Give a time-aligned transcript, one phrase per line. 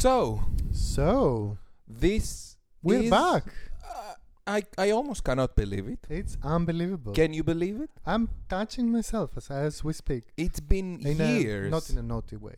[0.00, 0.40] So
[0.72, 3.44] So this we're is- back.
[3.84, 4.14] uh,
[4.46, 6.06] I I almost cannot believe it.
[6.08, 7.12] It's unbelievable.
[7.12, 7.90] Can you believe it?
[8.06, 10.24] I'm touching myself as as we speak.
[10.36, 11.66] It's been In years.
[11.66, 12.56] a, not in a naughty way.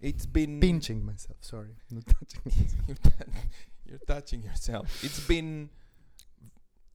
[0.00, 1.38] it's been Pinching myself.
[1.40, 2.42] Sorry, not touching.
[2.46, 2.88] myself.
[2.88, 3.32] you're, tou-
[3.88, 4.86] you're touching yourself.
[5.06, 5.70] It's been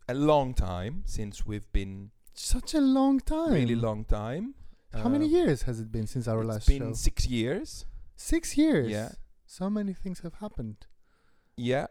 [0.08, 3.53] a long time since we've been Such a long time.
[3.53, 4.45] really long time.
[4.94, 6.94] How many Uh, years has it been since our It's last been show?
[7.09, 7.86] six years.
[8.16, 8.90] Six years.
[9.00, 9.12] Yeah.
[9.58, 10.78] So many things have happened.
[11.58, 11.88] Yeah,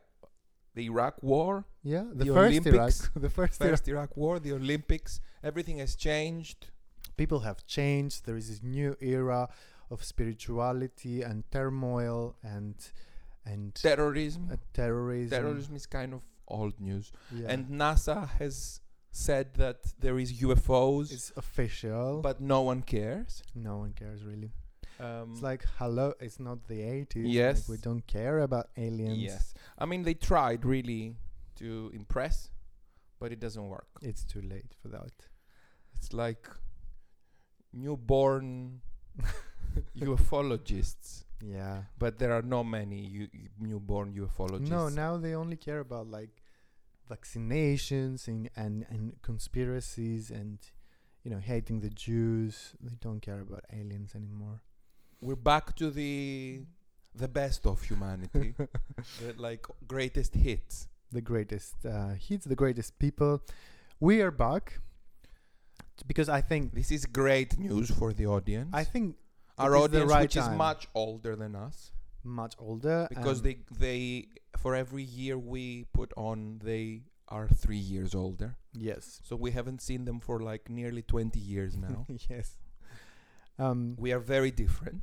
[0.77, 2.05] the Iraq War, Yeah.
[2.19, 3.13] The, The first Olympics, Iraq.
[3.27, 3.89] The first, Iraq.
[3.89, 5.21] Iraq War, the Olympics.
[5.43, 6.71] Everything has changed.
[7.17, 8.27] People have changed.
[8.27, 9.49] There is this new era
[9.91, 12.77] of spirituality and turmoil and
[13.45, 14.43] and Terrorism.
[14.53, 15.31] uh, terrorism.
[15.39, 17.11] Terrorism is kind of old news.
[17.35, 17.53] Yeah.
[17.53, 22.21] And NASA has said that there is UFOs, it's official.
[22.29, 23.43] but no one cares.
[23.55, 24.53] no one cares really.
[25.01, 26.13] Um, It's like hello.
[26.21, 27.25] It's not the 80s.
[27.25, 27.69] like, Yes.
[27.69, 29.19] we don't care about aliens.
[29.19, 31.17] yes, I mean they tried really
[31.57, 32.51] to impress,
[33.21, 33.89] but it doesn't work.
[34.03, 35.13] It's too late for that.
[35.95, 36.49] It's like
[37.73, 38.81] newborn
[39.97, 41.85] ufologists, Yeah.
[41.99, 44.69] but there are not many u- newborn ufologists.
[44.71, 46.43] No, now they only care about like
[47.11, 50.59] vaccinations and, and and conspiracies and
[51.23, 52.75] you know hating the Jews.
[52.81, 54.63] They don't care about aliens anymore.
[55.21, 56.61] We're back to the
[57.15, 58.55] the best of humanity,
[59.21, 60.89] the like greatest hits.
[61.11, 63.41] the greatest uh, hits, the greatest people.
[64.01, 64.79] We are back
[66.07, 68.71] because I think This is great news for the audience.
[68.73, 69.17] I think
[69.59, 71.93] our it is the audience, right which is much older than us,
[72.23, 74.29] much older because they they
[74.59, 78.57] for every year we put on, they are three years older.
[78.73, 82.07] yes So we haven't seen them for like nearly twenty years now.
[82.31, 82.57] yes.
[83.59, 85.03] Um, we are very different.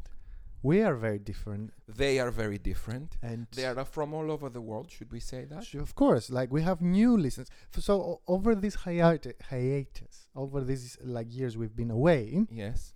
[0.71, 1.65] we are very different,
[2.03, 3.09] They are very different.
[3.21, 4.87] and They are from all over the world.
[4.89, 5.63] Should we say that?
[5.75, 7.49] Of course, like we have new listeners.
[7.75, 7.93] F- So
[8.35, 12.23] over this hiati- hiatus, over these like years we've been away,
[12.63, 12.93] Yes.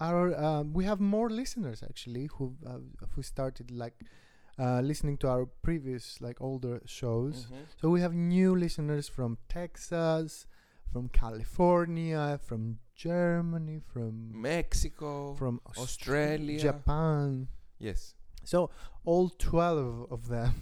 [0.00, 2.80] our um, we have more listeners actually who uh,
[3.14, 3.96] who started like
[4.58, 7.36] uh, listening to our previous like older shows.
[7.46, 7.64] Mhm.
[7.80, 10.46] So we have new listeners from Texas,
[10.92, 15.34] from California, from Germany, from Mexico.
[15.34, 16.58] from Austra- Australia.
[16.58, 17.48] Japan.
[17.78, 18.14] yes.
[18.44, 18.70] So
[19.04, 20.54] all twelve of them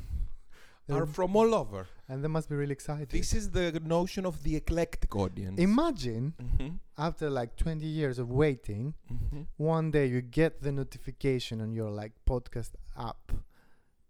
[0.91, 1.87] Are from all over.
[2.09, 3.09] and they must be really excited.
[3.09, 5.59] This is the notion of the eclectic audience.
[5.61, 6.79] Imagine Mhm.
[6.99, 9.47] after like 20 years of waiting, Mhm.
[9.57, 13.33] one day you get the notification on your like podcast app,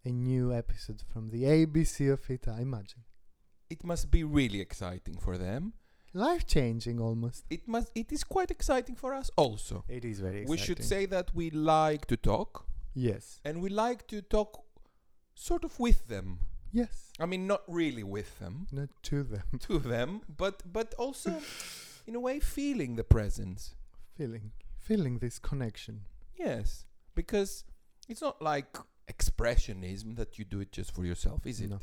[0.05, 2.59] a new episode from the ABC of FYTA.
[2.61, 3.05] Imagine,
[3.71, 5.73] It must be really exciting for them.
[6.15, 7.45] Life changing almost.
[7.51, 7.91] It must.
[7.95, 9.85] It is quite exciting for us also.
[9.89, 10.45] It is very.
[10.47, 14.63] We should say that we like to talk, yes, and we like to talk,
[15.35, 16.39] sort of with them.
[16.73, 21.31] yes, I mean, not really with them, not to them, to them, but but also,
[22.07, 23.75] in a way, feeling the presence.
[24.17, 26.01] feeling, feeling this connection.
[26.35, 27.65] Yes, because
[28.09, 28.77] it's not like
[29.33, 31.71] expressionism that you do it just for yourself, is it?
[31.71, 31.79] No.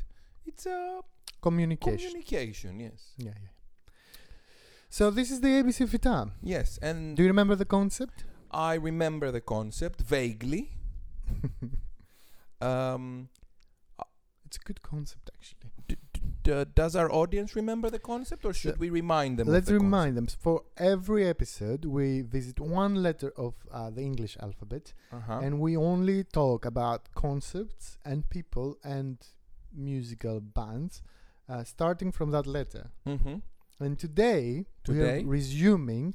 [0.46, 1.00] It's a
[1.42, 1.98] Communication.
[2.08, 2.80] communication.
[2.80, 3.12] Yes.
[3.18, 3.48] yeah, yeah.
[4.92, 8.24] So this is the ABC of Yes, and Do you remember the concept?
[8.50, 10.70] I remember the concept vaguely.
[12.62, 13.30] Um,
[14.44, 15.70] it's a good concept actually.
[15.88, 19.48] d- d- d- does our audience remember the concept, or should So, we remind them?
[19.48, 20.26] Let's the remind them.
[20.26, 24.92] For every episode, we visit one letter of uh, the English alphabet.
[25.10, 25.40] Uh-huh.
[25.42, 29.16] and we only talk about concepts and people and
[29.72, 31.00] musical bands,
[31.48, 32.90] uh, starting from that letter.
[33.06, 33.36] mm-hmm.
[33.80, 36.14] And today, we are resuming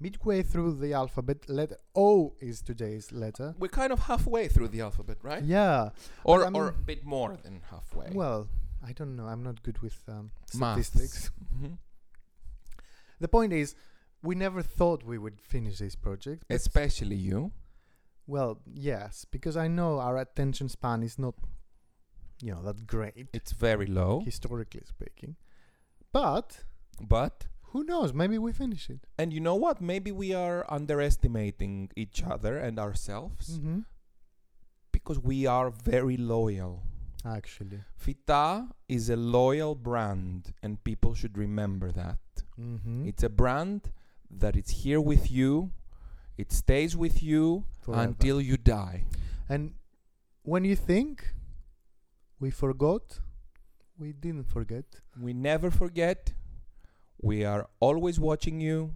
[0.00, 1.48] midway through the alphabet.
[1.48, 3.54] Letter O is today's letter.
[3.58, 5.44] We're kind of halfway through the alphabet, right?
[5.44, 5.90] Yeah.
[6.24, 8.10] Or I or a bit more than halfway.
[8.12, 8.48] Well,
[8.84, 9.26] I don't know.
[9.26, 11.30] I'm not good with um, statistics.
[11.56, 11.78] Mhm.
[13.20, 13.74] The point is,
[14.22, 16.44] we never thought we would finish this project.
[16.50, 17.52] especially you.
[18.26, 21.34] Well, yes, because I know our attention span is not,
[22.42, 25.36] you know, that great, It's very low, historically speaking.
[26.20, 26.48] But
[27.14, 27.36] but
[27.70, 28.10] who knows?
[28.22, 29.00] Maybe we finish it.
[29.18, 29.76] and you know what?
[29.92, 33.80] Maybe we are underestimating each other and ourselves Mm-hmm.
[34.96, 36.74] because we are very loyal.
[37.38, 37.80] Actually.
[38.02, 42.18] FYTA is a loyal brand, and people should remember that.
[42.60, 43.08] Mm-hmm.
[43.10, 43.80] It's a brand
[44.42, 45.70] that it's here with you.
[46.42, 47.64] It stays with you
[48.04, 48.98] until you die.
[49.48, 49.62] And
[50.52, 51.12] when you think
[52.42, 53.04] we forgot,
[53.98, 54.84] we didn't forget.
[55.20, 56.32] We never forget.
[57.22, 58.94] We are always watching you.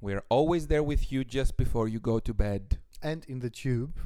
[0.00, 2.78] We are always there with you just before you go to bed.
[3.02, 3.98] And in the tube,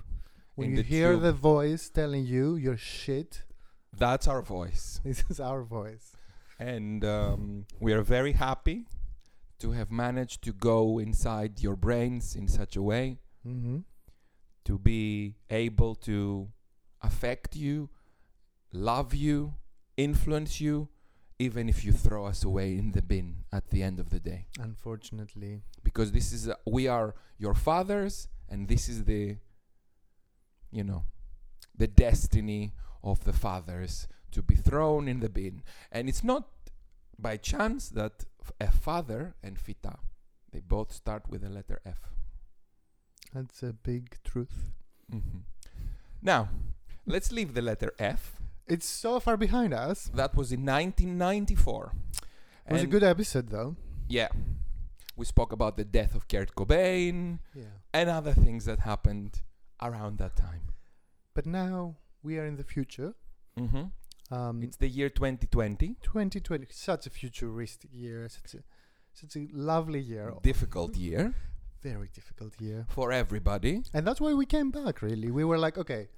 [0.54, 1.22] When in you the hear tube.
[1.22, 3.42] the voice telling you you're shit,
[3.96, 5.00] That's our voice.
[5.04, 6.12] this is our voice.
[6.58, 8.86] And um, we are very happy
[9.58, 13.78] to have managed to go inside your brains in such a way Mm-hmm.
[14.66, 16.48] to be able to
[17.00, 17.88] affect you,
[18.72, 19.54] love you,
[20.04, 20.88] influence you,
[21.38, 24.46] even if you throw us away in the bin at the end of the day.
[24.58, 29.36] Unfortunately, Because this is, uh, we are your fathers, and this is the,
[30.70, 31.04] you know,
[31.76, 35.62] the destiny of the fathers to be thrown in the bin.
[35.90, 36.48] And it's not
[37.18, 39.98] by chance that f- a father and FYTA,
[40.52, 42.00] they both start with the letter F.
[43.32, 44.72] that's a big truth.
[45.12, 45.42] Mhm.
[46.20, 46.48] Now,
[47.06, 48.39] let's leave the letter F.
[48.66, 50.10] It's so far behind us.
[50.14, 51.92] That was in 1994.
[52.68, 53.76] It was a good episode, though.
[54.08, 54.28] Yeah.
[55.16, 57.64] We spoke about the death of Kurt Cobain Yeah.
[57.92, 59.42] and other things that happened
[59.82, 60.62] around that time.
[61.34, 63.14] But now we are in the future.
[63.56, 63.84] hmm
[64.30, 65.96] Um, It's the year 2020.
[66.02, 68.62] 2020, such a futuristic year, such a
[69.12, 71.34] such a lovely year, Difficult year
[71.82, 73.82] very difficult year, for everybody.
[73.92, 75.02] and that's why we came back.
[75.02, 76.08] Really, we were like, okay,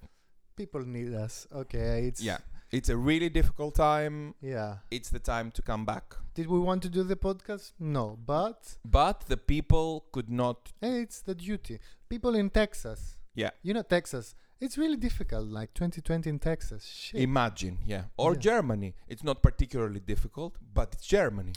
[0.57, 1.47] people need us.
[1.53, 2.39] Okay, it's Yeah.
[2.71, 4.35] It's a really difficult time.
[4.41, 4.79] yeah.
[4.91, 6.17] It's the time to come back.
[6.35, 7.73] Did we want to do the podcast?
[7.79, 10.73] No, but But the people could not.
[10.81, 11.79] it's the duty.
[12.09, 13.51] People in Texas, Yeah.
[13.63, 14.35] you know, Texas.
[14.59, 16.85] It's really difficult, like 2020 in Texas.
[16.85, 17.21] Shit.
[17.21, 18.05] Imagine, yeah.
[18.17, 18.41] Or Yeah.
[18.41, 18.95] Germany.
[19.09, 21.53] It's not particularly difficult, but it's Germany.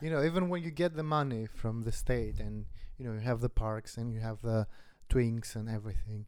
[0.00, 3.20] you know, even when you get the money from the state and you know you
[3.20, 4.66] have the parks and you have the
[5.08, 6.24] twinks and everything,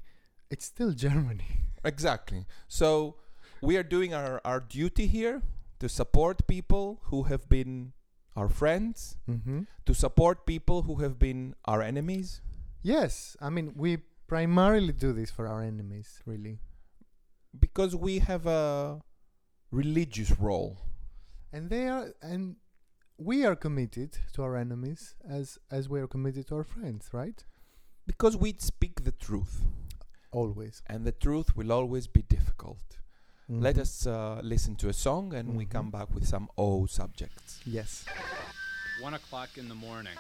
[0.51, 1.45] it's still Germany.
[1.83, 2.45] Exactly.
[2.69, 3.17] So
[3.63, 5.41] we are doing our, our duty here
[5.79, 7.93] to support people who have been
[8.37, 9.63] our friends, mm-hmm.
[9.87, 12.43] to support people who have been our enemies.
[12.83, 16.61] Yes, I mean we primarily do this for our enemies, really,
[17.59, 19.01] because we have a
[19.71, 20.79] religious role.
[21.53, 22.57] and they are and
[23.19, 27.45] we are committed to our enemies as as we are committed to our friends, right?
[28.07, 29.63] Because we speak the truth,
[30.33, 30.83] Always.
[30.87, 32.79] and the truth will always be difficult.
[33.49, 33.81] Let Mhm.
[33.81, 35.71] us uh, listen to a song and we Mhm.
[35.71, 37.61] come back with some O subjects.
[37.67, 38.05] Yes.
[39.01, 40.17] One o'clock in the morning.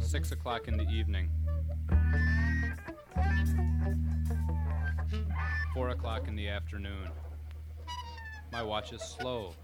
[0.00, 1.30] Six o'clock in the evening.
[5.74, 7.08] Four o'clock in the afternoon.
[8.50, 9.54] My watch is slow.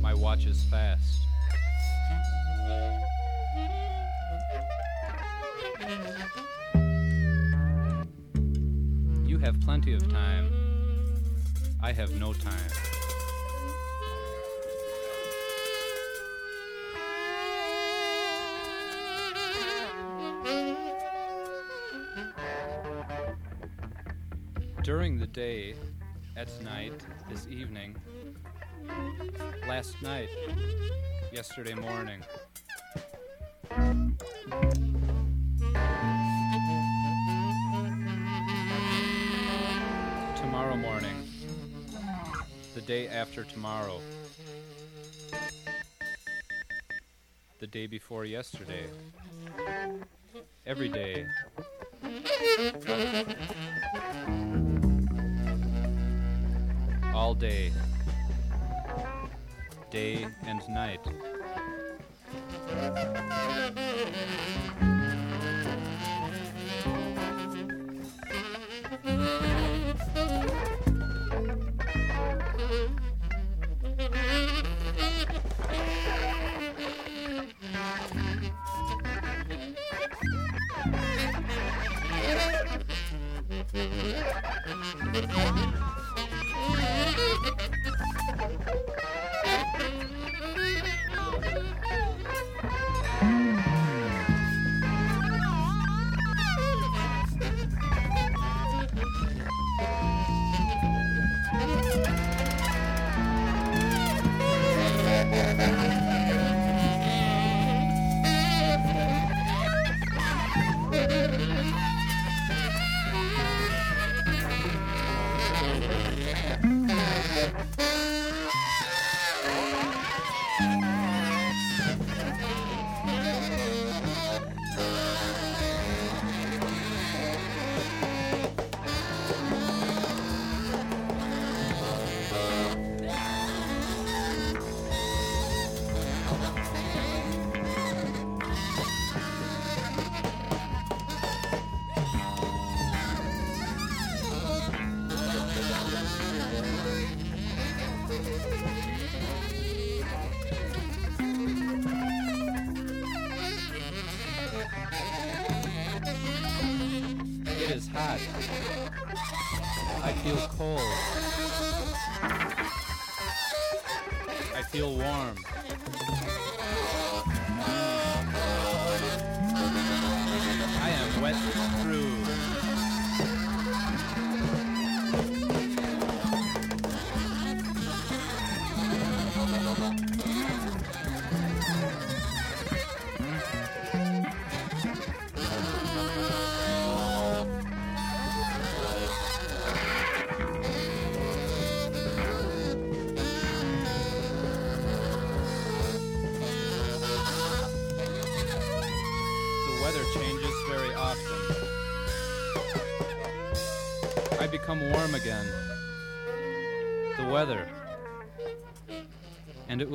[0.00, 1.20] My watch is fast.
[9.26, 10.50] You have plenty of time.
[11.82, 12.99] I have no time.
[25.32, 25.74] Day,
[26.36, 26.92] at night,
[27.28, 27.94] this evening,
[29.68, 30.28] last night,
[31.32, 32.20] yesterday morning.
[40.36, 41.28] Tomorrow morning.
[42.74, 44.00] The day after tomorrow.
[47.60, 48.86] The day before yesterday.
[50.66, 51.26] Every day
[57.14, 57.72] all day,
[59.90, 61.00] day and night.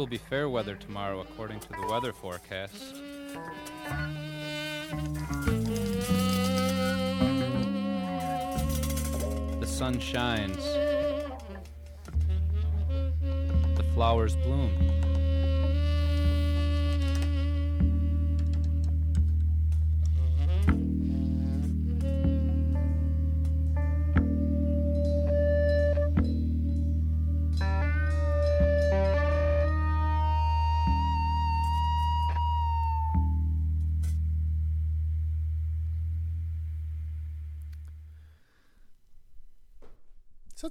[0.05, 2.93] will be fair weather tomorrow according to the weather forecast.
[9.59, 10.63] The sun shines.
[13.77, 15.14] The flowers bloom.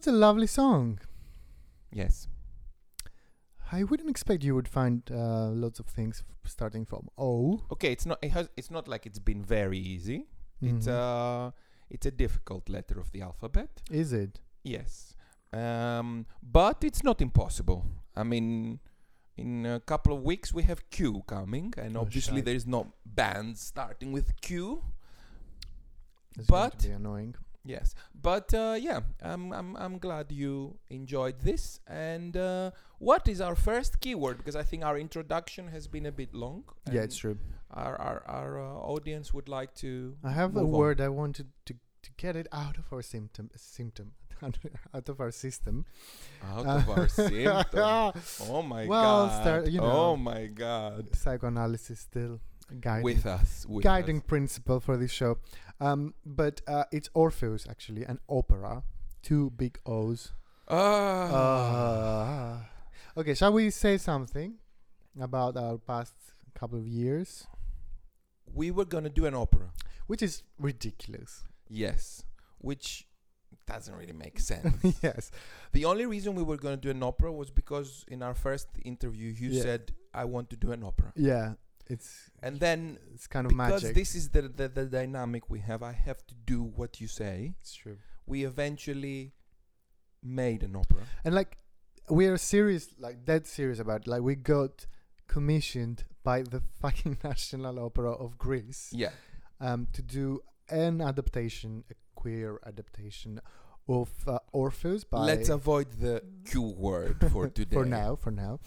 [0.05, 0.99] Such a lovely song.
[1.91, 2.29] Yes.
[3.73, 7.63] I wouldn't expect you would find uh, lots of things f- starting from O.
[7.73, 8.19] Okay, it's not.
[8.21, 8.51] It has.
[8.59, 10.27] It's not like it's been very easy.
[10.61, 10.93] It's Mhm.
[10.93, 11.51] uh,
[11.89, 13.71] it's a difficult letter of the alphabet.
[13.91, 14.41] Is it?
[14.63, 15.15] Yes.
[15.55, 17.87] Um, but it's not impossible.
[18.15, 18.81] I mean,
[19.39, 22.45] in a couple of weeks we have Q coming, and Oh, obviously shite.
[22.45, 24.85] there's no bands starting with Q.
[26.37, 27.37] It's But- annoying.
[27.67, 31.81] Yes, but uh, yeah, I'm I'm I'm glad you enjoyed this.
[31.87, 34.37] And uh, what is our first keyword?
[34.37, 36.65] Because I think our introduction has been a bit long.
[36.93, 37.39] Yeah, it's true.
[37.71, 40.15] Our our our uh, audience would like to.
[40.23, 40.79] I have a move on.
[40.81, 44.13] word I wanted to to get it out of our symptom symptom
[44.95, 45.87] out of our system.
[46.45, 48.13] out of our symptom.
[48.51, 49.41] Oh my Well, god!
[49.41, 51.17] start- you oh my god!
[51.17, 52.41] Psychoanalysis still
[52.81, 54.25] guiding With us, with guiding us.
[54.27, 55.39] principle for this show.
[55.81, 58.83] Um, but uh, it's Orpheus actually, an opera,
[59.23, 60.33] two big O's.
[60.69, 62.67] Ah.
[63.17, 64.55] Uh, okay, shall we say something
[65.21, 66.15] about our past
[66.55, 67.47] couple of years,
[68.53, 69.71] we were gonna do an opera.
[70.07, 71.45] which is ridiculous?
[71.69, 72.25] Yes,
[72.59, 73.07] which
[73.67, 74.99] doesn't really make sense.
[75.03, 75.31] yes,
[75.73, 78.69] The only reason we were going to do an opera was because in our first
[78.85, 79.63] interview you Yeah.
[79.63, 81.13] said I want to do an opera.
[81.17, 81.55] yeah,
[81.89, 83.95] it's And then it's kind of because magic.
[83.95, 87.55] this is the, the the dynamic we have, I have to do what you say.
[87.61, 87.99] it's true.
[88.27, 89.33] We eventually
[90.23, 91.03] made an opera.
[91.25, 91.59] And like
[92.11, 94.03] we are serious, like dead serious about.
[94.03, 94.07] It.
[94.09, 94.87] Like we got
[95.27, 99.11] commissioned by the fucking National Opera of Greece Yeah.
[99.61, 103.41] um, to do an adaptation, a queer adaptation
[103.89, 107.75] of uh, Orpheus by Let's avoid the Q word for today.
[107.77, 108.61] for now, for now,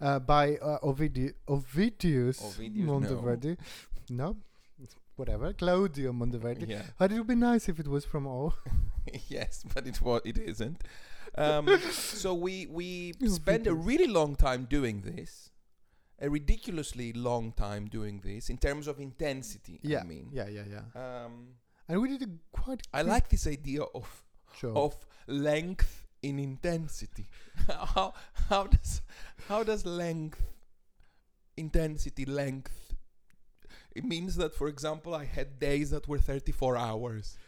[0.00, 3.00] uh, by uh, Ovidi- Ovidius, Ovidius, no.
[3.00, 3.56] Monteverdi.
[4.10, 4.36] No.
[5.16, 6.68] whatever, Claudio Monteverdi.
[6.68, 6.82] Yeah.
[6.98, 8.52] But it would be nice if it was from O.
[9.28, 10.82] yes, but it was it isn't.
[11.36, 15.50] Um, so we we spent a really long time doing this,
[16.20, 19.80] a ridiculously long time doing this in terms of intensity.
[19.82, 21.24] yeah, I mean, yeah, yeah, yeah.
[21.24, 21.56] um,
[21.88, 22.82] And we did a quite.
[22.92, 24.24] I like this idea of
[24.60, 24.72] show.
[24.76, 24.94] of
[25.26, 27.26] length in intensity.
[27.66, 28.14] how
[28.48, 29.02] how does
[29.48, 30.42] how does length
[31.56, 32.94] intensity length
[33.94, 37.38] it means that for example I had days that were 34 hours.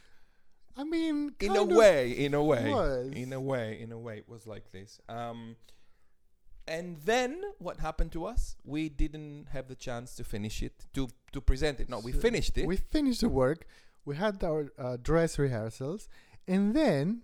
[0.76, 2.70] I mean, In a way, in a way.
[2.72, 3.12] was.
[3.14, 5.00] In a way, in a way it was like this.
[5.08, 5.56] Um
[6.66, 8.56] and then what happened to us?
[8.64, 11.88] We didn't have the chance to finish it, to to present it.
[11.88, 12.66] No, we So finished it.
[12.66, 13.66] We finished the work.
[14.04, 16.08] We had our uh, dress rehearsals,
[16.46, 17.22] and then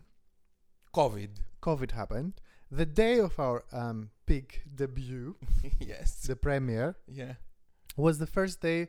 [0.94, 1.28] COVID.
[1.62, 2.34] COVID happened.
[2.70, 5.36] The day of our um, big debut,
[5.80, 6.22] yes.
[6.22, 7.34] the premiere, yeah.
[7.96, 8.88] was the first day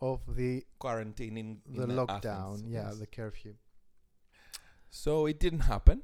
[0.00, 2.54] of the Quarantine in, the in lockdown.
[2.54, 2.98] Athens, yeah, yes.
[2.98, 3.54] the curfew.
[4.90, 6.02] So it didn't happen.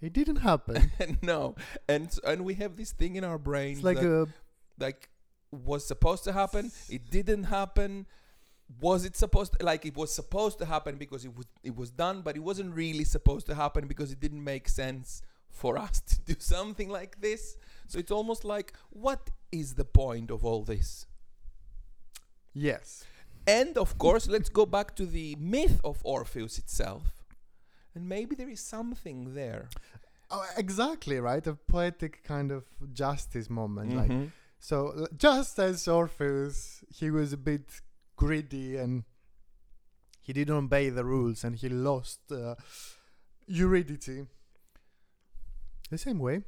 [0.00, 0.90] It didn't happen.
[1.22, 1.54] no,
[1.88, 4.26] and and we have this thing in our brains it's like that a
[4.78, 5.08] like
[5.50, 6.72] was supposed to happen.
[6.90, 8.06] It didn't happen.
[8.80, 11.90] Was it supposed to, like it was supposed to happen because it was it was
[11.90, 16.00] done, but it wasn't really supposed to happen because it didn't make sense for us
[16.00, 17.56] to do something like this.
[17.86, 21.06] So it's almost like what is the point of all this?
[22.52, 23.04] yes.
[23.46, 27.02] And of course, let's go back to the myth of Orpheus itself.
[27.96, 29.68] and maybe there is something there.
[30.30, 31.46] Oh, exactly right.
[31.46, 33.94] A poetic kind of justice moment.
[33.94, 34.32] Like Mhm.
[34.58, 37.66] so, just as Orpheus, he was a bit
[38.24, 39.04] greedy and
[40.20, 42.54] he didn't obey the rules, and he lost uh,
[43.46, 44.26] Eurydice.
[45.90, 46.42] The same way.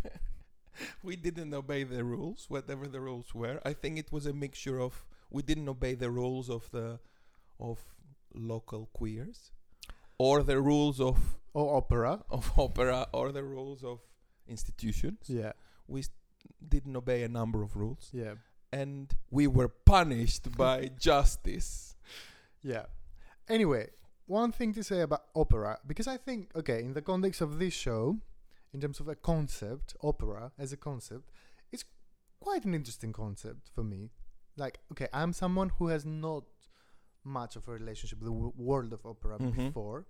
[1.02, 3.60] we didn't obey the rules, whatever the rules were.
[3.64, 6.98] I think it was a mixture of we didn't obey the rules of the
[7.58, 7.78] of
[8.34, 9.50] local queers,
[10.18, 11.16] or the rules of
[11.54, 12.24] Or opera.
[12.30, 13.98] of opera, or the rules of
[14.46, 15.22] institutions.
[15.28, 15.52] Yeah.
[15.86, 16.10] We s-
[16.74, 18.34] didn't obey a number of rules, Yeah.
[18.72, 21.94] And we were punished by justice.
[22.62, 22.86] Yeah.
[23.48, 23.90] Anyway,
[24.26, 27.74] one thing to say about opera, because I think, okay, in the context of this
[27.74, 28.18] show,
[28.72, 31.30] in terms of a concept, opera as a concept,
[31.70, 31.84] it's
[32.40, 34.10] quite an interesting concept for me.
[34.56, 36.44] Like, okay, I'm someone who has not
[37.24, 39.54] much of a relationship with the w- world of opera Mhm.
[39.68, 40.06] before.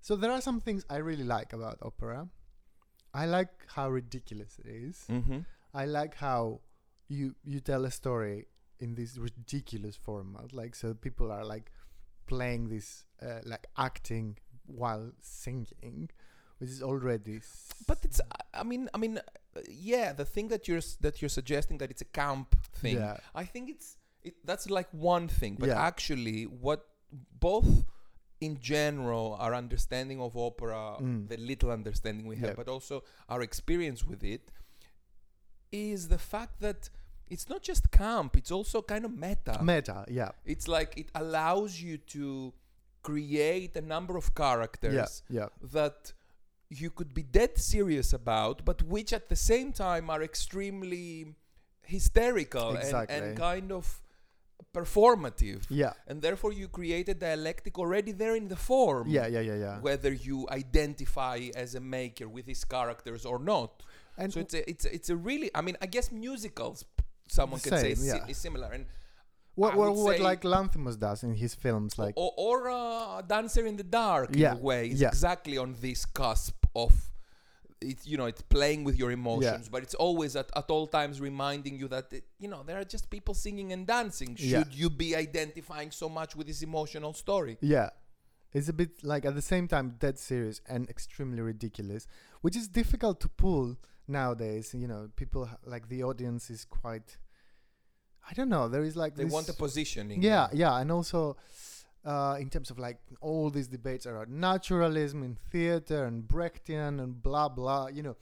[0.00, 2.28] So there are some things I really like about opera.
[3.12, 5.04] I like how ridiculous it is.
[5.10, 5.40] Mm-hmm.
[5.72, 6.60] I like how
[7.08, 8.46] you you tell a story
[8.80, 10.52] in this ridiculous format.
[10.52, 11.70] Like so, people are like
[12.26, 16.10] playing this, uh, like acting while singing,
[16.58, 17.36] which is already.
[17.36, 18.20] s- But it's,
[18.54, 21.90] I- mean, I mean, uh, yeah, the thing that you're s- that you're suggesting that
[21.90, 22.96] it's a camp thing.
[22.96, 25.80] yeah, I think it's it, that's like one thing, but Yeah.
[25.86, 26.86] actually, what
[27.40, 27.84] both
[28.40, 31.28] in general our understanding of opera, Mm.
[31.28, 32.54] the little understanding we have, Yeah.
[32.56, 34.50] but also our experience with it,
[35.72, 36.90] is the fact that
[37.28, 39.58] it's not just camp; it's also kind of meta.
[39.62, 40.04] meta.
[40.08, 42.52] Yeah, it's like it allows you to
[43.02, 46.12] create a number of characters yeah, yeah, that
[46.70, 51.34] you could be dead serious about, but which at the same time are extremely
[51.82, 54.00] hysterical and, and kind of
[54.72, 55.62] performative.
[55.68, 59.08] yeah, And therefore, you create a dialectic already there in the form.
[59.08, 59.80] yeah, yeah, yeah, yeah.
[59.80, 63.82] Whether you identify as a maker with these characters or not.
[64.16, 66.84] And so it's a, it's a, it's a really, I mean, I guess musicals,
[67.28, 68.26] someone could say, si- yeah.
[68.28, 68.70] is similar.
[68.72, 68.86] And
[69.56, 73.76] what what, what like Lanthimos does in his films, like or, or uh, Dancer in
[73.76, 75.08] the Dark Yeah, in a way is yeah.
[75.08, 76.92] exactly on this cusp of
[77.80, 81.20] it's you know it's playing with your emotions but it's always at, at all times
[81.20, 84.64] reminding you that it, you know there are just people singing and dancing should Yeah.
[84.70, 87.90] you be identifying so much with this emotional story Yeah.
[88.54, 92.06] It's a bit like at the same time dead serious and extremely ridiculous,
[92.40, 93.76] which is difficult to pull
[94.08, 94.74] nowadays.
[94.74, 97.18] You know, people ha- like the audience is quite.
[98.28, 98.68] I don't know.
[98.68, 101.36] There is like they want a positioning Yeah, yeah, and also
[102.04, 107.22] uh, in terms of like all these debates around naturalism in theater and Brechtian and
[107.22, 107.88] blah blah.
[107.88, 108.16] You know,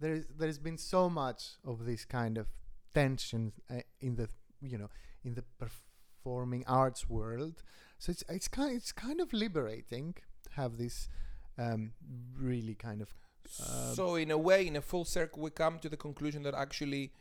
[0.00, 2.48] there is there has been so much of this kind of
[2.94, 4.28] tension uh, in the
[4.60, 4.90] you know
[5.24, 7.62] in the performing arts world.
[7.98, 11.08] So it's it's kind it's kind of liberating to have this
[11.58, 11.92] um,
[12.36, 13.14] really kind of
[13.60, 16.54] Uh, so in a way in a full circle we come to the conclusion that
[16.54, 17.12] actually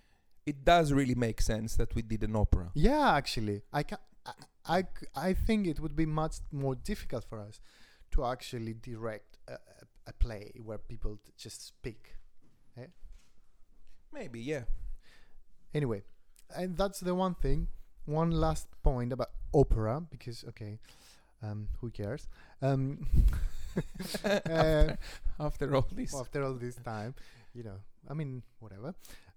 [0.46, 3.98] it does really make sense that we did an opera Yeah, actually, I can.
[4.26, 4.34] I,
[4.78, 4.84] I,
[5.16, 7.60] I think it would be much more difficult for us
[8.12, 9.58] to actually direct a, a,
[10.08, 12.16] a play where people t- just speak.
[14.14, 14.64] maybe yeah
[15.74, 16.04] Anyway,
[16.56, 17.68] and that's the one thing.
[18.06, 20.78] One last point about opera, because okay,
[21.42, 22.28] um, who cares?
[22.62, 23.08] Um,
[24.26, 24.96] uh,
[25.40, 27.16] after all this after all this time,
[27.54, 28.94] you know, I mean, whatever.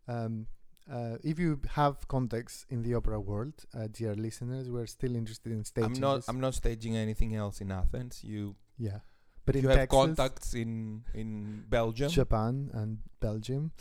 [0.09, 0.46] Um,
[0.90, 5.53] uh, if you have contacts in the opera world, uh, dear listeners, we're still interested
[5.53, 5.94] in staging.
[5.96, 6.29] I'm not this.
[6.29, 9.01] I'm not staging anything else in Athens you Yeah,
[9.44, 13.72] but you have Texas, contacts in in Belgium, Japan, and Belgium,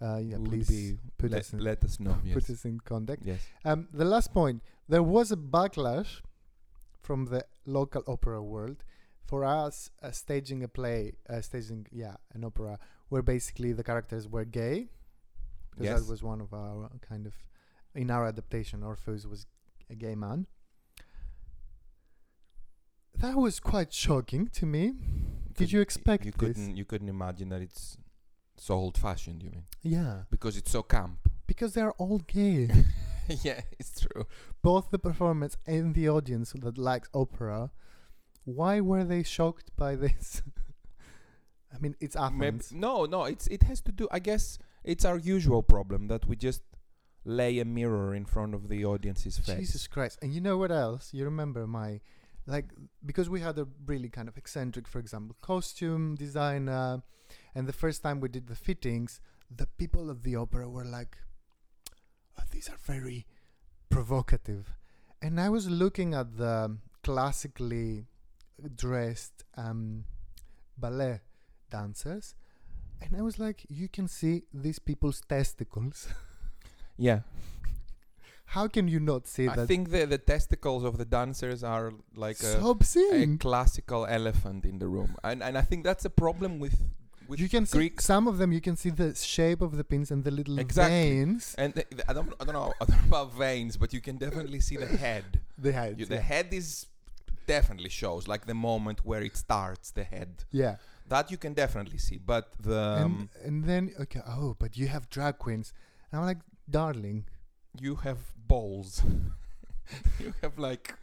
[0.00, 2.16] uh, yeah, would please put let, us in, let us know.
[2.24, 2.34] Yes.
[2.34, 3.22] put us in contact.
[3.24, 3.40] yes.
[3.64, 6.22] Um, the last point: there was a backlash
[7.02, 8.84] from the local opera world
[9.26, 14.28] for us uh, staging a play, uh, staging yeah, an opera where basically the characters
[14.28, 14.88] were gay.
[15.70, 16.00] Because Yes.
[16.02, 17.34] that was one of our kind of
[17.94, 18.82] in our adaptation.
[18.82, 19.46] Orpheus was
[19.90, 20.46] a gay man.
[23.18, 24.94] That was quite shocking to me.
[25.56, 27.96] Did you expect you couldn't you couldn't imagine that it's
[28.56, 29.64] so old fashioned, you mean?
[29.82, 31.18] Yeah, Because it's so camp.
[31.46, 32.68] because they're all gay.
[33.42, 34.26] yeah, it's true.
[34.62, 37.70] Both the performance and the audience that likes opera.
[38.44, 40.42] Why were they shocked by this?
[41.74, 42.72] I mean, it's Maybe, Athens.
[42.72, 46.36] no, no, it's it has to do I guess it's our usual problem that we
[46.36, 46.62] just
[47.24, 49.58] lay a mirror in front of the audience's face.
[49.58, 50.18] Jesus Christ!
[50.22, 51.12] And you know what else?
[51.12, 52.00] You remember my,
[52.46, 52.66] like,
[53.04, 57.02] because we had a really kind of eccentric, for example, costume designer,
[57.54, 61.16] and the first time we did the fittings, the people of the opera were like,
[62.38, 63.26] oh, "These are very
[63.88, 64.74] provocative,"
[65.22, 68.06] and I was looking at the classically
[68.68, 70.04] dressed um,
[70.78, 71.20] ballet
[71.70, 72.34] dancers,
[73.00, 76.08] and I was like, you can see these people's testicles.
[76.96, 77.20] Yeah,
[78.46, 79.62] How can you not see I that?
[79.62, 82.60] I think the the testicles of the dancers are like a,
[83.12, 86.76] a classical elephant in the room, and and I think that's a problem with
[87.26, 88.52] with you can see some of them.
[88.52, 90.94] You can see the shape of the pins and the little Exactly.
[91.10, 91.54] veins.
[91.58, 94.00] And the, the- I don't, I don't know, I don't know about veins, but you
[94.00, 95.24] can definitely see the head.
[95.58, 95.98] The heads.
[96.00, 96.20] You, the yeah.
[96.20, 96.86] head is
[97.46, 99.90] definitely shows like the moment where it starts.
[99.90, 100.76] The head yeah.
[101.08, 104.88] that you can definitely see, but the um, and and then okay, oh, but you
[104.88, 105.72] have drag queens.
[106.10, 107.26] And I'm like, darling,
[107.80, 109.02] you have balls.
[110.20, 110.94] you have like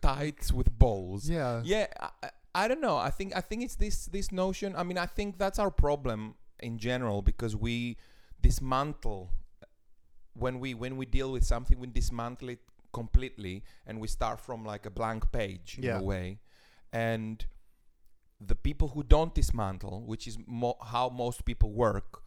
[0.00, 1.28] tights with balls.
[1.28, 2.96] yeah, Yeah, I, I- I don't know.
[2.96, 4.74] I think I think it's this this notion.
[4.74, 7.96] I mean, I think that's our problem in general because we
[8.40, 9.30] dismantle
[10.34, 12.58] when we when we deal with something, we dismantle it
[12.92, 16.38] completely, and we start from like a blank page in a way.
[16.92, 17.44] And
[18.40, 22.22] the people who don't dismantle, which is mo- how most people work,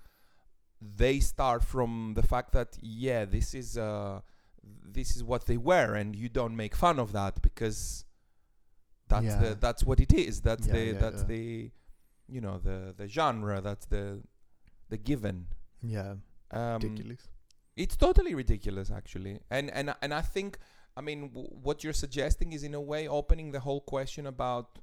[0.82, 4.22] they start from the fact that yeah, this is uh,
[4.64, 8.06] this is what they wear, and you don't make fun of that because
[9.08, 9.40] that's Yeah.
[9.40, 10.42] the that's what it is.
[10.42, 11.28] That's Yeah, the yeah, that's yeah.
[11.28, 11.72] the
[12.28, 13.62] you know the the genre.
[13.62, 14.22] That's the
[14.90, 15.48] the given.
[15.82, 16.16] yeah,
[16.52, 17.28] Um, ridiculous.
[17.76, 20.58] It's totally ridiculous, actually, and and and I think
[20.96, 24.78] I mean w- what you're suggesting is in a way opening the whole question about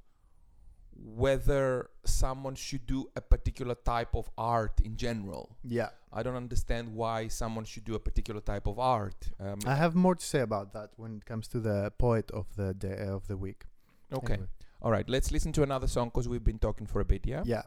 [0.93, 5.55] whether someone should do a particular type of art in general.
[5.63, 9.29] Yeah, I don't understand why someone should do a particular type of art.
[9.39, 12.45] Um, I have more to say about that when it comes to the poet of
[12.57, 13.63] the day of the week.
[14.13, 14.49] okay, Anyway.
[14.81, 15.07] all right.
[15.09, 17.25] Let's listen to another song because we've been talking for a bit.
[17.25, 17.43] Yeah.
[17.45, 17.63] Yeah.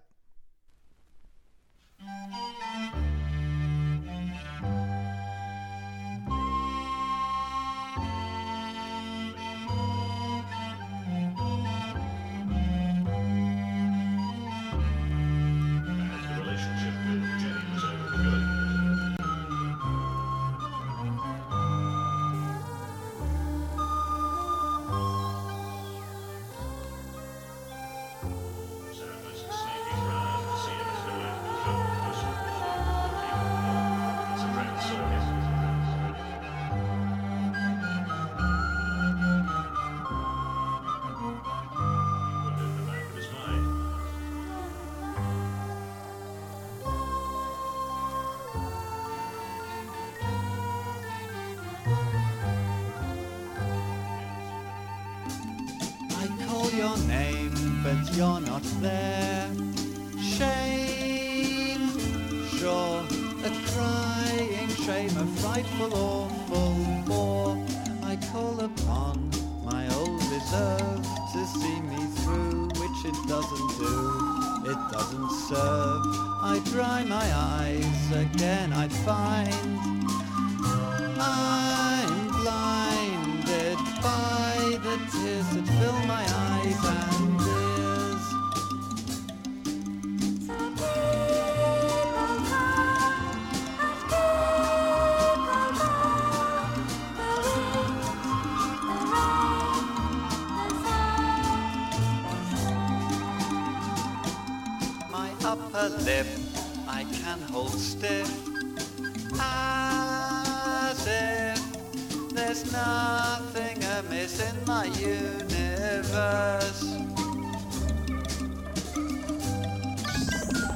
[112.54, 116.84] There's nothing amiss in my universe.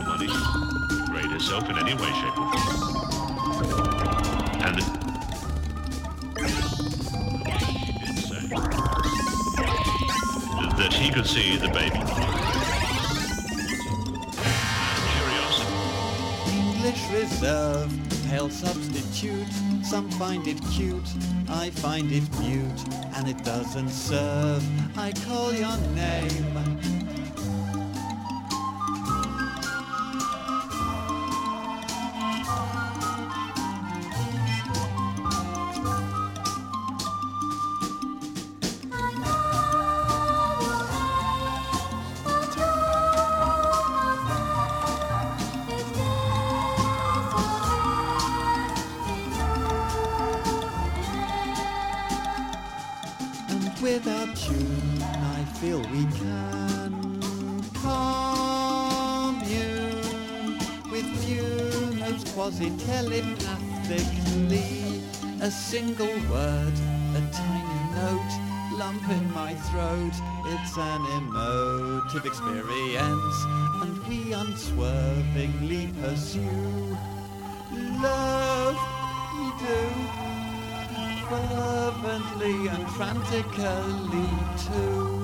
[0.05, 0.27] money
[1.29, 2.97] herself in any way, shape, or form.
[4.65, 4.83] And the
[7.61, 8.45] she did say
[10.79, 12.01] that he could see the baby.
[15.15, 15.73] Curiosity.
[16.59, 19.47] English reserve, pale substitute.
[19.83, 21.09] Some find it cute,
[21.49, 24.63] I find it mute, and it doesn't serve.
[24.99, 26.98] I call your name.
[69.71, 70.13] Throat.
[70.47, 73.37] It's an emotive experience.
[73.83, 76.97] And we unswervingly pursue.
[78.03, 78.79] Love
[79.35, 79.81] we do,
[81.29, 84.29] fervently and frantically
[84.67, 85.18] too.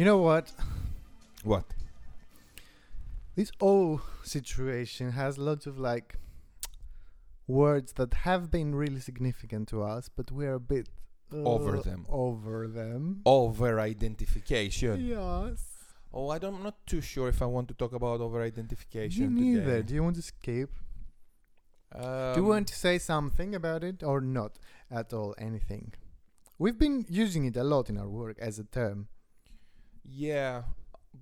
[0.00, 0.50] You know what?
[1.44, 1.66] What?
[3.36, 6.16] This whole situation has lots of like
[7.46, 10.88] words that have been really significant to us, but we're a bit
[11.34, 12.06] uh, Over them.
[12.08, 13.20] Over them.
[13.26, 15.06] Over identification.
[15.06, 15.66] Yes.
[16.14, 18.46] Oh, I don't, I'm not too sure if I want to talk about over Me
[18.46, 19.34] identification.
[19.34, 19.82] neither.
[19.82, 20.70] Do you want to skip?
[21.94, 24.58] Um, Do you want to say something about it or not
[24.90, 25.34] at all?
[25.36, 25.92] Anything?
[26.58, 29.08] We've been using it a lot in our work as a term.
[30.04, 30.62] Yeah,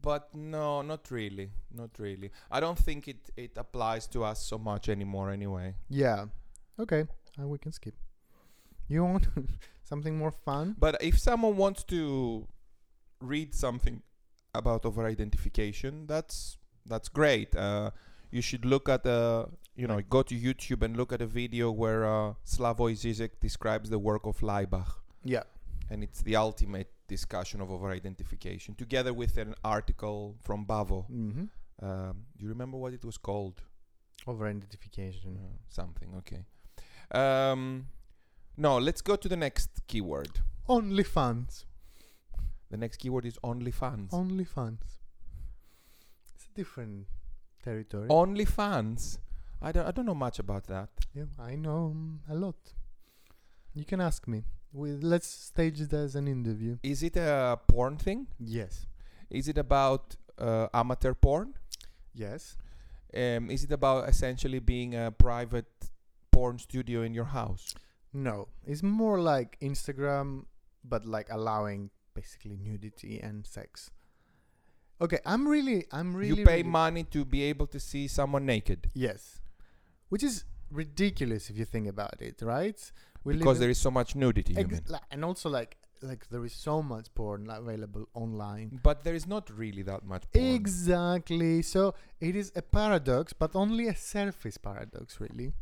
[0.03, 1.51] but no, not really.
[1.75, 2.31] Not really.
[2.51, 5.75] I don't think it, it applies to us so much anymore anyway.
[5.89, 6.27] Yeah.
[6.79, 7.07] Okay.
[7.41, 7.95] Uh, we can skip.
[8.89, 9.27] You want
[9.85, 10.77] something more fun?
[10.79, 12.47] But if someone wants to
[13.21, 14.03] read something
[14.55, 17.55] about over identification, that's that's great.
[17.55, 17.91] Uh,
[18.31, 21.71] you should look at uh, you know go to YouTube and look at a video
[21.71, 25.43] where uh, Slavoj Zizek describes the work of Laibach, Yeah.
[25.91, 31.07] and it's the ultimate discussion of over identification, together with an article from Bavo.
[31.11, 31.45] Mm-hmm.
[31.85, 33.63] Um, do you remember what it was called?
[34.27, 35.39] Over identification.
[35.39, 36.11] Uh, something.
[36.19, 36.45] Okay.
[37.11, 37.87] Um,
[38.57, 40.41] no, let's go to the next keyword.
[40.69, 41.65] Only fans.
[42.71, 44.13] The next keyword is OnlyFans.
[44.13, 44.83] Only fans.
[46.35, 47.07] It's a different
[47.65, 48.09] territory.
[48.09, 49.19] OnlyFans.
[49.63, 49.87] I don't.
[49.87, 50.91] I don't know much about that.
[51.15, 52.57] yeah, I know um, a lot.
[53.75, 54.45] You can ask me.
[54.73, 56.77] We, let's stage it as an interview.
[56.83, 58.27] Is it a porn thing?
[58.39, 58.87] Yes.
[59.31, 61.55] Is it about uh, amateur porn?
[62.15, 62.57] Yes.
[63.15, 65.71] Um, is it about essentially being a private
[66.31, 67.75] porn studio in your house?
[68.13, 68.49] No.
[68.67, 70.45] It's more like Instagram,
[70.85, 73.91] but like allowing basically nudity and sex.
[75.01, 76.41] Okay, I'm really, I'm really.
[76.41, 79.41] you pay really- money to be able to see someone naked Yes.
[80.09, 82.81] Which is ridiculous if you think about it, right?
[83.29, 84.55] We because there is so much nudity.
[84.55, 84.83] You Ex- mean?
[84.89, 88.81] li- and also like like there is so much porn like, available online.
[88.83, 90.45] But there is not really that much porn.
[90.45, 91.63] Exactly.
[91.63, 95.53] So it is a paradox, but only a surface paradox, really.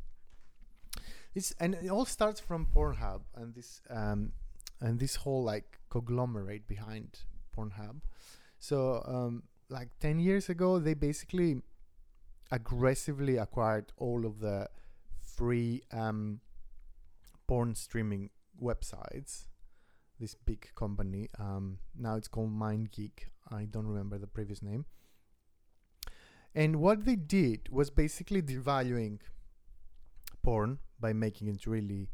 [1.34, 4.32] It's and it all starts from Pornhub and this um
[4.80, 7.08] and this whole like conglomerate behind
[7.54, 7.96] Pornhub.
[8.58, 11.62] So um like ten years ago, they basically
[12.50, 14.68] aggressively acquired all of the
[15.20, 16.40] free um
[17.46, 18.30] porn streaming
[18.62, 19.46] websites
[20.18, 21.28] this big company.
[21.38, 23.28] Um, now it's called MindGeek.
[23.50, 24.86] I don't remember the previous name.
[26.54, 29.20] And what they did was basically devaluing
[30.42, 32.08] porn by making it really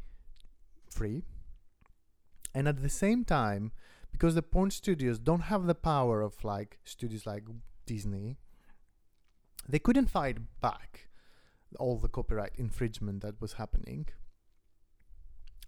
[0.89, 1.23] free.
[2.53, 3.71] And at the same time,
[4.11, 7.43] because the porn studios don't have the power of like studios like
[7.85, 8.37] Disney,
[9.67, 11.07] they couldn't fight back
[11.79, 14.07] all the copyright infringement that was happening.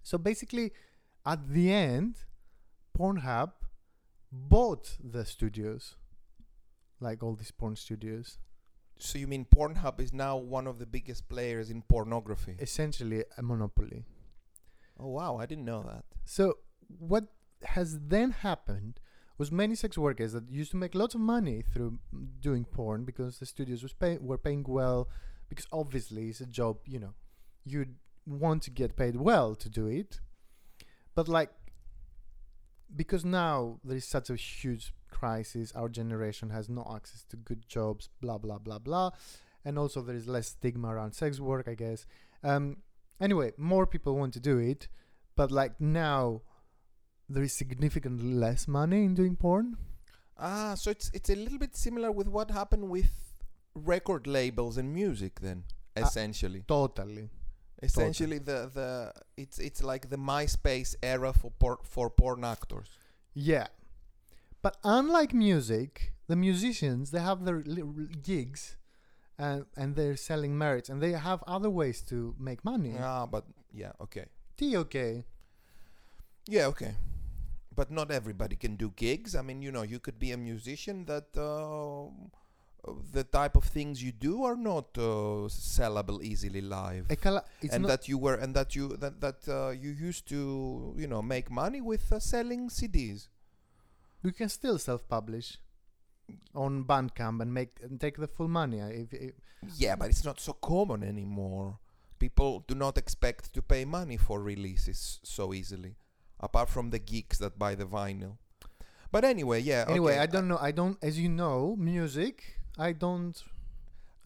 [0.05, 0.71] So basically,
[1.25, 2.17] at the end,
[2.95, 3.53] Pornhub
[4.31, 5.95] bought the studios,
[6.99, 8.37] like all these porn studios.
[8.99, 12.55] So you mean Pornhub is now one of the biggest players in pornography?
[12.59, 14.05] Essentially, a monopoly.
[14.99, 16.05] Oh wow, I didn't know that.
[16.23, 16.59] So
[16.99, 17.25] what
[17.63, 18.99] has then happened
[19.39, 21.97] was many sex workers that used to make lots of money through
[22.41, 25.09] doing porn because the studios was pay- were paying well
[25.49, 27.15] because obviously it's a job you know
[27.65, 30.19] you'd want to get paid well to do it
[31.13, 31.49] but like
[32.95, 37.67] because now there is such a huge crisis our generation has no access to good
[37.67, 39.09] jobs blah blah blah blah
[39.63, 42.05] and also there is less stigma around sex work i guess
[42.43, 42.77] um
[43.19, 44.87] anyway more people want to do it
[45.35, 46.41] but like now
[47.29, 49.77] there is significantly less money in doing porn
[50.37, 53.09] Ah, so it's it's a little bit similar with what happened with
[53.73, 55.63] record labels and music then,
[55.95, 56.01] Ah.
[56.01, 56.61] essentially.
[56.67, 57.29] totally
[57.81, 62.89] essentially the the it's it's like the MySpace era for por- for porn actors.
[63.33, 63.67] yeah
[64.61, 68.77] but unlike music the musicians they have their gigs
[69.37, 72.95] and and they're selling merch, and they have other ways to make money.
[72.99, 74.25] Ah, but yeah, okay.
[74.57, 75.25] T okay.
[76.47, 76.95] Yeah, okay.
[77.75, 79.35] But not everybody can do gigs.
[79.35, 82.07] I mean, you know, you could be a musician that uh,
[83.11, 87.05] the type of things you do are not uh, sellable easily live.
[87.75, 91.21] And that you were and that you that that uh, you used to you know
[91.21, 93.27] make money with uh, selling CDs.
[94.23, 95.57] you can still self-publish
[96.55, 98.81] on Bandcamp and make and take the full money.
[98.81, 99.33] uh, If, if
[99.77, 101.79] Yeah, but it's not so common anymore.
[102.17, 105.95] People do not expect to pay money for releases so easily,
[106.39, 108.37] apart from the geeks that buy the vinyl.
[109.11, 109.85] But anyway, yeah.
[109.87, 110.57] anyway, okay, I don't know.
[110.59, 112.54] I don't, as you know, music.
[112.77, 113.41] I don't.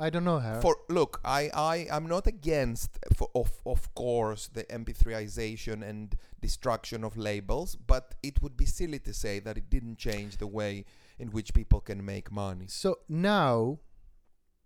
[0.02, 0.62] I don't know her.
[0.62, 7.04] For look, I I am not against for of of course the MP3ization and destruction
[7.04, 10.86] of labels, but it would be silly to say that it didn't change the way
[11.18, 12.68] in which people can make money.
[12.68, 13.80] So now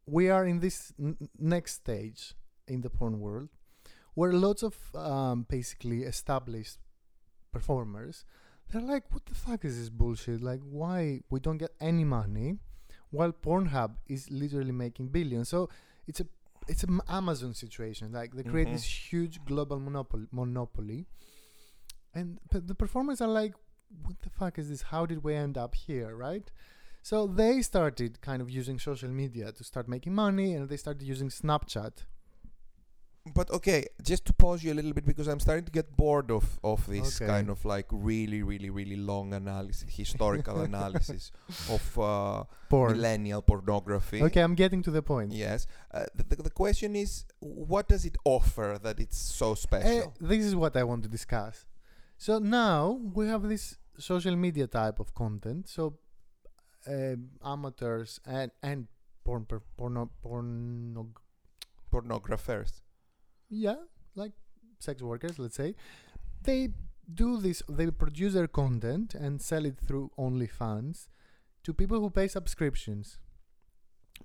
[0.05, 2.35] we are in this n- next stage
[2.67, 3.49] in the porn world
[4.13, 6.77] where lots of um, basically established
[7.51, 8.25] performers
[8.69, 12.57] they're like what the fuck is this bullshit like why we don't get any money
[13.17, 15.47] while Pornhub is literally making billions.
[15.55, 15.69] So
[16.09, 16.27] it's a
[16.71, 18.05] it's an Amazon situation.
[18.19, 18.75] Like they create Mhm.
[18.77, 20.99] this huge global monopoly monopoly.
[22.13, 23.53] And but the performers are like
[24.05, 24.81] what the fuck is this?
[24.93, 26.09] How did we end up here?
[26.27, 26.47] Right?
[27.09, 31.03] So they started kind of using social media to start making money and they started
[31.13, 31.93] using Snapchat.
[33.25, 36.29] But okay, just to pause you a little bit because I'm starting to get bored
[36.29, 37.31] of of this Okay.
[37.31, 41.31] kind of like really, really, really long analysis, historical analysis
[41.69, 42.91] of uh, Porn.
[42.97, 44.21] millennial pornography.
[44.21, 45.31] Okay, I'm getting to the point.
[45.31, 45.67] Yes.
[45.93, 50.13] Uh, the, the, the question is, what does it offer that it's so Eh, special?
[50.19, 51.65] this is what I want to discuss.
[52.17, 55.69] So now we have this social media type of content.
[55.69, 55.97] So
[56.85, 58.87] uh, amateurs and and
[59.23, 59.45] porn
[59.77, 60.09] porno
[61.91, 62.81] Pornographers.
[63.53, 63.75] Yeah
[64.15, 64.31] like
[64.79, 65.75] sex workers let's say.
[66.41, 66.69] They
[67.13, 71.07] do this they produce their content and sell it through OnlyFans
[71.63, 73.17] to people who pay subscriptions.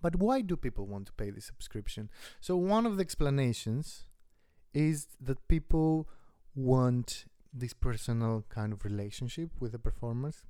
[0.01, 2.11] But why do people want to pay this subscription?
[2.41, 4.05] So one of the explanations
[4.73, 6.09] is that people
[6.55, 10.43] want this personal kind of relationship with the performers.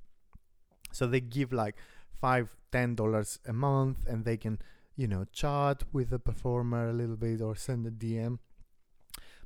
[0.91, 1.75] So they give like
[2.11, 4.59] five ten dollars a month and they can
[4.95, 8.37] you know chat with the performer a little bit or send a dm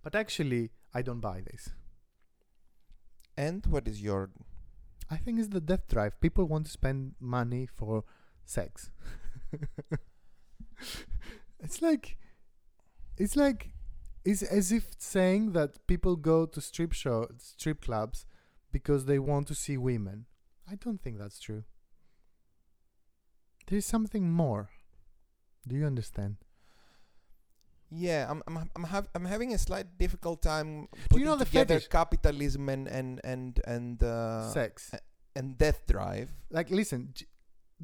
[0.04, 1.70] but actually i don't buy this.
[3.36, 4.30] And what is your
[5.10, 6.20] i think it's the death drive.
[6.22, 8.04] People want to spend money for
[8.46, 8.90] sex.
[11.64, 12.18] It's like
[13.18, 13.72] it's like
[14.26, 18.26] it's as if saying that people go to strip show strip clubs
[18.72, 20.26] because they want to see women.
[20.70, 21.64] I don't think that's true.
[23.68, 24.70] There's something more.
[25.66, 26.38] Do you understand
[27.96, 31.36] Yeah, I'm I'm I'm, hav- I'm having a slight difficult time Do you putting know
[31.36, 31.90] the together fetish?
[31.90, 34.92] capitalism and and and and uh, sex
[35.36, 36.30] and death drive.
[36.50, 37.28] like listen j-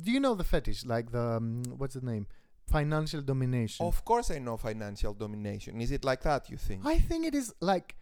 [0.04, 2.26] do you know the fetish like the um, what's the name
[2.68, 5.82] financial domination Of course, I know financial domination.
[5.82, 6.50] Is it like that?
[6.52, 6.86] You think?
[6.86, 7.96] i think it is like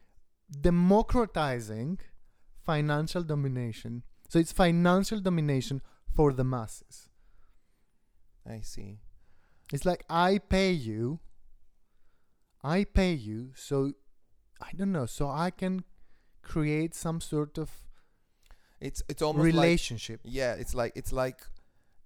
[0.81, 1.99] democratizing
[2.65, 5.81] financial domination so it's financial domination
[6.15, 7.09] for the masses
[8.45, 8.99] I see.
[9.73, 11.19] it's like i pay you
[12.75, 13.77] i pay you so
[14.61, 15.83] i don't know so i can
[16.53, 17.69] create some sort of
[18.87, 20.53] It's it's almost like relationship yeah.
[20.61, 21.39] It's like it's like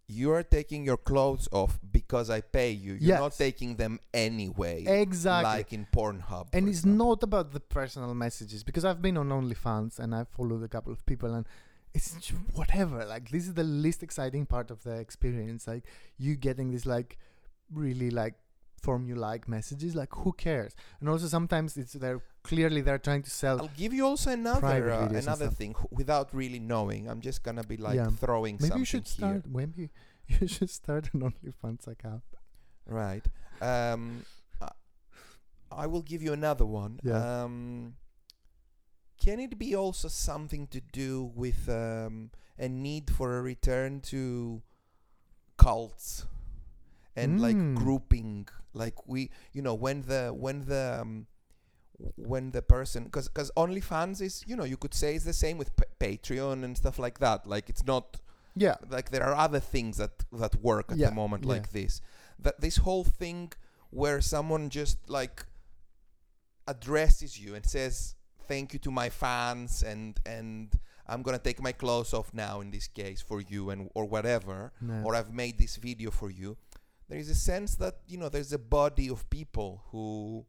[0.07, 2.93] you are taking your clothes off because I pay you.
[2.99, 4.77] You're not taking them anyway.
[5.05, 6.45] exactly Like in Pornhub.
[6.55, 7.05] and it's example.
[7.05, 10.91] not about the personal messages because I've been on OnlyFans and I've followed a couple
[10.97, 11.45] of people and
[11.93, 13.05] it's whatever.
[13.05, 15.61] Like this is the least exciting part of the experience.
[15.67, 15.83] Like
[16.17, 17.17] you getting this like
[17.83, 18.35] really like
[18.83, 19.95] formulaic messages.
[19.95, 20.75] Like who cares?
[20.99, 23.59] And also sometimes it's they're clearly they're trying to sell.
[23.61, 27.07] I'll give you also another uh, another thing without really knowing.
[27.09, 28.09] I'm just gonna be like Yeah.
[28.09, 29.17] throwing Maybe something you should here.
[29.17, 29.45] start.
[29.47, 29.89] Maybe
[30.27, 32.23] you should start an OnlyFans account.
[32.85, 33.25] Right.
[33.61, 34.25] Um,
[35.71, 36.99] I- will give you another one.
[37.03, 37.43] Yeah.
[37.43, 37.95] Um,
[39.23, 44.61] can it be also something to do with um, a need for a return to
[45.57, 46.25] cults
[47.15, 47.75] and like Mm.
[47.75, 48.47] grouping?
[48.73, 51.27] Like we, you know, when the when the um,
[52.15, 55.57] when the person because because OnlyFans is you know you could say it's the same
[55.57, 57.45] with pa- Patreon and stuff like that.
[57.45, 58.17] Like it's not
[58.55, 58.75] Yeah.
[58.89, 61.53] like there are other things that that work at Yeah, the moment yeah.
[61.55, 62.01] like this
[62.39, 63.53] that this whole thing
[63.91, 65.45] where someone just like
[66.67, 68.15] addresses you and says
[68.47, 72.71] thank you to my fans and and i'm gonna take my clothes off now in
[72.71, 75.01] this case for you and or whatever No.
[75.05, 76.57] or i've made this video for you
[77.11, 80.45] there is a sense that you know there's a body of people who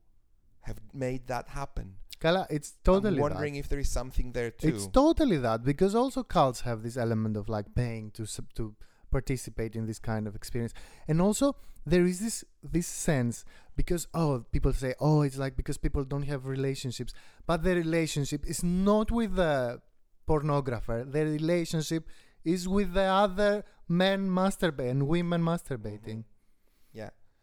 [0.60, 1.96] have made that happen.
[2.20, 3.58] Kala, it's totally I'm wondering that.
[3.58, 4.68] if there is something there too.
[4.68, 8.76] It's totally that because also cults have this element of like paying to sub- to
[9.10, 10.72] participate in this kind of experience,
[11.08, 13.44] and also there is this this sense
[13.74, 17.12] because oh people say oh it's like because people don't have relationships,
[17.44, 19.80] but the relationship is not with the
[20.28, 21.10] pornographer.
[21.10, 22.08] The relationship
[22.44, 26.18] is with the other men masturbating and women masturbating.
[26.22, 26.31] yeah.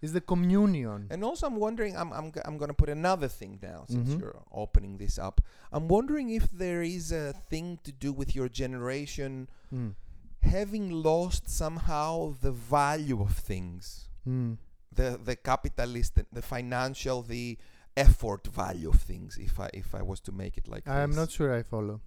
[0.02, 1.08] It's the communion.
[1.10, 1.98] And also, I'm wondering.
[1.98, 4.20] I'm I'm I'm going to put another thing now since Mhm.
[4.22, 5.42] you're opening this up.
[5.74, 9.96] I'm wondering if there is a thing to do with your generation Mm.
[10.42, 14.58] having lost somehow the value of things, Mm.
[14.92, 17.58] the the capitalist, the, the financial, the
[17.98, 19.38] effort value of things.
[19.38, 22.00] If I if I was to make it like I'm not sure I follow.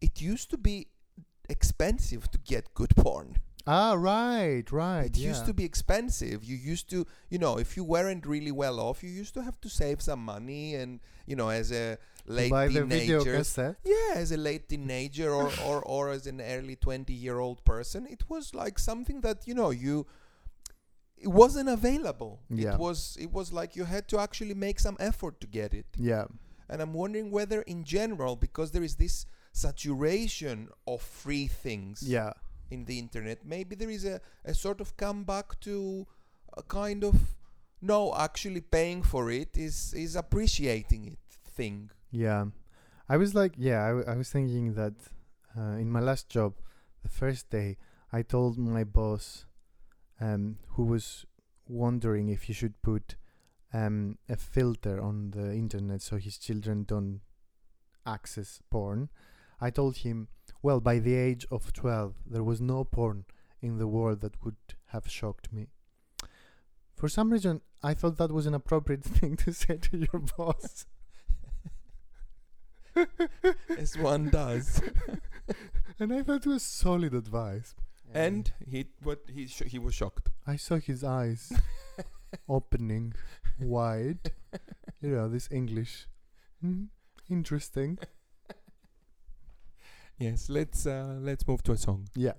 [0.00, 0.88] It used to be
[1.48, 3.38] expensive to get good porn.
[3.66, 5.06] Ah, right, right.
[5.06, 6.44] It used to be expensive.
[6.44, 9.58] You used to, you know, if you weren't really well off, you used to have
[9.62, 11.96] to save some money, and you know, as a
[12.26, 13.42] late buy teenager,
[13.84, 18.54] yeah, as a late teenager or, or or as an early twenty-year-old person, it was
[18.54, 20.06] like something that you know you.
[21.16, 22.40] It wasn't available.
[22.50, 22.74] Yeah.
[22.74, 23.16] It was.
[23.18, 25.86] It was like you had to actually make some effort to get it.
[25.96, 26.24] Yeah.
[26.68, 32.32] And I'm wondering whether, in general, because there is this saturation of free things Yeah.
[32.74, 36.06] In the internet, maybe there is a, a sort of comeback to
[36.56, 37.14] a kind of
[37.80, 41.18] no, actually paying for it is is appreciating it
[41.56, 41.90] thing.
[42.10, 42.46] Yeah,
[43.08, 44.94] I was like, yeah, I, w- I was thinking that
[45.58, 46.54] uh, in my last job,
[47.02, 47.76] the first day,
[48.12, 49.46] I told my boss,
[50.20, 51.26] um, who was
[51.68, 53.16] wondering if he should put
[53.72, 57.20] um, a filter on the internet so his children don't
[58.06, 59.08] access porn.
[59.60, 60.28] I told him,
[60.64, 63.26] well, by the age of 12, there was no porn
[63.60, 64.56] in the world that would
[64.86, 65.66] have shocked me.
[66.94, 70.86] For some reason, I thought that was an appropriate thing to say to your boss.
[73.76, 74.80] As one does.
[75.98, 77.74] and I thought it was solid advice.
[78.14, 80.30] and he what he sh- he was shocked.
[80.46, 81.52] I saw his eyes
[82.48, 83.12] opening
[83.60, 84.30] wide.
[85.02, 86.06] You know, this English.
[86.62, 86.84] Hmm,
[87.28, 87.98] interesting.
[90.18, 92.08] Yes, let's uh, let's move to a song.
[92.14, 92.32] Yeah.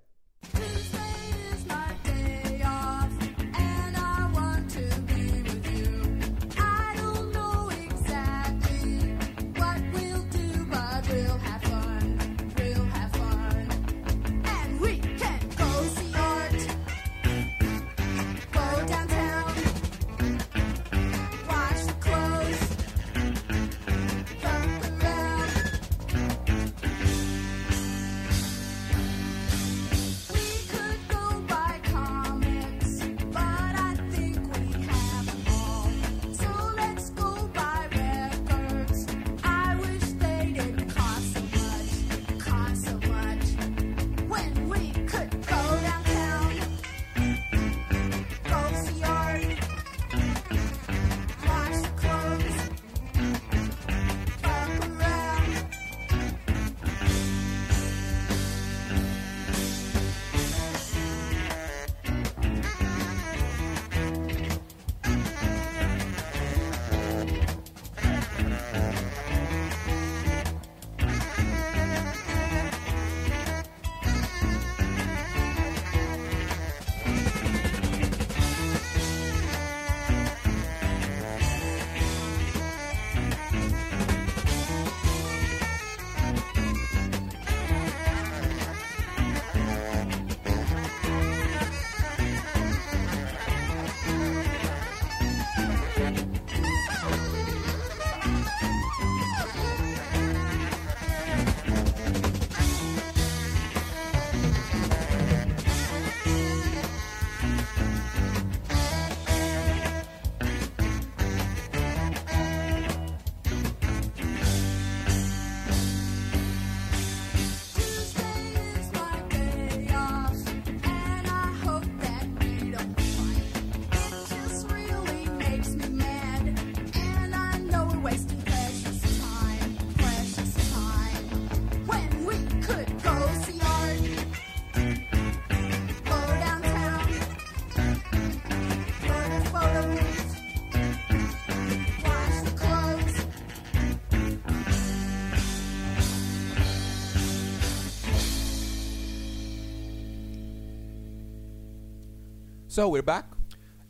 [152.75, 153.25] So we're back.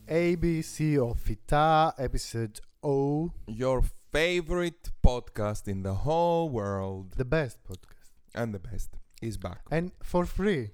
[0.07, 3.81] ABC of FYTA, episode O, Your
[4.11, 8.11] favorite podcast in the whole world the best podcast.
[8.36, 8.91] and the best
[9.23, 10.69] is back And for free.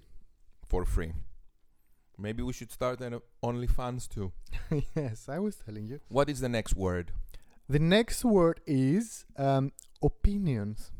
[0.68, 1.14] for free.
[2.18, 4.34] Maybe we should start an OnlyFans too.
[4.94, 6.02] yes, I was telling you.
[6.10, 7.14] What is the next word?
[7.70, 9.72] The next word is um,
[10.04, 10.92] opinions.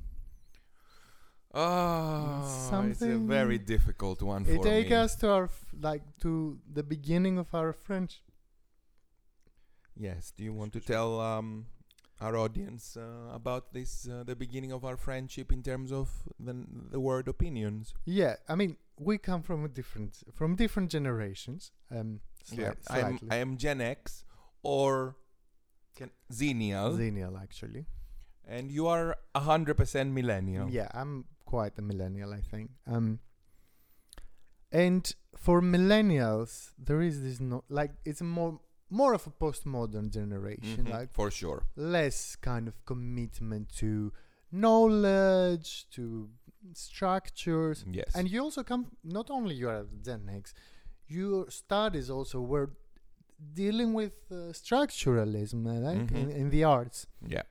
[1.54, 4.96] Oh, it's a Something- very difficult one for It take me.
[4.96, 8.24] us to our f- like to the beginning of our friendship.
[9.96, 10.32] Yes.
[10.36, 11.66] Do you want to tell um,
[12.22, 16.56] our audience uh, about this, uh, the beginning of our friendship in terms of the,
[16.90, 17.94] the word opinions?
[18.06, 21.72] Yeah, I mean we come from a different from different generations.
[21.90, 22.22] Um,
[22.52, 23.20] Yeah, I'm.
[23.30, 24.24] I am Gen X
[24.64, 25.16] or
[25.96, 27.86] can, Xennial, Xennial actually.
[28.48, 30.70] and you are hundred percent millennial.
[30.70, 32.72] Yeah, I'm quite a millennial, I think.
[32.94, 33.20] Um,
[34.72, 35.04] and
[35.36, 36.52] for millennials,
[36.88, 38.54] there is this no like it's more
[38.90, 41.60] more of a postmodern generation, Mhm, like for sure.
[41.76, 43.92] less kind of commitment to
[44.64, 46.30] knowledge, to
[46.74, 48.12] structures, Yes.
[48.16, 50.54] and you also come not only you are Gen X,
[51.08, 52.70] your studies also were
[53.62, 56.36] dealing with uh, structuralism, like in, Mhm.
[56.42, 57.08] in the arts.
[57.36, 57.44] yeah.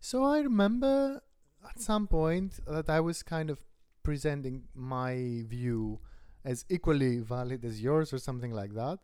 [0.00, 1.22] So I remember
[1.69, 3.59] at some point that I was kind of
[4.03, 5.99] presenting my view
[6.43, 8.99] as equally valid as yours or something like that.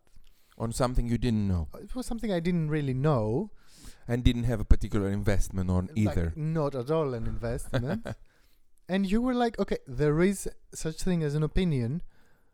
[0.58, 3.50] On something you didn't know It was something I didn't really know.
[4.10, 6.26] and didn't have a particular investment on like, either.
[6.36, 8.06] not at all an investment.
[8.88, 10.48] and you were like, okay, there is
[10.84, 12.02] such thing as an opinion,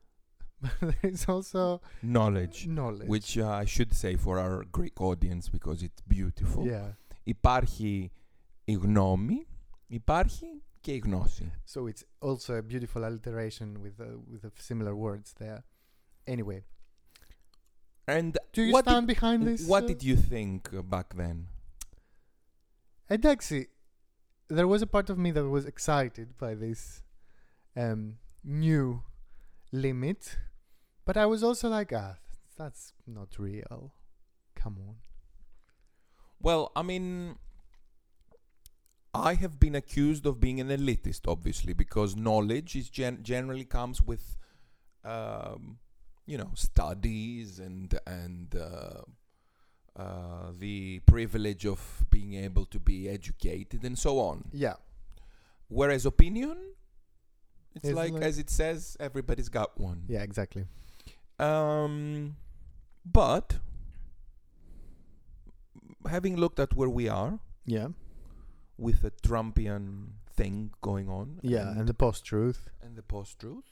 [0.60, 1.62] but there is also
[2.02, 2.58] Knowledge.
[2.66, 3.08] knowledge.
[3.14, 6.66] Which uh, I should say for our Greek audience because it's beautiful.
[6.66, 6.88] yeah.
[7.26, 8.10] Υπάρχει
[8.64, 9.46] η γνώμη,
[9.88, 11.52] υπάρχει και η γνώση.
[11.74, 15.64] So it's also a beautiful alliteration with uh, with the similar words there.
[16.26, 16.64] Anyway,
[18.06, 19.66] And do you what stand did, behind this?
[19.66, 21.48] what uh, did you think uh, back then?
[23.08, 23.66] Εντάξει,
[24.48, 27.02] there was a part of me that was excited by this
[27.76, 29.02] um, new
[29.72, 30.36] limit,
[31.06, 32.16] but I was also like, ah,
[32.58, 33.92] that's not real.
[34.54, 34.96] Come on.
[36.40, 37.36] Well, I mean,
[39.13, 44.01] I have been accused of being an elitist, obviously, because knowledge is gen- generally comes
[44.01, 44.37] with,
[45.03, 45.79] um,
[46.27, 49.01] you know, studies and and uh,
[49.95, 54.45] uh, the privilege of being able to be educated and so on.
[54.53, 54.75] Yeah,
[55.67, 56.57] Whereas opinion,
[57.75, 60.03] it's like- as it says, everybody's got one.
[60.07, 60.65] yeah, exactly.
[61.39, 62.35] Um,
[63.05, 63.57] but
[66.09, 67.89] having looked at where we are Yeah,
[68.85, 69.85] with the Trumpian
[70.37, 72.61] thing going on, yeah, and the post-truth.
[72.83, 73.69] and the post-truth,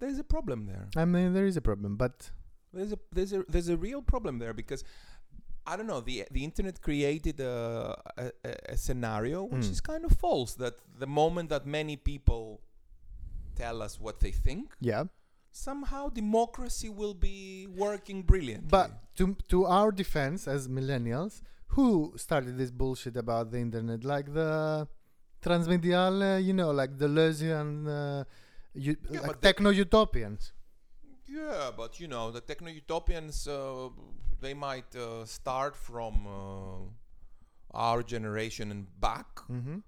[0.00, 0.86] there's a problem there.
[0.96, 2.30] I mean, there is a problem, but
[2.72, 4.82] There's a there's a there's a real problem there because
[5.70, 7.54] I don't know the the internet created a
[8.24, 9.72] a, a- a scenario which Mm.
[9.74, 10.52] is kind of false.
[10.62, 12.44] That the moment that many people
[13.62, 15.04] tell us what they think, yeah.
[15.50, 18.68] somehow democracy will be working brilliantly.
[18.78, 21.42] But to to our defense as millennials,
[21.74, 24.04] who started this bullshit about the internet?
[24.04, 24.86] Like the
[25.42, 28.24] transmedial, uh, you know, like the Deleuzian, uh,
[28.74, 30.52] u- Yeah, like techno utopians.
[31.26, 33.88] Yeah, but you know, the techno utopians, uh,
[34.40, 39.78] they might uh, start from uh, our generation and back, Mm-hmm.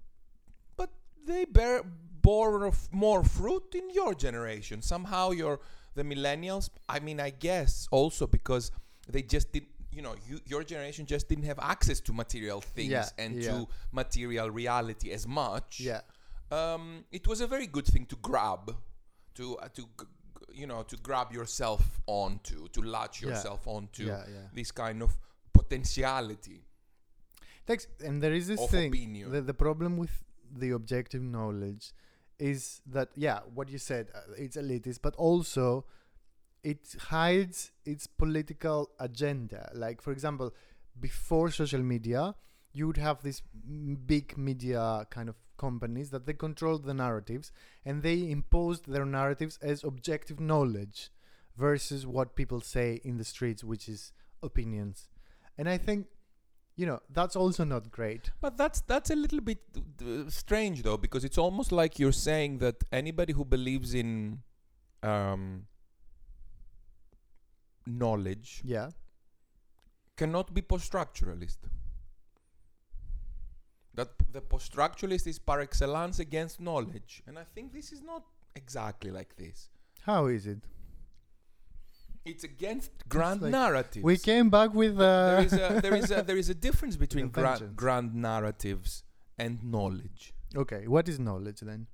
[0.77, 0.89] but
[1.25, 1.83] they bear
[2.21, 4.81] bore of more fruit in your generation.
[4.81, 5.59] Somehow, you're
[5.95, 6.69] the millennials.
[6.87, 8.71] I mean, I guess also because
[9.09, 9.65] they just did.
[9.93, 13.51] You know, you, your generation just didn't have access to material things Yeah, and yeah.
[13.51, 15.79] to material reality as much.
[15.79, 16.01] Yeah,
[16.51, 18.75] um, it was a very good thing to grab,
[19.35, 19.87] to uh, to
[20.53, 24.47] you know to grab yourself onto, to latch yourself onto yeah, yeah.
[24.53, 25.17] this kind of
[25.53, 26.61] potentiality.
[27.65, 27.87] Thanks.
[28.03, 28.91] And there is this thing.
[29.29, 30.23] The, the problem with
[30.55, 31.93] the objective knowledge
[32.39, 35.85] is that yeah, what you said, uh, it's elitist, but also
[36.63, 39.71] it hides its political agenda.
[39.73, 40.53] Like for example,
[40.99, 42.35] before social media,
[42.71, 43.41] you would have these
[44.07, 47.51] big media kind of companies that they controlled the narratives
[47.85, 51.11] and they imposed their narratives as objective knowledge
[51.55, 54.11] versus what people say in the streets, which is
[54.41, 55.09] opinions.
[55.57, 56.07] And I think,
[56.75, 58.31] you know, that's also not great.
[58.41, 59.59] But that's that's a little bit
[60.01, 64.39] uh, strange though, because it's almost like you're saying that anybody who believes in
[65.03, 65.67] um,
[67.85, 68.91] knowledge Yeah.
[70.17, 71.57] cannot be post-structuralist.
[73.95, 78.23] That the post-structuralist is par excellence against knowledge, and I think this is not
[78.55, 79.69] exactly like this.
[80.01, 80.59] How is it?
[82.25, 84.01] it's against grand like narratives.
[84.03, 86.95] We came back with uh, there is a there is a there is a difference
[87.05, 89.03] between grand grand narratives
[89.37, 90.33] and knowledge.
[90.55, 90.87] okay.
[90.87, 91.87] What is knowledge then?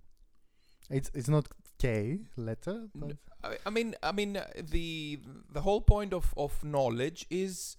[0.89, 1.47] It's it's not
[1.79, 3.17] K letter, but
[3.65, 5.19] I, mean, I mean, uh, the
[5.51, 7.77] the whole point of of knowledge is,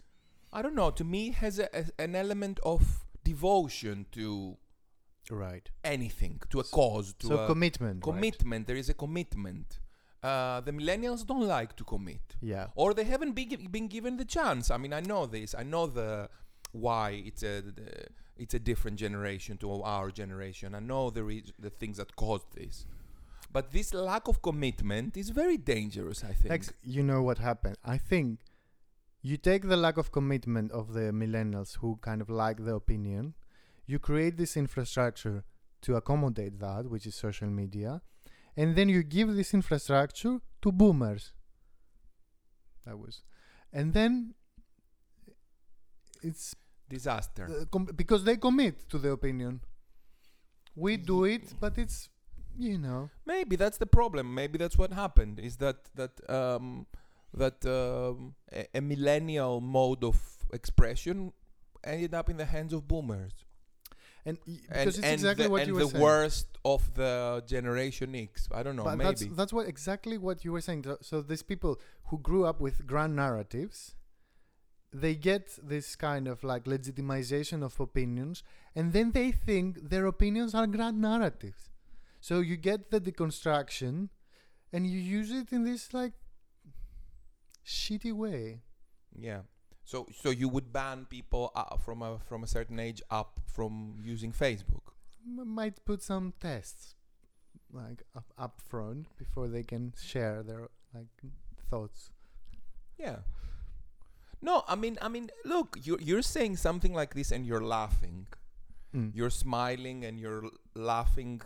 [0.52, 0.90] I don't know.
[0.90, 4.56] To me, has a, a, an element of devotion to
[5.30, 5.68] right.
[5.84, 7.96] anything, to a cause, to So a commitment.
[8.06, 8.14] right?
[8.14, 8.66] commitment.
[8.66, 9.78] There is a commitment.
[10.22, 12.66] Uh, the millennials don't like to commit, Yeah.
[12.74, 14.70] or they haven't been, gi- been given the chance.
[14.70, 15.54] I mean, I know this.
[15.54, 16.28] I know the
[16.72, 18.06] why it's a the,
[18.36, 20.74] it's a different generation to our generation.
[20.74, 22.84] I know the re- the things that caused this.
[23.52, 26.50] But this lack of commitment is very dangerous, I think.
[26.50, 27.76] Like you know what happened.
[27.84, 28.40] I think
[29.22, 33.34] you take the lack of commitment of the millennials who kind of like the opinion,
[33.86, 35.44] you create this infrastructure
[35.82, 38.02] to accommodate that, which is social media,
[38.56, 41.32] and then you give this infrastructure to boomers.
[42.86, 43.22] That was,
[43.72, 44.34] and then
[46.22, 46.54] it's
[46.88, 47.48] Disaster.
[47.48, 49.60] uh, com- because they commit to the opinion.
[50.74, 52.08] We do it, but it's
[52.60, 54.34] you know Maybe that's the problem.
[54.34, 55.40] Maybe that's what happened.
[55.40, 56.86] Is that that um,
[57.32, 60.18] that um, a, a millennial mode of
[60.52, 61.32] expression
[61.84, 63.32] ended up in the hands of boomers,
[64.26, 66.02] and y- and because it's and exactly the, what and you were the saying.
[66.02, 68.48] worst of the generation X.
[68.52, 68.84] I don't know.
[68.84, 70.84] but maybe that's that's what exactly what you were saying.
[70.84, 73.94] So, so these people who grew up with grand narratives,
[74.92, 78.42] they get this kind of like legitimization of opinions,
[78.74, 81.69] and then they think their opinions are grand narratives.
[82.20, 84.08] So you get the deconstruction,
[84.72, 86.12] and you use it in this like
[87.66, 88.62] shitty way.
[89.18, 89.42] yeah.
[89.84, 93.96] So so you would ban people uh, from a from a certain age up from
[94.00, 94.94] using Facebook.
[95.26, 96.94] M- might put some tests
[97.72, 101.08] like up, up front before they can share their like
[101.68, 102.10] thoughts.
[102.98, 103.20] Yeah.
[104.42, 108.26] No, I mean, I mean, look, you're you're saying something like this, and you're laughing.
[108.94, 109.10] Mm.
[109.14, 110.44] You're smiling, and you're
[110.74, 111.40] laughing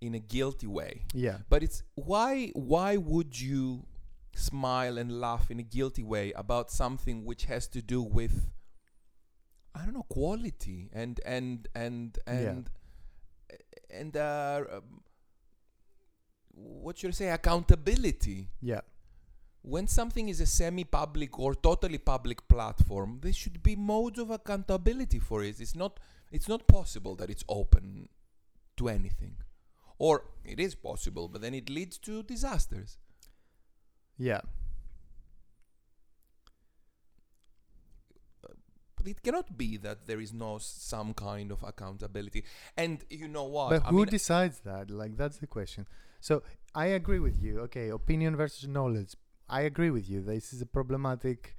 [0.00, 1.02] in a guilty way.
[1.12, 1.38] Yeah.
[1.48, 3.86] But it's why why would you
[4.34, 8.48] smile and laugh in a guilty way about something which has to do with
[9.74, 12.70] I don't know quality and and and and
[13.90, 15.02] and uh, um,
[16.54, 18.80] what should I say accountability Yeah.
[19.62, 25.18] when something is a semi-public or totally public platform there should be modes of accountability
[25.18, 25.98] for it it's not
[26.30, 28.08] it's not possible that it's open
[28.76, 29.36] to anything
[30.06, 30.12] or
[30.44, 32.98] it is possible but then it leads to disasters
[34.30, 34.40] Yeah.
[38.96, 42.44] but it cannot be that there is no some kind of accountability
[42.76, 44.90] and you know what But I who mean, uh, decides that?
[44.90, 45.86] Like that's the question.
[46.20, 46.42] So
[46.74, 47.60] I agree with you.
[47.60, 49.14] Okay, opinion versus knowledge.
[49.48, 50.20] I agree with you.
[50.20, 51.56] This is a problematic,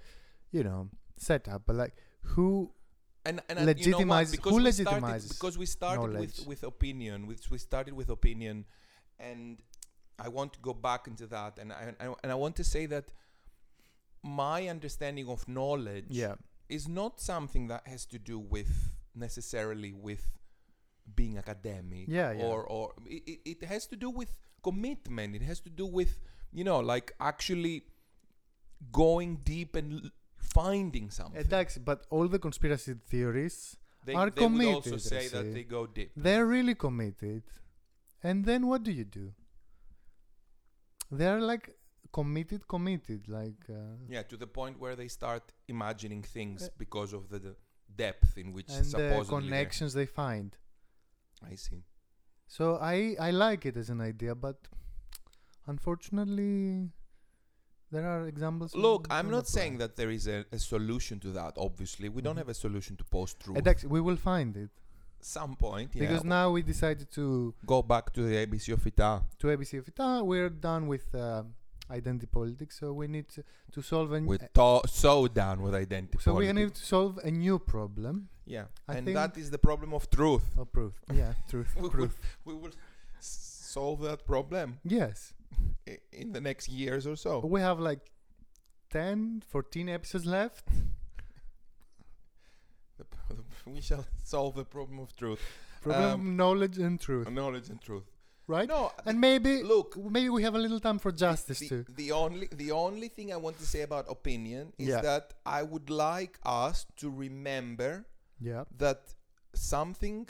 [0.51, 1.63] you know, setup.
[1.65, 1.95] But like,
[2.35, 2.71] who?
[3.26, 6.39] And, and uh, you know legitimize- who we started, because we started knowledge?
[6.39, 8.65] with, with opinion which we started with opinion
[9.19, 9.57] and
[10.19, 12.86] i want to go back into that and I, I and i want to say
[12.88, 13.05] that
[14.24, 16.36] my understanding of knowledge Yeah.
[16.69, 18.72] is not something that has to do with
[19.15, 20.24] necessarily with
[21.15, 22.43] being academic Yeah, yeah.
[22.43, 26.19] or or it, it, has to do with commitment it has to do with
[26.53, 27.84] you know like actually
[28.91, 30.11] going deep and
[30.57, 33.57] finding something Εντάξει, but all the conspiracy theories,
[34.09, 35.54] they, are they would also committed, say you that see.
[35.57, 37.42] they go deep they're really committed.
[38.28, 39.26] And then what do you do?
[41.18, 41.66] They're like
[42.18, 43.20] committed, committed.
[43.38, 43.80] Like, uh,
[44.14, 45.44] yeah to the point where they start
[45.74, 47.54] imagining things Uh, because of the, the
[48.04, 50.50] depth in which and the supposedly they're- connections they find.
[51.52, 51.80] i see
[52.57, 52.96] So I
[53.28, 54.59] I like it as an idea, but
[55.72, 56.90] unfortunately,
[57.91, 58.73] there are examples.
[58.73, 61.53] Look, I'm not saying that there is a, a solution to that.
[61.57, 62.25] Obviously, we mm-hmm.
[62.25, 63.67] don't have a solution to post-truth.
[63.67, 64.69] Ex- we will find it.
[65.19, 66.01] Some point, yeah.
[66.01, 69.23] Because now we decided to go back to the ABC of FYTA.
[69.39, 71.43] To ABC of FYTA, we're done with uh,
[71.91, 74.27] identity politics, so we need to, to solve new.
[74.27, 76.17] we're to- so done with identity.
[76.21, 76.55] So politics.
[76.55, 78.29] we need to solve a new problem.
[78.45, 80.45] Yeah, I and that is the problem of truth.
[80.57, 80.95] Of truth.
[81.13, 81.75] Yeah, truth.
[81.79, 82.17] we truth.
[82.43, 82.71] Will, we will
[83.19, 84.79] solve that problem.
[84.83, 85.33] Yes
[86.11, 87.99] in the next years or so we have like
[88.91, 90.67] 10, 14 episodes left.
[92.97, 95.39] The p- the- we shall solve the problem of truth
[95.81, 97.29] Problem, um, knowledge, and truth.
[97.29, 98.03] knowledge and truth
[98.47, 98.67] Right?
[98.67, 101.85] no And maybe look maybe we have a little time for justice the, too.
[101.89, 105.01] the only the only thing I want to say about opinion is Yeah.
[105.01, 108.05] that I would like us to remember
[108.39, 108.65] Yeah.
[108.77, 109.15] that
[109.53, 110.27] something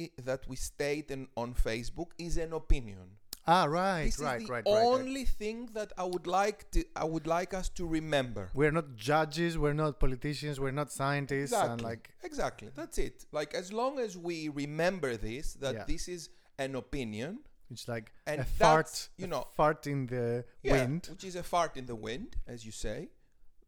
[0.00, 3.18] I- that we state in, on Facebook is an opinion.
[3.46, 4.84] Ah, right, this right, is the right, right, right.
[4.84, 8.50] only thing that I would like to I would like us to remember.
[8.54, 9.58] We're not judges.
[9.58, 10.60] We're not politicians.
[10.60, 11.52] We're not scientists.
[11.52, 11.84] And Exactly.
[11.90, 12.68] like, Exactly.
[12.74, 13.26] That's it.
[13.32, 15.84] Like as long as we remember this, that Yeah.
[15.92, 16.28] this is
[16.58, 17.40] an opinion,
[17.70, 21.08] it's like And a fart, you know- fart in the yeah, wind.
[21.10, 23.08] which is a fart in the wind, as you say.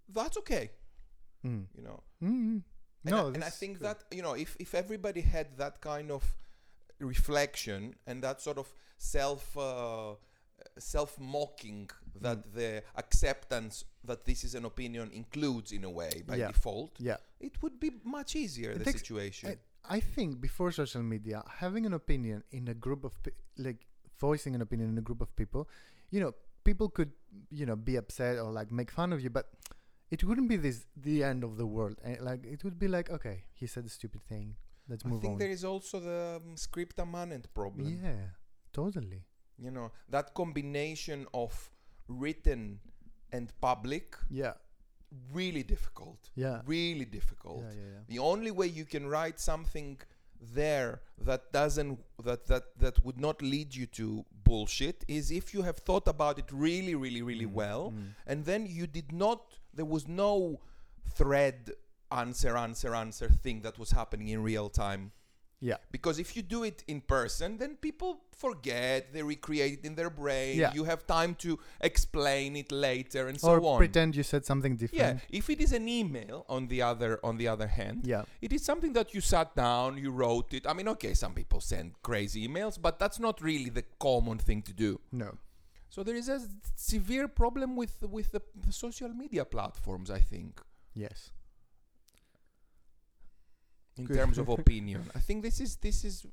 [0.08, 0.70] That's okay.
[1.44, 1.66] Mm.
[1.76, 2.02] You know.
[2.22, 2.62] Mm.
[3.06, 3.86] And No, I, and I think good.
[3.88, 6.22] that you know, if if everybody had that kind of
[6.98, 10.14] reflection and that sort of self uh,
[10.78, 11.90] self mocking
[12.20, 12.52] that Mm.
[12.54, 16.48] the acceptance that this is an opinion includes in a way by Yeah.
[16.52, 17.16] default, Yeah.
[17.40, 19.50] it would be much easier It the situation.
[19.84, 23.86] I, I think before social media, having an opinion in a group of pe- like
[24.18, 25.68] voicing an opinion in a group of people,
[26.10, 26.32] you know,
[26.64, 27.12] people could
[27.50, 29.46] you know be upset or like make fun of you, but
[30.10, 31.96] it wouldn't be this the end of the world.
[32.04, 34.56] And like it would be like, okay, he said a stupid thing.
[34.88, 35.18] Let's move.
[35.18, 35.38] I think on.
[35.38, 37.98] there is also the um, scripta manent problem.
[38.02, 38.28] yeah,
[38.72, 39.22] totally.
[39.58, 41.70] You know, that combination of
[42.08, 42.80] written
[43.32, 44.54] and public, Yeah,
[45.32, 46.30] really difficult.
[46.34, 46.60] Yeah.
[46.66, 47.62] Really difficult.
[47.62, 48.00] yeah, yeah, yeah.
[48.08, 49.98] The only way you can write something
[50.52, 55.62] there that doesn't that that that would not lead you to bullshit is if you
[55.62, 58.08] have thought about it really really really well mm.
[58.26, 59.40] and then you did not
[59.72, 60.60] there was no
[61.14, 61.70] thread
[62.22, 65.10] answer answer answer thing that was happening in real time
[65.72, 68.10] Yeah, because if you do it in person then people
[68.44, 70.74] forget they recreate it in their brain Yeah.
[70.76, 71.50] you have time to
[71.90, 75.00] explain it later and so or on pretend you said something different.
[75.22, 78.52] yeah if it is an email on the other on the other hand Yeah, it
[78.56, 80.62] is something that you sat down, you wrote it.
[80.70, 84.60] I mean, okay, some people send crazy emails, but that's not really the common thing
[84.68, 84.90] to do.
[85.24, 85.30] no.
[85.94, 86.38] So there is a
[86.92, 90.50] severe problem with with the, the social media platforms, I think,
[91.06, 91.18] Yes.
[93.96, 94.16] In Good.
[94.16, 95.02] terms of opinion.
[95.14, 96.26] I think this is this is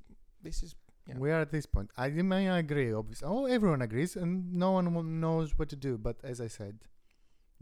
[0.43, 0.75] this is
[1.07, 1.17] Yeah.
[1.17, 1.89] We are at this point.
[1.97, 3.27] I may agree, obviously.
[3.27, 5.97] Oh, everyone agrees, and no one knows what to do.
[5.97, 6.75] But as I said,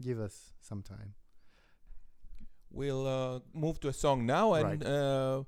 [0.00, 1.14] give us some time.
[2.70, 4.86] We'll uh, move to a song now, and Right.
[4.86, 5.44] uh,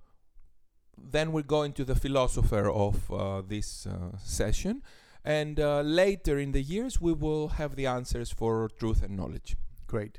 [1.15, 4.83] then we'll go into the philosopher of uh, this uh, session.
[5.25, 9.57] And uh, later in the years, we will have the answers for truth and knowledge.
[9.87, 10.19] Great.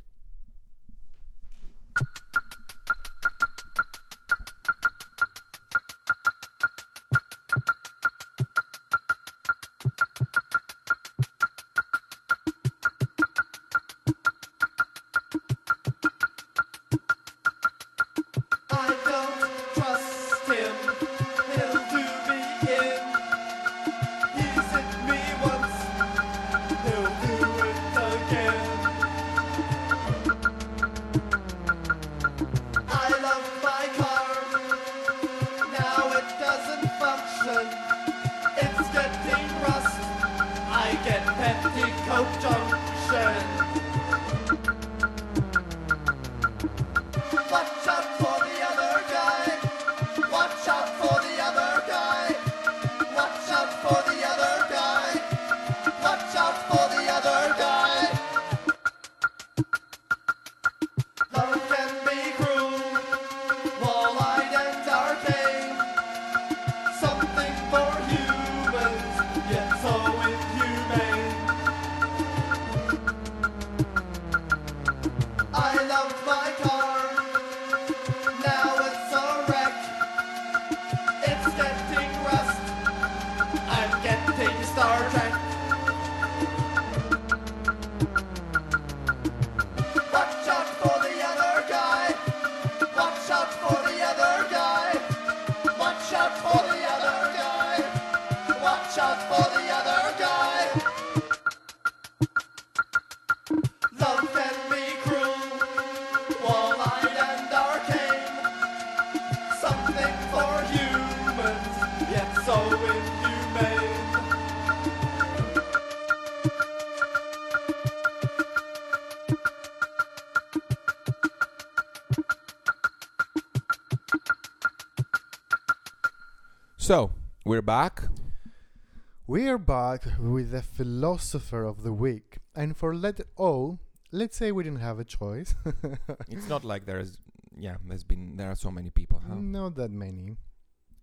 [130.19, 132.37] With the philosopher of the week.
[132.55, 133.79] And for letter O,
[134.11, 135.55] let's say we didn't have a choice.
[136.27, 137.17] It's not like there's
[137.55, 139.21] yeah, there's been there are so many people.
[139.27, 139.35] Huh?
[139.35, 140.37] Not that many.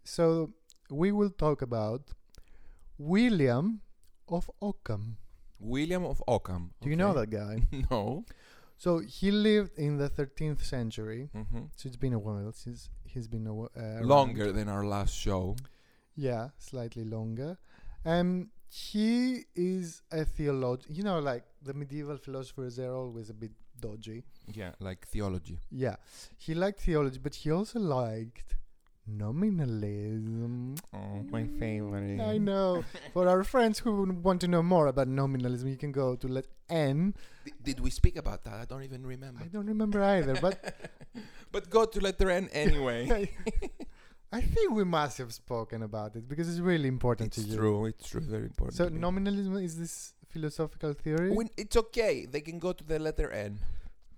[0.04, 0.50] So
[0.90, 2.02] we will talk about
[2.98, 3.80] William
[4.28, 5.16] of Ockham.
[5.58, 6.70] William of Ockham.
[6.80, 7.62] Do you know that guy?
[7.90, 8.24] no.
[8.76, 11.28] So he lived in the 13th century.
[11.32, 14.06] hmm So it's been a while since he's been a, uh, around.
[14.06, 15.56] Longer than our last show.
[16.16, 17.58] Yeah, slightly longer.
[18.04, 20.94] Um, he is a theologian.
[20.94, 23.50] You know, like the medieval philosophers, they're always a bit
[23.80, 24.22] dodgy.
[24.52, 25.58] Yeah, like theology.
[25.70, 25.96] Yeah,
[26.38, 28.54] he liked theology, but he also liked
[29.08, 30.76] nominalism.
[30.94, 32.20] Oh, my favorite.
[32.20, 32.84] I know.
[33.12, 36.46] For our friends who want to know more about nominalism, you can go to let
[36.68, 37.14] N.
[37.44, 38.54] D- did we speak about that?
[38.54, 39.40] I don't even remember.
[39.42, 40.92] I don't remember either, but
[41.52, 43.30] but go to letter N anyway.
[44.32, 47.48] I think we must have spoken about it because it's really important it's to you.
[47.48, 47.84] It's true.
[47.86, 48.20] It's true.
[48.20, 48.76] Very important.
[48.76, 51.30] So nominalism is this philosophical theory.
[51.32, 52.26] When- it's okay.
[52.26, 53.58] They can go to the letter N.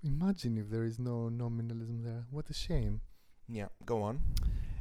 [0.04, 2.26] Imagine if there is no nominalism there.
[2.30, 3.00] What a shame.
[3.48, 4.20] Yeah, go on.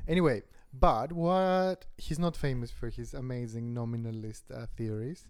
[0.08, 5.28] Anyway, but what he's not famous for his amazing nominalist uh, theories.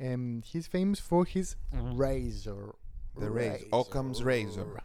[0.00, 2.74] Um, he's famous for his razor.
[3.18, 3.66] The razor.
[3.72, 4.80] Occam's razor.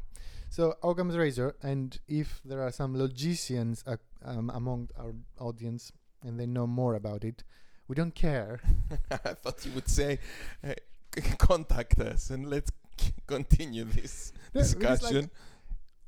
[0.49, 5.91] So Occam's razor, and if there are some logicians uh, um, among our audience
[6.23, 7.43] and they know more about it,
[7.87, 8.59] we don't care.
[9.11, 10.19] I thought you would say,
[10.63, 15.29] c- contact us and let's c- continue this No, because, like, discussion.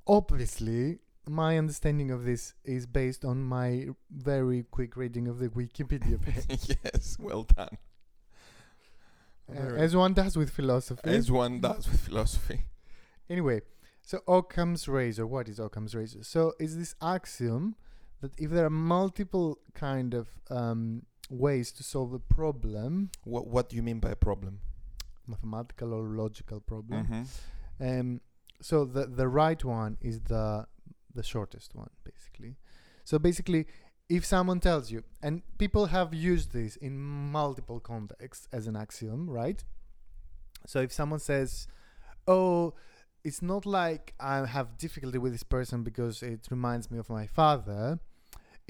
[0.07, 6.19] Obviously, my understanding of this is based on my very quick reading of the Wikipedia
[6.21, 7.77] page, yes, well done.
[9.55, 11.01] uh, as one does with philosophy.
[11.09, 12.65] as one does with philosophy.
[13.29, 13.61] Anyway,
[14.01, 15.27] so Occam's razor.
[15.27, 16.23] What is Occam's razor?
[16.23, 17.75] So is this axiom
[18.21, 23.69] that if there are multiple kind of um, ways to solve a problem, What What
[23.69, 24.59] do you mean by a problem?
[25.27, 27.25] mathematical or logical problem, Mhm.
[27.79, 28.21] um,
[28.61, 30.67] so the the right one is the
[31.13, 32.55] the shortest one, basically.
[33.03, 33.65] So basically,
[34.09, 36.97] if someone tells you, and people have used this in
[37.31, 39.63] multiple contexts as an axiom, right?
[40.65, 41.67] So if someone says,
[42.27, 42.73] "Oh,"
[43.23, 47.27] it's not like I have difficulty with this person because it reminds me of my
[47.27, 47.99] father.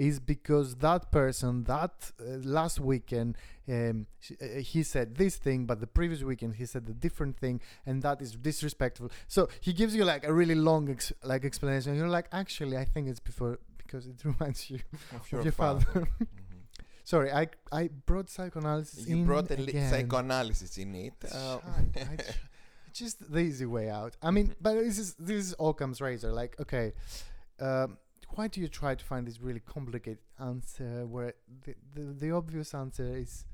[0.08, 2.24] Is because that person that uh,
[2.60, 3.36] last weekend
[3.68, 4.06] um,
[4.42, 8.02] uh, he said this thing, but the previous weekend he said a different thing, and
[8.04, 9.10] that is disrespectful.
[9.28, 11.96] So he gives you like a really long ex- like explanation.
[11.96, 14.80] You're like, actually, I think it's before because it reminds you
[15.16, 15.86] Of of your father.
[15.94, 16.08] Mhm.
[17.04, 21.14] Sorry, I I brought psychoanalysis You in brought a li- psychoanalysis in it.
[21.26, 22.38] Uh, Shite, I tr-
[23.02, 24.14] just the easy way out.
[24.22, 24.56] I mean, Mhm.
[24.62, 26.32] but this is this is Occam's razor.
[26.42, 26.94] Like, okay,
[27.60, 27.98] um,
[28.36, 31.34] why do you try to find this really complicated answer where
[31.66, 33.46] the the, the obvious answer is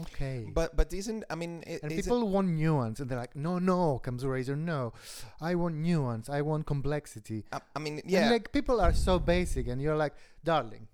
[0.00, 0.46] okay?
[0.54, 3.58] but but isn't I mean i- and it- people want nuance, and they're like, no,
[3.58, 4.92] no, Occam's razor, no.
[5.40, 6.28] I want nuance.
[6.28, 7.44] I want complexity.
[7.52, 10.14] I, I mean And yeah like people are so basic, and you're like,
[10.44, 10.88] darling,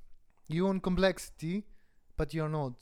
[0.49, 1.65] you want complexity,
[2.17, 2.75] but you're not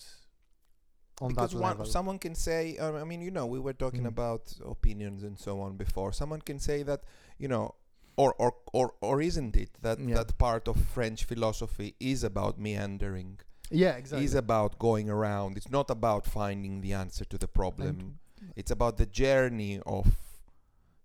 [1.21, 1.85] on because that one, level.
[1.87, 4.09] someone can say uh, I mean you know we were talking Mm.
[4.17, 7.01] about opinions and so on before someone can say that
[7.39, 7.75] you know
[8.17, 10.15] or or or, or isn't it that Yeah.
[10.17, 13.41] that part of French philosophy is about meandering
[13.71, 14.25] yeah, exactly.
[14.25, 18.19] is about going around it's not about finding the answer to the problem And-
[18.57, 20.07] it's about the journey of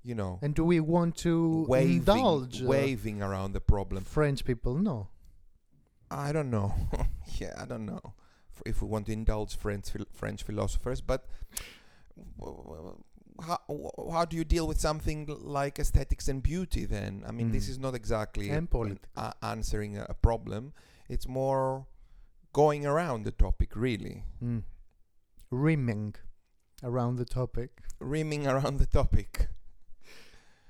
[0.04, 4.44] you know And do we want to waving indulge uh, waving around the problem French
[4.44, 4.74] people?
[4.76, 5.08] No.
[6.10, 6.74] I don't know.
[7.42, 8.02] yeah, I don't know
[8.66, 11.28] if we want to indulge French phil- French philosophers, but
[12.40, 13.04] w- w-
[13.42, 13.60] how
[14.12, 16.86] how do you deal with something like aesthetics and beauty?
[16.86, 17.70] Then I mean, this Mm.
[17.70, 19.08] is not exactly politics.
[19.16, 20.74] a- answering a, a problem.
[21.10, 21.86] It's more
[22.54, 24.64] going around the topic, really, Mm.
[25.52, 26.16] Rimming
[26.84, 27.84] around the topic.
[28.00, 29.48] rimming around the topic.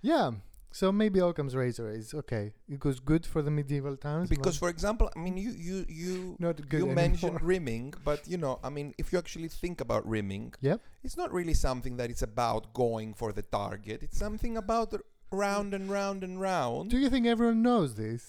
[0.01, 0.31] Yeah.
[0.79, 2.53] So maybe Occam's razor is okay.
[2.69, 4.29] It was good for the medieval times.
[4.29, 6.95] Because, for example, I mean, you you you not you anymore.
[7.03, 10.79] mentioned rimming, but you know, I mean, if you actually think about rimming, Yep.
[11.05, 13.97] it's not really something that it's about going for the target.
[14.03, 14.89] It's something about
[15.31, 16.91] round and round and round.
[16.91, 18.23] Do you think everyone knows this?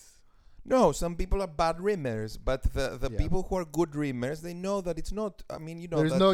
[0.64, 3.22] No, some people are bad rimmers, but the the Yeah.
[3.24, 5.42] people who are good rimmers, they know that it's not.
[5.57, 6.32] I mean, you know, There's no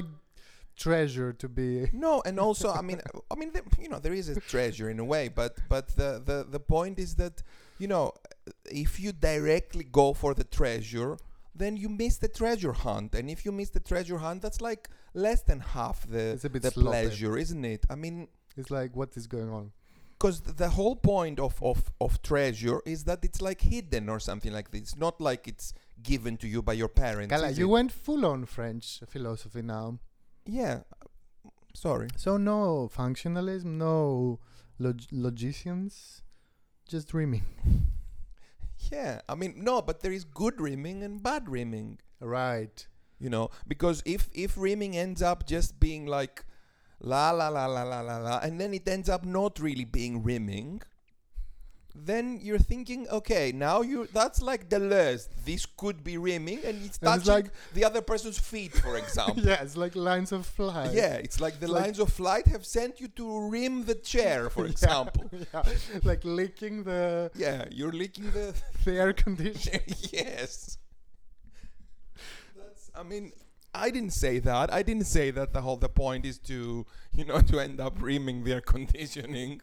[0.76, 1.88] treasure to be.
[1.92, 3.00] no, and also, I mean,
[3.30, 6.46] I mean, you know, there is a treasure in a way, but but the the
[6.48, 7.42] the point is that
[7.78, 8.12] you know,
[8.70, 11.16] if you directly go for the treasure,
[11.54, 14.88] then you miss the treasure hunt, and if you miss the treasure hunt, that's like
[15.14, 16.88] less than half the It's a bit the sloppy.
[16.88, 17.84] pleasure, isn't it?
[17.90, 19.72] I mean, It's like what is going on?
[20.18, 24.52] because the whole point of, of of treasure is that it's like hidden or something
[24.58, 24.80] like this.
[24.82, 27.30] It's not like it's given to you by your parents.
[27.34, 27.72] Kala, is you it?
[27.76, 29.98] went full on French philosophy now.
[30.46, 30.80] Yeah.
[31.74, 32.08] Sorry.
[32.16, 34.38] So no functionalism, no
[34.78, 36.22] log- logicians,
[36.88, 37.44] just rimming.
[38.92, 39.20] Yeah.
[39.28, 42.00] I mean, no, but there is good rimming and bad rimming.
[42.20, 42.86] Right.
[43.18, 46.44] You know, because if if rimming ends up just being like
[47.00, 50.22] la la la la la la la, and then it ends up not really being
[50.22, 50.82] rimming,
[51.96, 55.28] then you're thinking, okay, now you that's like the Deleuze.
[55.44, 58.96] This could be rimming, and it's And it's touching like- the other person's feet, for
[59.04, 59.42] example.
[59.44, 60.92] yeah, it's like lines of flight.
[60.92, 64.50] Yeah, it's like the like- lines of flight have sent you to rim the chair,
[64.54, 65.30] for Yeah, example.
[65.54, 65.62] yeah,
[66.02, 68.54] like licking the, Yeah, you're licking the.
[68.84, 69.80] the air conditioner.
[70.12, 70.78] yes.
[72.56, 72.90] That's.
[72.94, 73.32] I mean,
[73.72, 74.72] I didn't say that.
[74.72, 78.00] I didn't say that the whole the point is to you know to end up
[78.00, 79.60] rimming the air conditioning.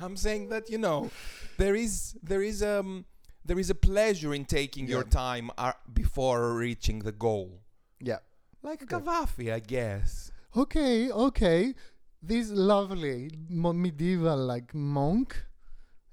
[0.00, 1.10] I'm saying that you know
[1.58, 3.04] there is there is um
[3.44, 7.60] there is a pleasure in taking your time uh, before reaching the goal.
[8.00, 8.18] yeah.
[8.62, 8.96] Like Okay.
[8.96, 10.30] Gaddafi, I guess.
[10.54, 11.74] Okay, okay.
[12.22, 15.46] This lovely mo- medieval like monk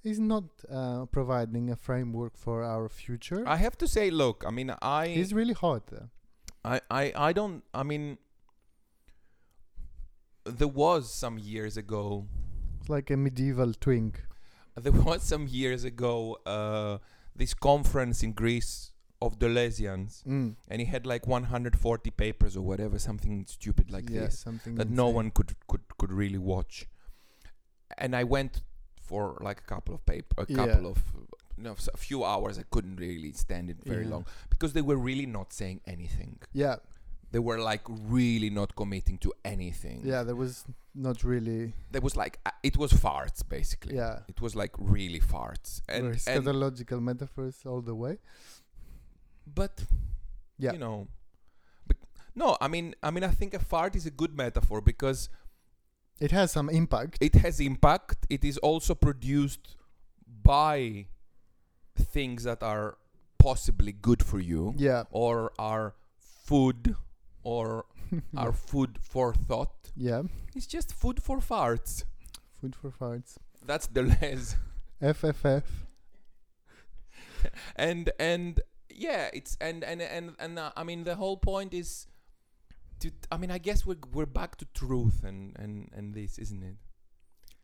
[0.03, 3.43] is not uh, providing a framework for our future.
[3.45, 5.83] I have to say, look, I mean, I He's really hot.
[6.63, 7.63] I, I, I don't.
[7.73, 8.17] I mean,
[10.45, 12.25] there was some years ago.
[12.89, 14.23] Like a medieval twink.
[14.75, 16.97] There was some years ago uh,
[17.35, 20.55] this conference in Greece of Deleuzians, Mm.
[20.67, 24.89] and he had like 140 papers or whatever, something stupid like yeah, this something that
[24.89, 26.85] no one could could could really watch.
[27.97, 28.61] And I went
[29.01, 30.55] for like a couple of paper, a Yeah.
[30.57, 31.03] couple of.
[31.59, 32.59] You know, a few hours.
[32.59, 34.11] I couldn't really stand it very Yeah.
[34.11, 36.37] long because they were really not saying anything.
[36.53, 36.75] Yeah,
[37.31, 40.01] They were like really not committing to anything.
[40.05, 40.23] yeah.
[40.23, 40.63] There was
[40.95, 41.73] not really.
[41.91, 44.19] there was like uh, it was farts basically Yeah.
[44.27, 48.17] it was like really farts and, scatological metaphors all the way.
[49.45, 49.83] but
[50.57, 50.73] Yeah.
[50.73, 51.07] you know
[51.87, 55.29] bec- no i mean i mean i think a fart is a good metaphor because
[56.19, 57.17] It has some impact.
[57.21, 59.75] it has impact it is also produced
[60.43, 61.05] by
[61.95, 62.97] things that are
[63.37, 65.03] possibly good for you Yeah.
[65.11, 65.93] or are
[66.47, 66.95] food
[67.43, 67.85] or
[68.37, 70.23] are food for thought Yeah.
[70.55, 72.03] it's just food for farts
[72.61, 73.37] Food for farts.
[73.65, 74.55] that's the les
[75.01, 75.63] FFF.
[77.75, 78.59] and and
[78.89, 82.07] yeah it's and and and and uh, i mean the whole point is
[82.99, 86.63] to i mean i guess we're we're back to truth and and and this isn't
[86.63, 86.75] it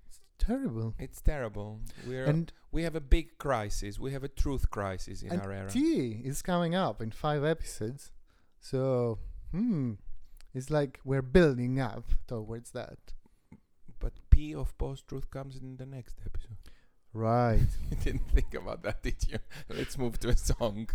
[0.08, 0.94] It's Terrible.
[1.00, 5.40] it's terrible we're And we have a big crisis we have a truth crisis in
[5.40, 8.12] our era T is coming up in five episodes.
[8.60, 9.20] So,
[9.54, 9.94] hmm,
[10.54, 13.00] it's like we're building up towards that.
[14.00, 16.58] but p of post truth comes in the next episode
[17.14, 17.70] Right.
[17.92, 19.38] you didn't think about that did you
[19.70, 20.90] let's move to a song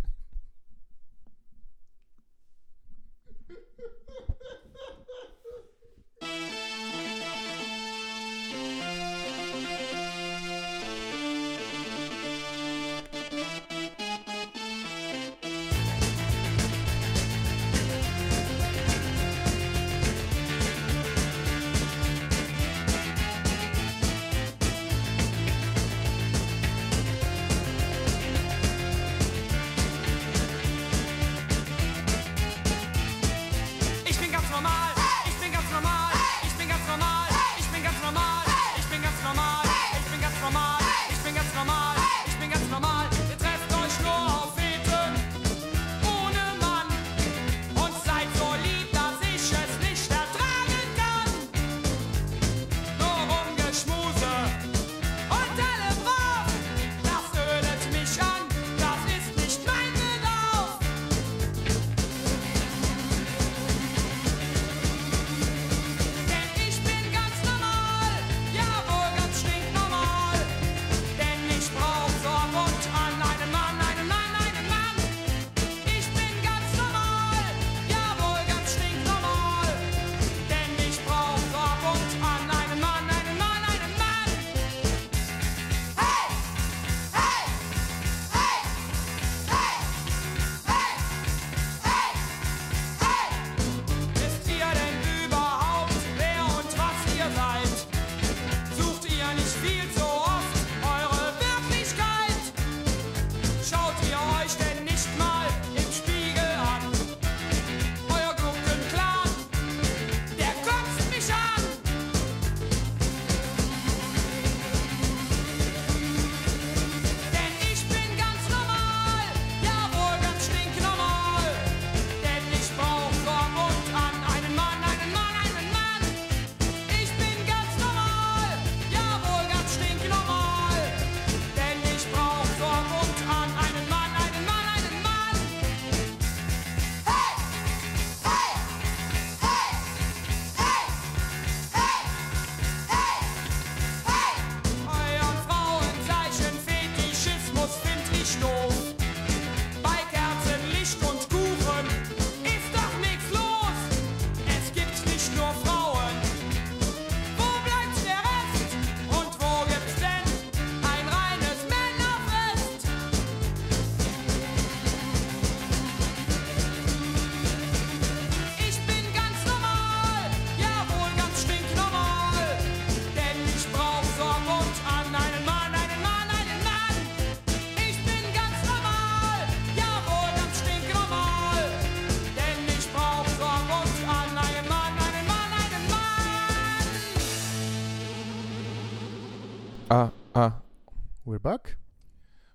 [191.41, 191.77] We're back.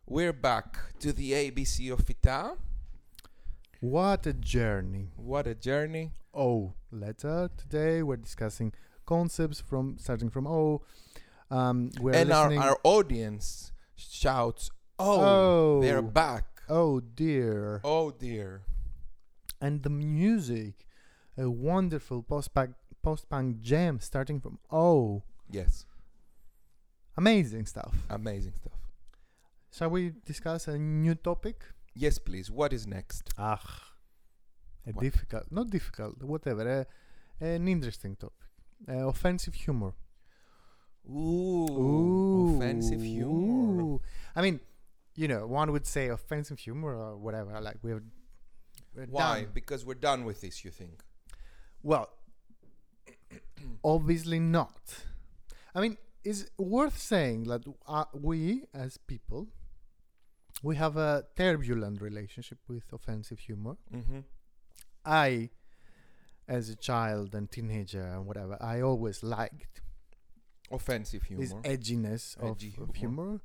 [0.07, 2.57] we're back to the ABC of FYTA.
[3.80, 5.09] What a journey.
[5.16, 6.12] What a journey.
[6.35, 7.49] O letter.
[7.57, 8.74] Today we're discussing
[9.07, 10.82] concepts from starting from O.
[11.51, 16.45] Um, we're and our, our audience shouts, oh, oh, they're back.
[16.68, 17.80] oh dear.
[17.85, 18.64] Oh dear.
[19.62, 20.85] And the music,
[21.39, 25.22] a wonderful post-punk post-punk jam starting from O.
[25.51, 25.87] Yes,
[27.16, 27.95] Amazing stuff.
[28.11, 28.74] amazing stuff.
[29.77, 31.64] Shall we discuss a new topic?
[31.97, 32.49] Yes, please.
[32.49, 33.31] What is next?
[33.37, 33.61] Ah,
[34.87, 35.03] a What?
[35.03, 36.87] difficult, not difficult, whatever.
[37.41, 38.47] A, an interesting topic.
[38.89, 39.93] Uh, offensive humor.
[41.11, 43.83] Ooh, offensive humor.
[43.83, 44.01] Ooh.
[44.37, 44.61] I mean,
[45.16, 47.61] you know, one would say offensive humor or whatever.
[47.61, 48.05] Like we're,
[48.95, 49.41] we're Why?
[49.41, 49.49] done.
[49.53, 50.64] Because we're done with this.
[50.64, 51.03] You think?
[51.83, 52.11] Well,
[53.85, 55.03] obviously not.
[55.75, 59.49] I mean, it's worth saying that uh, we, as people,
[60.64, 63.76] we have a turbulent relationship with offensive humor.
[63.94, 64.20] Mm-hmm.
[65.04, 65.50] I,
[66.48, 69.82] as a child and teenager and whatever, I always liked
[70.70, 71.42] Offensive humor.
[71.42, 73.24] this edginess of, Edgy of humor.
[73.24, 73.40] humor.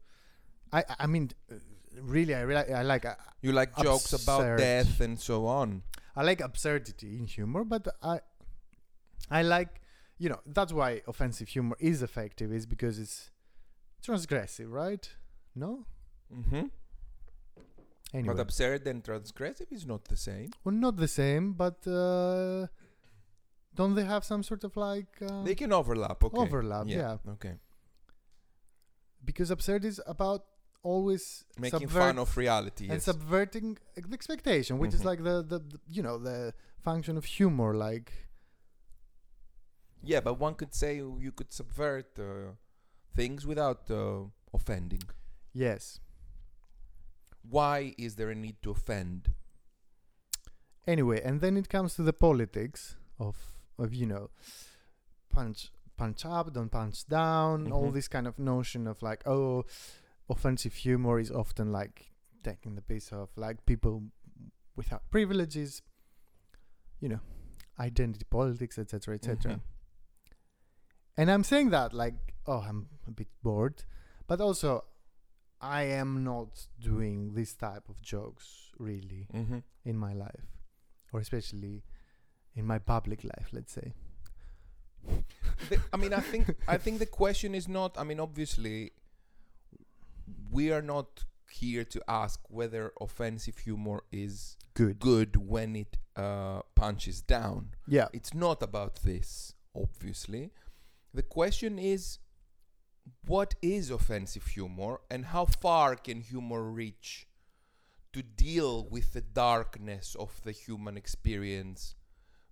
[0.71, 1.55] I, I mean, uh,
[2.01, 5.83] really, I really, I like, uh, you like jokes about death and so on.
[6.15, 8.21] I like absurdity in humor, but I,
[9.29, 9.81] I like,
[10.17, 13.29] you know, that's why offensive humor is effective, is because it's
[14.01, 15.09] transgressive, right?
[15.53, 15.85] No.
[16.33, 16.67] Mm-hmm.
[18.13, 20.49] Anyway, But absurd and transgressive is not the same.
[20.63, 22.65] well, not the same, but uh,
[23.75, 26.23] don't they have some sort of like uh, they can overlap.
[26.23, 26.37] Okay.
[26.37, 26.85] overlap?
[26.87, 27.17] yeah.
[27.35, 27.55] Okay.
[29.23, 30.45] because absurd is about
[30.81, 32.85] always Making fun of reality.
[32.85, 33.03] and Yes.
[33.03, 35.05] subverting the expectation, which is Mhm.
[35.11, 36.53] like the, the, the you know the
[36.87, 37.71] function of humor.
[37.75, 38.11] Like
[40.01, 40.95] yeah, but one could say
[41.25, 42.53] you could subvert uh,
[43.13, 44.23] things without uh,
[44.53, 45.03] offending.
[45.53, 45.99] yes.
[47.41, 49.33] Why is there a need to offend?
[50.87, 53.35] Anyway, and then it comes to the politics of
[53.77, 54.29] of you know
[55.29, 57.93] punch punch up, don't punch down, all Mhm.
[57.93, 59.65] this kind of notion of like oh,
[60.29, 62.11] offensive humor is often like
[62.43, 64.03] taking the piece of like people
[64.75, 65.81] without privileges,
[67.01, 67.19] you know,
[67.79, 69.55] identity politics, etc., etc.
[69.55, 69.61] Mhm.
[71.17, 73.83] And I'm saying that like, oh, I'm a bit bored,
[74.27, 74.85] but also
[75.61, 79.59] I am not doing this type of jokes really Mm-hmm.
[79.85, 80.47] in my life,
[81.11, 81.83] or especially
[82.55, 83.93] in my public life, let's say.
[85.69, 87.97] the, I mean, I think I think the question is not.
[87.97, 88.91] I mean, obviously,
[90.51, 94.99] we are not here to ask whether offensive humor is Good.
[94.99, 97.69] good when it uh, punches down.
[97.87, 98.07] Yeah.
[98.13, 100.51] It's not about this, obviously.
[101.13, 102.19] The question is
[103.25, 107.27] what is offensive humor and how far can humor reach
[108.13, 111.95] to deal with the darkness of the human experience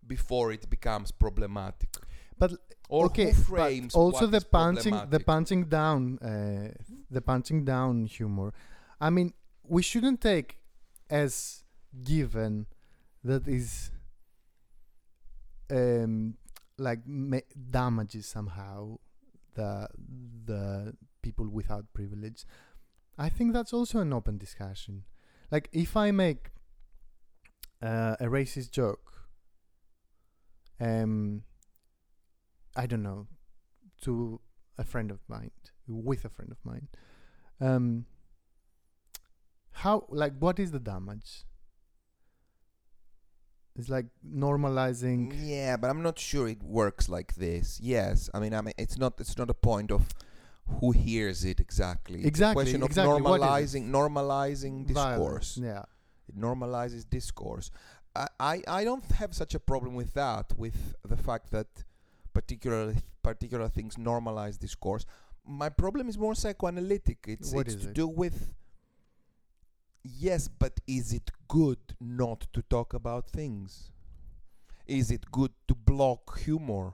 [0.06, 1.90] before it becomes problematic?
[2.38, 2.54] But
[2.90, 6.72] Or okay, who but frames also the punching, the punching down, uh,
[7.10, 8.54] the punching down humor.
[9.02, 10.60] I mean, we shouldn't take
[11.10, 11.64] as
[12.04, 12.68] given
[13.24, 13.92] that is
[15.70, 16.36] um
[16.78, 18.98] like ma- damages somehow
[19.58, 19.90] the
[20.46, 22.46] the people without privilege.
[23.18, 25.04] I think that's also an open discussion.
[25.52, 26.52] Like if I make
[27.82, 29.28] uh, a racist joke,
[30.80, 31.44] um,
[32.76, 33.28] I don't know,
[34.04, 34.40] to
[34.78, 35.52] a friend of mine,
[35.88, 36.88] with a friend of mine,
[37.60, 38.06] um,
[39.72, 41.44] how like what is the damage?
[43.78, 45.34] It's like normalizing.
[45.44, 47.80] Yeah, but I'm not sure it works like this.
[47.82, 49.14] Yes, I mean, I mean, it's not.
[49.20, 50.08] It's not a point of
[50.80, 52.18] who hears it exactly.
[52.20, 53.16] It's a Exactly, question of exactly.
[53.16, 55.18] Is normalizing, normalizing violence.
[55.20, 55.58] discourse.
[55.62, 55.84] Yeah.
[56.28, 57.72] It normalizes discourse.
[58.16, 61.68] I, I, I don't have such a problem with that, with the fact that
[62.34, 62.94] particular
[63.24, 65.06] particular things normalize discourse.
[65.45, 67.20] My problem is more psychoanalytic.
[67.28, 67.94] It's What it's to it?
[67.94, 68.54] do with
[70.03, 73.91] yes, but is it good not to talk about things?
[74.86, 76.94] Is it good to block humor?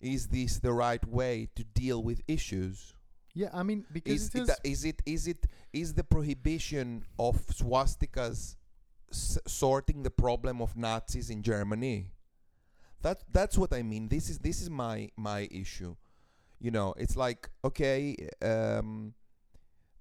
[0.00, 2.92] Is this the right way to deal with issues?
[3.34, 8.56] Yeah, I mean because is it is it is it is the prohibition of swastikas
[9.10, 12.12] s- sorting the problem of Nazis in Germany?
[13.02, 14.08] That that's what I mean.
[14.08, 15.96] This is this is my my issue.
[16.58, 19.12] You know, it's like okay, um,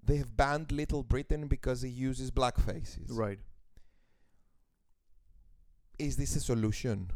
[0.06, 3.10] they have banned Little Britain because it uses black faces.
[3.12, 3.40] right.
[5.98, 7.10] Is this a solution?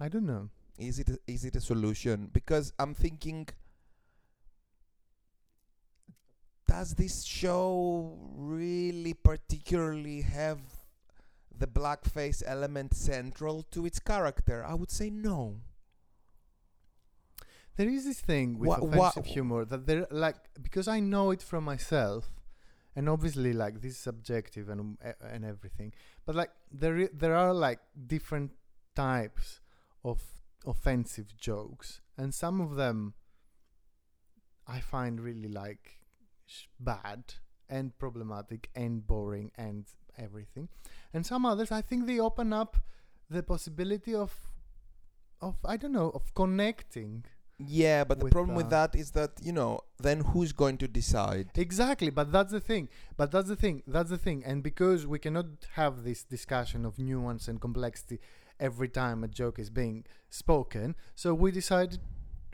[0.00, 0.50] I don't know.
[0.78, 2.30] Is it a, is it a solution?
[2.32, 3.48] Because I'm thinking,
[6.68, 10.60] does this show really particularly have
[11.56, 14.64] the blackface element central to its character?
[14.64, 15.56] I would say no.
[17.78, 20.36] There is this thing with Wha- wha- offensive humor that there, like,
[20.66, 22.24] because I know it from myself,
[22.96, 24.98] and obviously, like, this is subjective and um,
[25.34, 25.92] and everything.
[26.26, 26.50] But like,
[26.82, 27.80] there i- there are like
[28.14, 28.50] different
[28.96, 29.60] types
[30.10, 30.18] of
[30.66, 33.14] offensive jokes, and some of them
[34.66, 35.84] I find really like
[36.46, 37.34] sh- bad
[37.68, 39.86] and problematic and boring and
[40.16, 40.68] everything,
[41.14, 42.76] and some others I think they open up
[43.30, 44.32] the possibility of
[45.40, 47.24] of I don't know of connecting.
[47.58, 50.86] Yeah, but the problem with uh, that is that, you know, then who's going to
[50.86, 51.50] decide?
[51.56, 52.88] Exactly, but that's the thing.
[53.16, 53.82] But that's the thing.
[53.86, 54.44] That's the thing.
[54.46, 58.20] And because we cannot have this discussion of nuance and complexity
[58.60, 61.98] every time a joke is being spoken, so we decided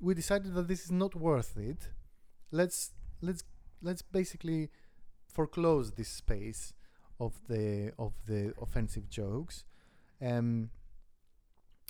[0.01, 1.89] we decided that this is not worth it.
[2.51, 3.45] Let's let's
[3.83, 4.71] let's basically
[5.29, 6.73] foreclose this space
[7.21, 9.65] of the of the offensive jokes.
[10.23, 10.71] Um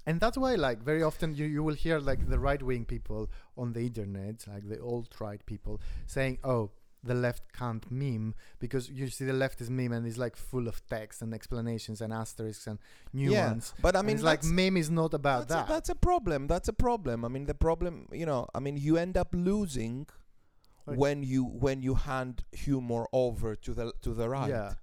[0.06, 3.30] and that's why like very often you, you will hear like the right wing people
[3.56, 6.70] on the internet, like the alt right people, saying, "Oh,
[7.02, 10.68] the left can't meme because you see the left is meme and it's like full
[10.68, 12.78] of text and explanations and asterisks and
[13.12, 15.70] nuance." Yeah, but I mean, like meme is not about that's that.
[15.70, 16.46] A, that's a problem.
[16.46, 17.24] That's a problem.
[17.24, 20.06] I mean, the problem, you know, I mean, you end up losing
[20.84, 24.50] when you when you hand humor over to the to the right.
[24.50, 24.74] Yeah.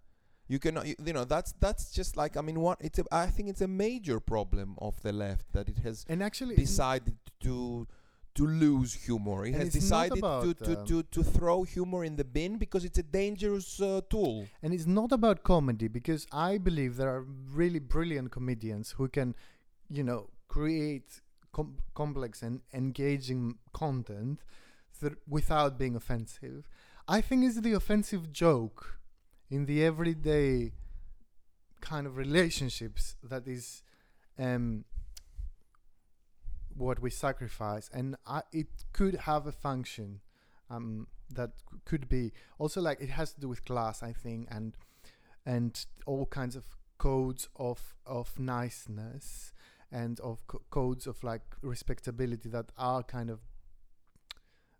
[0.51, 3.27] You cannot, you, you know, that's that's just like I mean, what it's a, I
[3.27, 7.15] think it's a major problem of the left that it has and actually, decided
[7.45, 7.87] to
[8.35, 9.45] to lose humor.
[9.45, 12.57] It And has decided to, about, to, um, to, to throw humor in the bin
[12.57, 14.47] because it's a dangerous uh, tool.
[14.61, 19.35] And it's not about comedy because I believe there are really brilliant comedians who can,
[19.89, 21.21] you know, create
[21.53, 24.39] com- complex and engaging content
[24.99, 26.67] thr without being offensive.
[27.07, 29.00] I think it's the offensive joke
[29.51, 30.71] in the everyday
[31.81, 33.83] kind of relationships that is
[34.39, 34.85] um,
[36.75, 40.21] what we sacrifice, and I, it could have a function
[40.69, 41.51] um, that
[41.85, 42.31] could be.
[42.57, 44.77] Also like it has to do with class, I think, and
[45.45, 46.63] and all kinds of
[46.97, 49.51] codes of of niceness
[49.91, 53.39] and of co- codes of like respectability that are kind of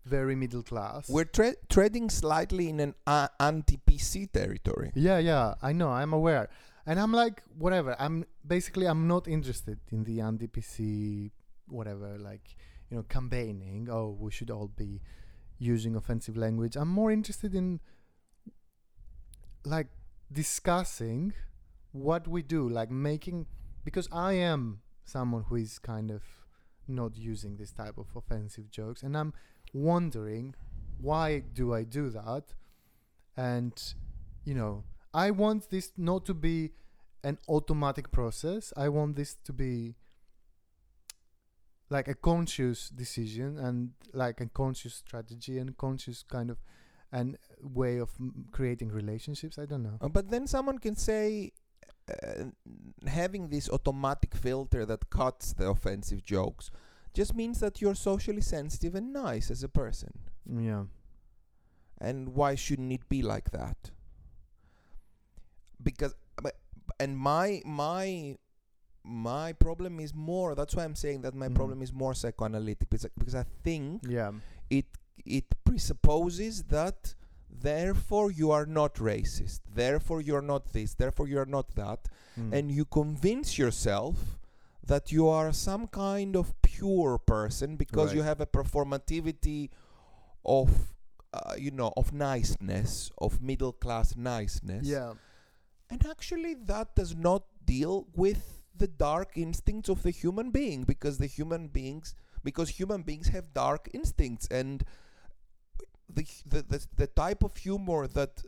[0.06, 1.10] very middle class.
[1.10, 4.91] We're tre- treading slightly in an uh, anti-PC territory.
[4.95, 6.49] Yeah, yeah, I know, I'm aware.
[6.86, 7.95] And I'm like, whatever.
[7.99, 11.32] I'm basically I'm not interested in the anti-PC,
[11.68, 12.56] whatever, like
[12.90, 13.88] you know, campaigning.
[13.90, 15.02] Oh, we should all be
[15.57, 16.76] using offensive language.
[16.76, 17.80] I'm more interested in
[19.64, 19.88] like
[20.32, 21.34] discussing
[21.91, 23.45] what we do, like making
[23.84, 26.23] because I am someone who is kind of
[26.88, 29.34] not using this type of offensive jokes, and I'm
[29.73, 30.56] wondering
[30.99, 32.53] why do I do that,
[33.35, 33.73] and
[34.45, 34.84] you know
[35.14, 36.72] I want this not to be
[37.23, 38.73] an automatic process.
[38.77, 39.95] I want this to be
[41.89, 46.57] like a conscious decision and like a conscious strategy and conscious kind of
[47.11, 48.10] and way of
[48.52, 49.60] creating relationships.
[49.60, 49.98] I don't know.
[49.99, 51.52] Uh, but then someone can say
[52.10, 52.45] uh,
[53.06, 56.72] having this automatic filter that cuts the offensive jokes
[57.14, 60.12] just means that you're socially sensitive and nice as a person.
[60.50, 60.86] Yeah.
[62.00, 63.92] And why shouldn't it be like that?
[65.82, 66.58] Because but-
[67.00, 68.38] and my my
[69.04, 71.56] my problem is more that's why I'm saying that my Mhm.
[71.56, 74.32] problem is more psychoanalytic because, because I think Yeah.
[74.70, 74.86] it
[75.26, 77.16] it presupposes that
[77.50, 82.08] therefore you are not racist therefore you're not this therefore you're not that
[82.38, 82.54] Mm.
[82.54, 84.40] and you convince yourself
[84.91, 89.69] that you are some kind of pure person because you have a performativity
[90.45, 90.69] of
[91.34, 95.13] uh, you know of niceness of middle class niceness yeah.
[95.89, 101.19] and actually that does not deal with the dark instincts of the human being because
[101.19, 102.13] the human beings
[102.43, 104.84] because human beings have dark instincts and
[106.09, 108.43] the the the, the type of humor that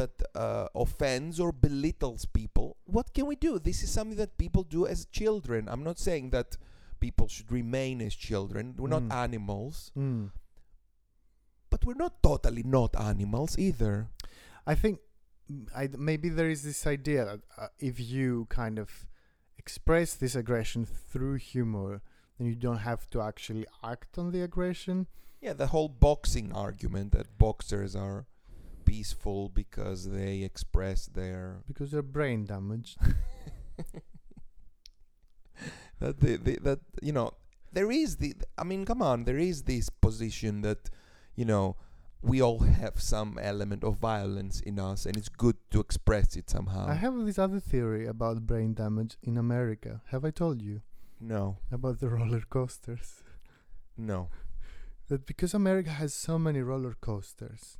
[0.00, 0.14] that
[0.44, 4.86] uh, offends or belittles people what can we do this is something that people do
[4.94, 6.56] as children i'm not saying that
[7.00, 8.96] people should remain as children we're Mm.
[8.98, 10.30] not animals Mm.
[11.70, 13.94] but we're not totally not animals either
[14.66, 14.98] I think
[15.74, 18.88] I maybe there is this idea that uh, if you kind of
[19.56, 22.02] express this aggression through humor,
[22.36, 25.06] then you don't have to actually act on the aggression.
[25.40, 28.26] Yeah, the whole boxing argument that boxers are
[28.88, 32.98] peaceful because they express their because they're brain damaged.
[36.00, 37.32] that they, they, that you know
[37.72, 40.90] there is the I mean come on there is this position that
[41.36, 41.76] you know
[42.22, 46.50] we all have some element of violence in us, and it's good to express it
[46.50, 46.88] somehow.
[46.88, 50.02] I have this other theory about brain damage in America.
[50.06, 50.82] Have I told you
[51.20, 53.22] no, about the roller coasters?
[53.96, 54.28] no.
[55.08, 57.78] That because America has so many roller coasters,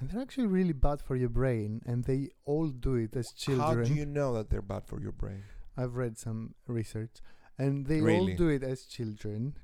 [0.00, 3.78] and they're actually really bad for your brain, and they all do it as children.
[3.78, 5.44] How do you know that they're bad for your brain?
[5.76, 7.18] I've read some research,
[7.58, 9.58] and they all do it as children.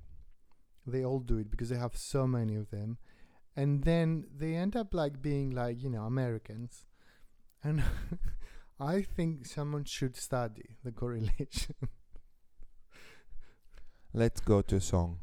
[0.86, 2.98] They all do it because they have so many of them,
[3.56, 6.84] and then they end up like being like you know Americans,
[7.64, 7.82] and
[8.80, 11.76] I think someone should study the correlation.
[14.12, 15.18] Let's go to a song.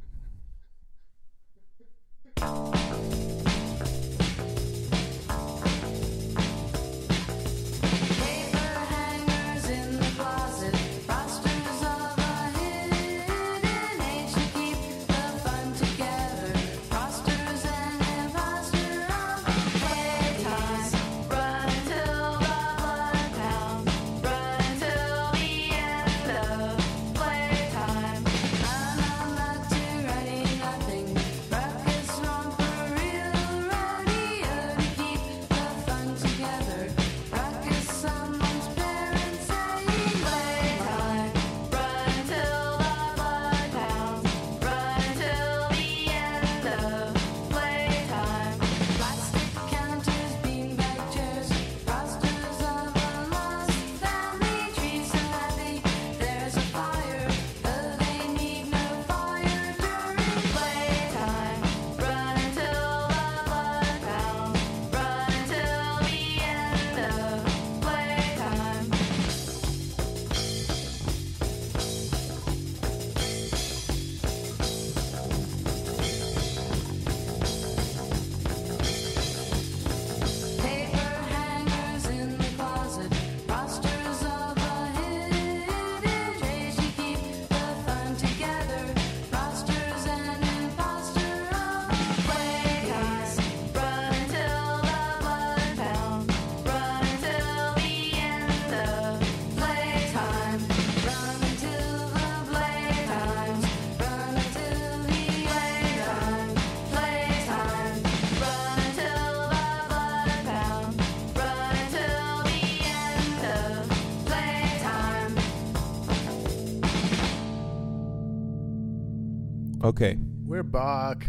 [120.54, 121.26] We're back.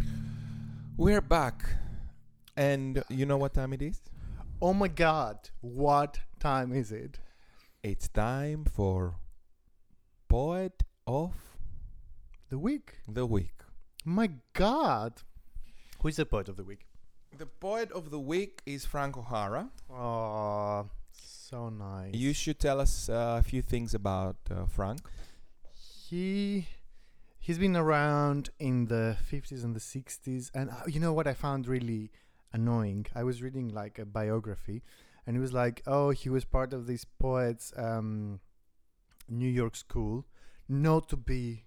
[0.99, 1.65] we're back,
[2.59, 3.99] and you know what time it is?
[4.61, 5.49] Oh my God!
[5.63, 7.19] What time is it?
[7.83, 9.15] It's time for
[10.29, 11.33] poet of
[12.51, 12.99] The week.
[13.09, 13.55] the week.
[14.05, 15.23] My God!
[16.01, 16.85] Who is the poet of the week?
[17.39, 19.71] The poet of the week is Frank O'Hara.
[19.91, 22.13] Oh, so nice.
[22.13, 25.01] You should tell us uh, a few things about uh, Frank.
[25.73, 26.67] he
[27.45, 31.35] he's been around in the 50s and the 60s and uh, you know what i
[31.35, 32.11] found really
[32.55, 33.05] annoying?
[33.15, 34.83] I was reading like a biography
[35.27, 38.41] and it was like oh he was part of this poets um
[39.29, 40.25] new york school
[40.69, 41.65] not to be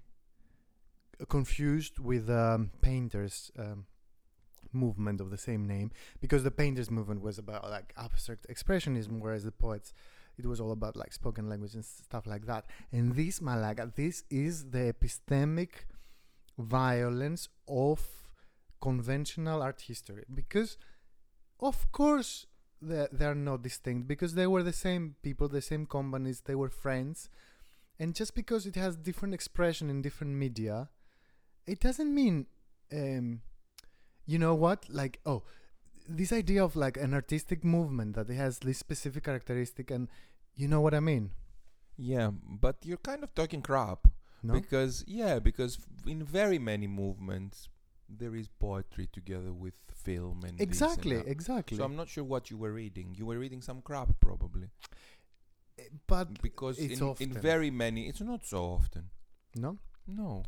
[1.30, 3.86] confused with um, painters um,
[4.74, 9.44] movement of the same name because the painters movement was about like abstract expressionism whereas
[9.44, 9.94] the poets
[10.38, 12.66] it was all about like spoken language and stuff like that.
[12.92, 15.70] And this malaga this is the epistemic
[16.58, 18.02] violence of
[18.82, 20.24] conventional art history.
[20.34, 20.78] Because
[21.60, 22.46] of course
[22.82, 26.56] they, they are not distinct because they were the same people the same companies they
[26.56, 27.30] were friends.
[28.00, 30.90] And just because it has different expression in different media
[31.66, 32.46] it doesn't mean
[32.94, 33.42] um,
[34.26, 34.86] you know what?
[34.90, 35.44] Like oh
[36.08, 40.08] this idea of like an artistic movement that it has this specific characteristic and
[40.56, 41.32] you know what i mean?
[41.98, 44.08] Yeah, but you're kind of talking crap.
[44.44, 44.54] No?
[44.54, 47.70] Because yeah, because in very many movements
[48.08, 51.78] there is poetry together with film and this and exactly exactly.
[51.78, 53.16] So I'm not sure what you were reading.
[53.18, 54.70] You were reading some crap probably.
[55.80, 59.10] Eh, but because it's in, in very many it's not so often.
[59.56, 59.78] no?
[60.08, 60.44] No.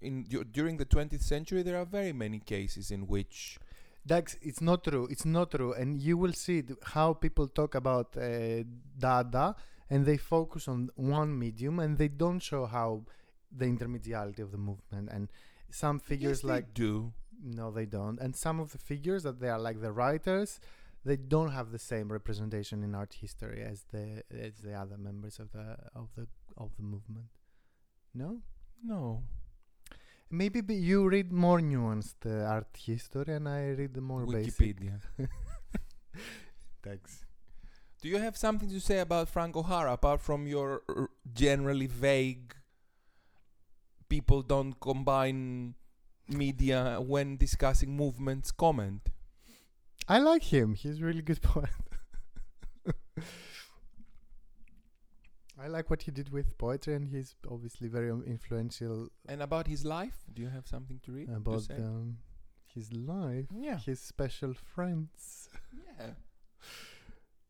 [0.00, 3.58] In du- during the 20th century there are very many cases in which
[4.06, 5.08] That's it's not true.
[5.10, 6.62] It's not true, and you will see
[6.94, 8.62] how people talk about uh,
[8.98, 9.56] Dada,
[9.90, 13.04] and they focus on one medium, and they don't show how
[13.50, 15.28] the intermediality of the movement and
[15.70, 17.12] some figures yes, they like do.
[17.42, 20.60] no, they don't, and some of the figures that they are like the writers,
[21.04, 25.38] they don't have the same representation in art history as the as the other members
[25.40, 26.26] of the of the
[26.56, 27.26] of the movement.
[28.14, 28.40] No,
[28.82, 29.22] No.
[30.30, 34.76] Maybe you read more nuanced uh, art history, and I read more basic.
[34.80, 35.00] Wikipedia.
[36.82, 37.24] Thanks.
[38.02, 42.54] Do you have something to say about Frank O'Hara apart from your r- generally vague
[44.08, 45.74] people don't combine
[46.28, 49.08] media when discussing movements comment?
[50.08, 50.74] I like him.
[50.74, 51.70] He's a really good poet.
[55.58, 59.66] I like what he did with poetry, and he's obviously very um, influential And about
[59.66, 61.28] his life, do you have something to read?
[61.28, 61.76] to about say?
[61.76, 62.18] um,
[62.74, 63.78] his life, yeah.
[63.78, 65.48] his special friends.
[65.98, 66.10] yeah.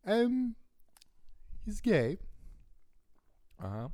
[0.09, 0.55] Um,
[1.65, 2.19] he's gay.
[3.61, 3.89] Uh huh.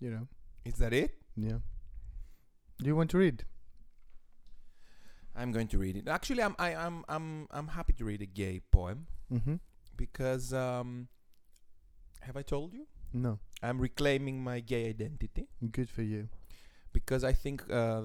[0.00, 0.28] You know.
[0.64, 1.14] Is that it?
[1.36, 1.58] Yeah.
[2.78, 3.44] Do you want to read?
[5.36, 6.08] I'm going to read it.
[6.08, 9.54] Actually, I'm I, I'm I'm I'm happy to read a gay poem Mm-hmm.
[10.00, 11.08] Because um,
[12.22, 12.86] have I told you?
[13.12, 13.38] No.
[13.62, 15.48] I'm reclaiming my gay identity
[15.78, 16.28] Good for you.
[16.92, 18.02] because I think uh,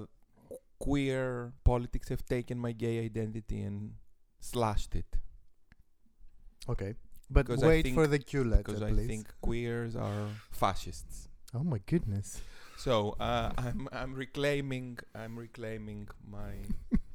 [0.78, 3.94] queer politics have taken my gay identity and
[4.40, 5.10] slashed it.
[6.68, 6.94] Okay.
[7.30, 11.28] But Because wait for the Q letter, Because I think queers are fascists.
[11.54, 12.28] oh my goodness.
[12.76, 16.52] So uh, I'm I'm reclaiming I'm reclaiming my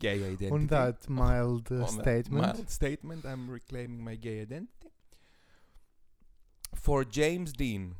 [0.00, 0.50] gay identity.
[0.50, 2.42] On that mild uh, On that statement.
[2.42, 4.88] mild statement, I'm reclaiming my gay identity.
[6.74, 7.94] For James Dean,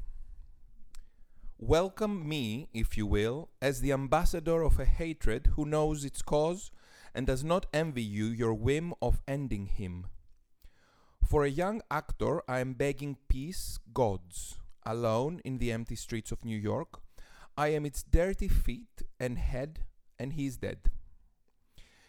[1.59, 6.71] welcome me, if you will, as the ambassador of a hatred who knows its cause
[7.15, 10.07] and does not envy you your whim of ending him.
[11.23, 16.45] For a young actor, I am begging peace, gods, alone in the empty streets of
[16.45, 17.01] New York.
[17.57, 19.81] I am its dirty feet and head,
[20.19, 20.91] and he is dead.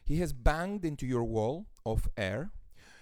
[0.03, 2.52] He has banged into your wall of air,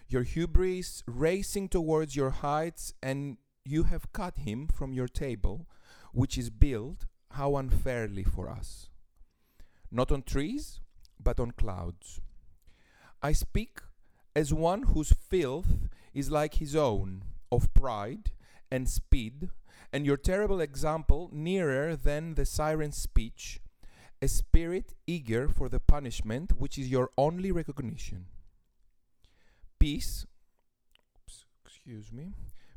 [0.08, 5.68] your hubris racing towards your heights, and you have cut him from your table,
[6.14, 8.90] which is built, how unfairly for us.
[9.92, 10.82] Not on trees,
[11.22, 12.22] but on clouds.
[13.22, 13.80] I speak
[14.36, 18.32] as one whose filth is like his own, of pride
[18.72, 19.50] and speed,
[19.92, 23.60] and your terrible example nearer than the siren's speech,
[24.22, 28.26] a spirit eager for the punishment which is your only recognition.
[29.80, 30.26] Peace,
[31.16, 32.34] oops, excuse me,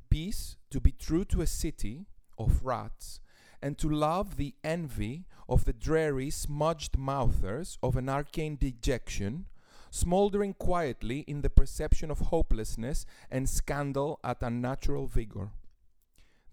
[0.09, 2.06] peace to be true to a city
[2.39, 3.20] of rats
[3.60, 9.47] and to love the envy of the dreary smudged mouthers of an arcane dejection,
[9.90, 15.51] smouldering quietly in the perception of hopelessness and scandal at unnatural vigor.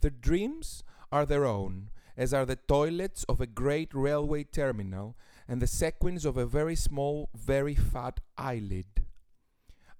[0.01, 1.89] Their dreams are their own,
[2.19, 5.15] as are the toilets of a great railway terminal
[5.47, 9.05] and the sequins of a very small, very fat eyelid.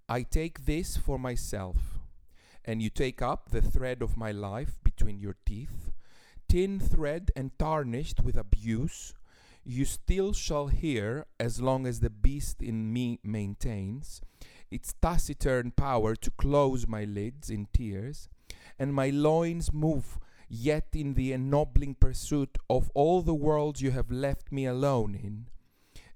[0.10, 1.78] I take this for myself,
[2.66, 5.92] and you take up the thread of my life between your teeth,
[6.50, 9.14] thin thread and tarnished with abuse.
[9.64, 14.20] You still shall hear, as long as the beast in me maintains
[14.70, 18.28] its taciturn power to close my lids in tears,
[18.78, 20.20] and my loins move
[20.50, 25.46] yet in the ennobling pursuit of all the worlds you have left me alone in,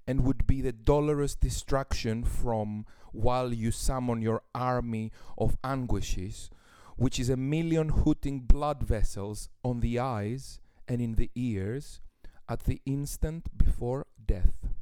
[0.06, 6.50] and would be the dolorous destruction from while you summon your army of anguishes,
[6.96, 12.00] which is a million hooting blood vessels on the eyes and in the ears
[12.48, 14.74] at the instant before death.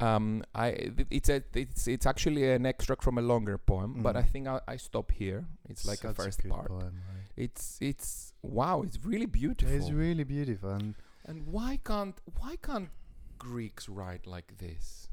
[0.00, 4.18] Um, I it's a it's it's actually an extract from a longer poem, but Mhm.
[4.18, 5.46] I think I, I stop here.
[5.68, 6.68] It's like a Such first good part.
[6.68, 7.26] poem, right?
[7.36, 9.74] It's it's wow, it's really beautiful.
[9.74, 10.70] It's really beautiful.
[10.70, 10.94] And
[11.24, 12.90] and why can't why can't
[13.38, 15.08] Greeks write like this?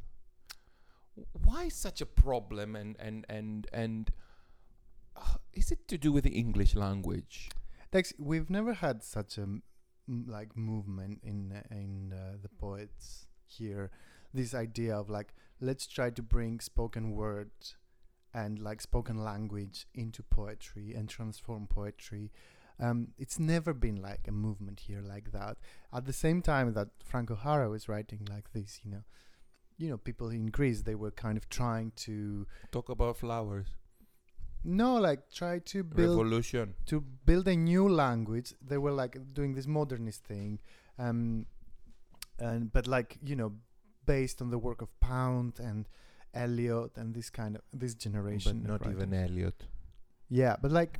[1.44, 2.76] Why such a problem?
[2.76, 4.12] And and and and
[5.16, 7.50] uh, is it to do with the English language?
[7.92, 9.64] Dex, we've never had such a m-
[10.28, 13.90] like movement in in uh, the poets here.
[14.36, 17.52] This idea of like let's try to bring spoken word
[18.34, 22.32] and like spoken language into poetry and transform poetry.
[22.86, 25.56] Um, it's never been like a movement here like that.
[25.94, 29.04] At the same time that Frank O'Hara was writing like this, you know,
[29.78, 33.68] you know, people in Greece they were kind of trying to Talk about flowers,
[34.66, 36.74] no like try to build revolution.
[36.88, 40.60] to build a new language they were like doing this modernist thing
[40.98, 41.46] um
[42.40, 43.52] and but like you know
[44.06, 45.88] based on the work of pound and
[46.34, 49.14] eliot and this kind of this generation But not even.
[49.14, 49.64] Eliot.
[50.30, 51.00] yeah but like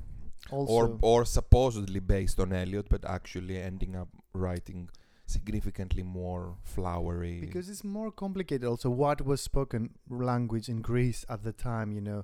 [0.52, 4.90] also or or supposedly based on Eliot, but actually ending up writing
[5.26, 7.42] significantly more flowery.
[7.42, 12.02] because it's more complicated also what was spoken language in greece at the time you
[12.02, 12.24] know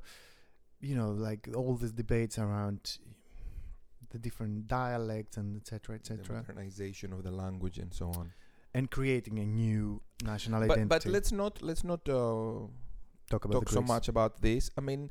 [0.79, 2.99] you know like all these debates around
[4.11, 5.97] the different dialects and etc.
[5.97, 6.35] the etc.
[6.37, 8.31] modernization of the language and so on.
[8.73, 10.88] And creating a new national But identity.
[10.89, 12.68] but let's not let's not uh,
[13.30, 14.69] talk about talk so much about this.
[14.77, 15.10] I mean,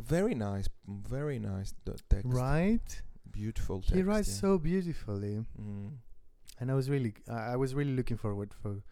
[0.00, 1.74] very nice, very nice
[2.08, 2.26] text.
[2.26, 3.02] right?
[3.30, 3.94] Beautiful text.
[3.94, 4.40] He writes yeah.
[4.40, 5.98] so beautifully, Mm.
[6.60, 8.82] and I was really, I I was really looking forward for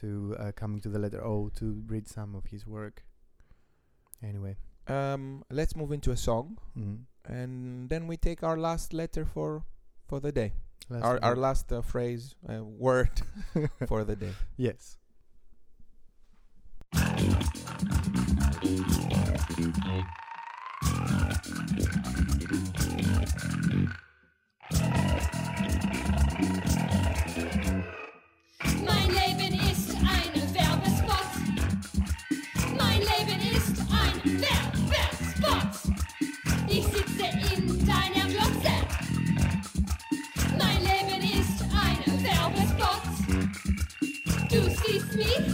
[0.00, 3.04] to uh, coming to the letter O to read some of his work.
[4.22, 4.56] Anyway,
[4.86, 6.98] Um, let's move into a song, mm.
[7.24, 9.64] and then we take our last letter for
[10.06, 10.52] for the day.
[10.88, 13.10] Last our our last uh, phrase, uh, word
[13.86, 14.32] for the day.
[14.56, 14.96] yes.
[28.84, 29.39] Mein Leben
[45.20, 45.49] siehst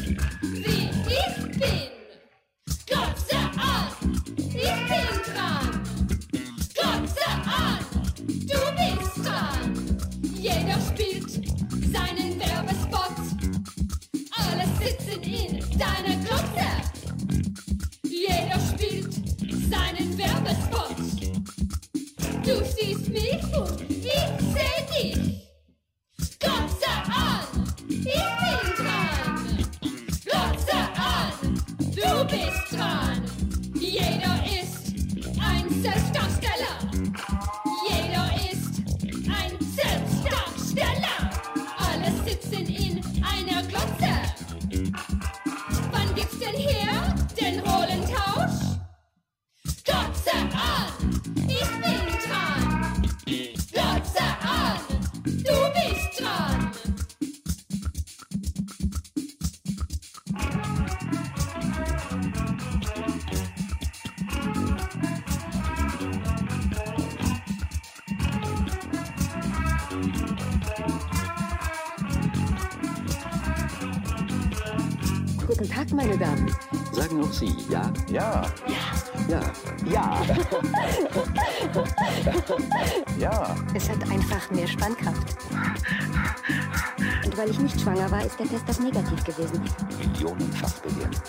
[87.86, 89.62] schwanger war, ist der Test auch negativ gewesen.
[89.98, 91.22] Millionenfach begehrt.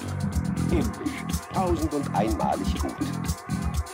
[0.70, 1.24] Himmlisch,
[1.54, 2.96] tausend und einmalig gut.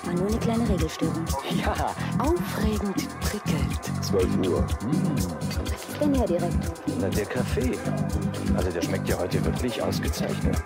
[0.05, 1.25] War nur eine kleine Regelstörung.
[1.51, 3.81] Ja, Aufregend prickelnd.
[4.01, 4.65] 12 Uhr.
[4.65, 6.73] Was ist denn, Herr Direktor?
[6.99, 7.77] Na, der Kaffee.
[8.55, 10.62] Also der schmeckt ja heute wirklich ausgezeichnet.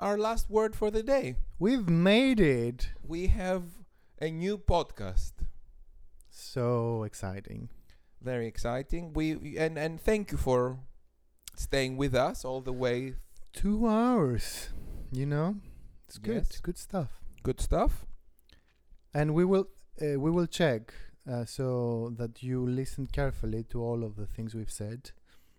[0.00, 1.36] Our last word for the day.
[1.58, 2.88] We've made it.
[3.06, 3.64] We have
[4.20, 5.32] a new podcast.
[6.30, 7.68] So exciting.
[8.22, 9.12] Very exciting.
[9.12, 10.78] We and and thank you for
[11.54, 13.14] staying with us all the way.
[13.52, 14.70] Two hours.
[15.12, 15.56] You know,
[16.08, 16.46] it's good.
[16.48, 16.60] Yes.
[16.60, 17.20] Good stuff.
[17.42, 18.06] Good stuff.
[19.12, 19.68] And we will
[20.00, 20.94] uh, we will check
[21.30, 25.10] uh, so that you listen carefully to all of the things we've said.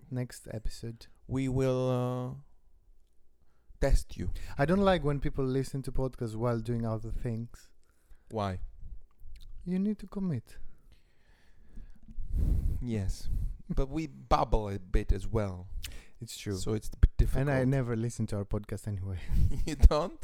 [0.09, 1.07] Next episode.
[1.27, 2.41] We will uh,
[3.81, 4.29] test you.
[4.57, 7.69] I don't like when people listen to podcasts while doing other things.
[8.29, 8.59] Why?
[9.65, 10.57] You need to commit.
[12.81, 13.27] Yes,
[13.69, 15.67] but we bubble a bit as well,
[16.19, 16.55] It's true.
[16.57, 17.41] so it's a bit difficult.
[17.41, 19.17] and I never listen to our podcast anyway.
[19.65, 20.23] you don't.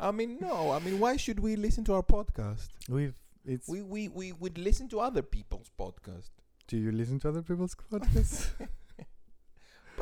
[0.00, 0.70] I mean, no.
[0.70, 2.68] I mean, why should we listen to our podcast?
[2.88, 3.68] We've it's.
[3.68, 6.30] We we we would listen to other people's podcast.
[6.68, 8.48] do you listen to other people's podcasts?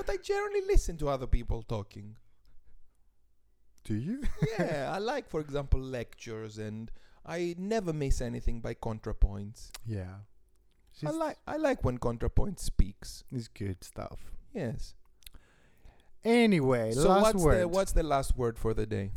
[0.06, 2.16] But I generally listen to other people talking.
[3.84, 4.22] do you?
[4.58, 6.90] yeah, I like, for example, lectures, and
[7.24, 9.70] I never miss anything by ContraPoints.
[9.84, 10.14] yeah.
[11.04, 13.22] I like I like when ContraPoint speaks.
[13.30, 14.32] It's good stuff.
[14.54, 14.94] Yes.
[16.24, 17.60] Anyway, so last what's word.
[17.60, 19.10] the what's the last word for the day?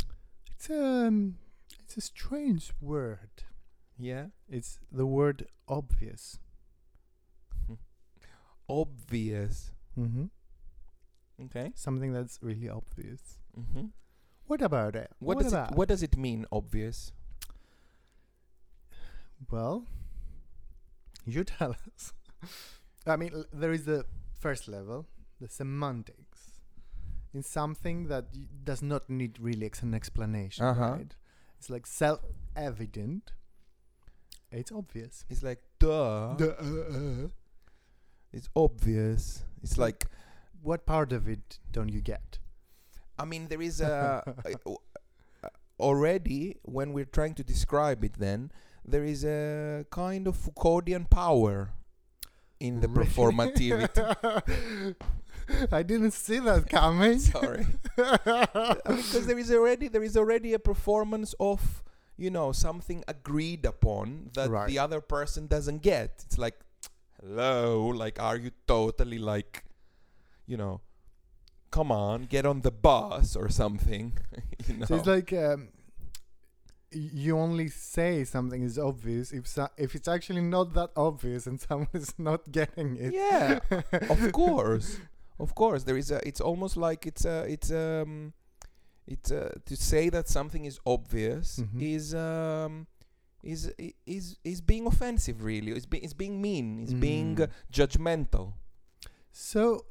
[0.56, 1.36] It's um,
[1.80, 3.44] it's a strange word.
[3.98, 4.26] Yeah.
[4.50, 6.40] It's the word obvious.
[8.70, 9.72] Obvious.
[9.98, 10.26] Mm-hmm.
[11.46, 11.72] Okay.
[11.76, 13.38] Something that's really obvious.
[13.58, 13.86] Mm-hmm.
[14.48, 15.12] What about it?
[15.20, 15.72] What, does about?
[15.72, 17.12] it what does it mean obvious?
[19.50, 19.86] Well,
[21.26, 22.14] you tell us.
[23.06, 24.06] I mean, l- there is the
[24.40, 25.06] first level,
[25.40, 26.62] the semantics,
[27.34, 30.66] in something that y- does not need really ex- an explanation.
[30.66, 30.92] Uh-huh.
[30.92, 31.16] Right?
[31.58, 33.32] It's like self-evident.
[34.52, 35.26] It's obvious.
[35.30, 36.32] It's like duh.
[36.34, 37.28] uh,
[38.34, 39.44] It's obvious.
[39.64, 40.06] It's like
[40.62, 42.40] What part of it don't you get?
[43.18, 45.50] I mean, there is a, a-
[45.80, 48.14] already when we're trying to describe it.
[48.18, 48.52] Then
[48.86, 51.70] there is a kind of Foucauldian power
[52.60, 54.96] in the performativity.
[55.72, 57.20] I didn't see that coming.
[57.20, 57.66] Sorry,
[57.96, 61.84] because there is already there is already a performance of
[62.18, 64.68] you know something agreed upon that Right.
[64.68, 66.24] the other person doesn't get.
[66.26, 66.60] It's like,
[67.22, 69.64] hello, like, are you totally like,
[70.50, 70.82] you know,
[71.72, 74.06] come on, get on the bus or something.
[74.68, 75.70] you know, So it's like um,
[76.92, 81.60] you only say something is obvious if so- if it's actually not that obvious and
[81.68, 83.14] someone is not getting it.
[83.14, 83.60] Yeah,
[84.10, 84.98] of course,
[85.40, 85.84] of course.
[85.84, 86.20] There is a.
[86.28, 87.38] It's almost like it's a.
[87.56, 88.34] It's um.
[89.06, 91.82] It's uh, to say that something is obvious Mhm.
[91.96, 92.88] is um.
[93.42, 93.72] Is
[94.06, 95.38] is is being offensive?
[95.44, 96.80] Really, it's, be, it's being mean.
[96.84, 97.52] It's being uh, Mm.
[97.72, 98.54] judgmental.
[99.32, 99.86] So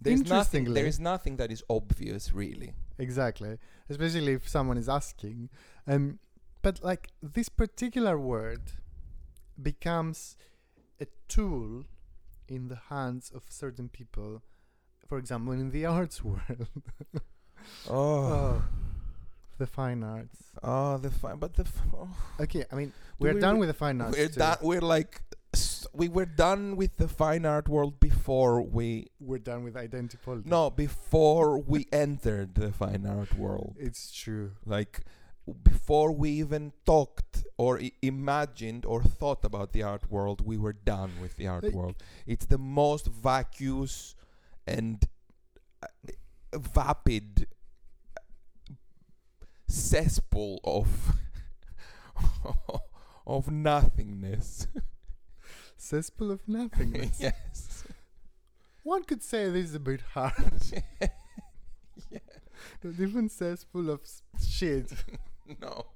[0.00, 0.72] There's nothing.
[0.74, 2.72] There is nothing that is obvious, really.
[2.98, 3.58] exactly,
[3.88, 5.50] especially if someone is asking,
[5.86, 6.18] um,
[6.62, 8.62] but like this particular word
[9.60, 10.36] becomes
[11.00, 11.84] a tool
[12.48, 14.42] in the hands of certain people.
[15.06, 16.68] For example, in the arts world,
[17.88, 18.62] Oh,
[19.58, 20.38] the fine arts.
[20.62, 21.62] oh, the fine, but the.
[21.64, 22.08] F- oh.
[22.40, 24.16] Okay, I mean we're we- done with the fine arts.
[24.16, 24.56] We're done.
[24.62, 25.20] We're like.
[25.54, 30.18] S- We were done with the fine art world before we We're done with identity
[30.24, 30.48] politics.
[30.50, 33.76] No, before we entered the fine art world.
[33.78, 34.52] it's true.
[34.64, 35.00] Like
[35.62, 40.72] before we even talked or I- imagined or thought about the art world, we were
[40.74, 41.96] done with the art Like- world.
[42.26, 44.14] It's the most vacuous
[44.66, 45.04] and
[45.82, 45.88] uh,
[46.56, 47.46] vapid
[49.68, 50.88] cesspool of
[53.26, 54.66] of nothingness.
[55.80, 57.16] Cesspool of nothingness.
[57.20, 57.84] yes.
[58.82, 60.72] One could say this is a bit harsh.
[62.10, 62.18] yeah.
[62.84, 64.00] A different cesspool of
[64.46, 64.92] shit.
[65.60, 65.86] No.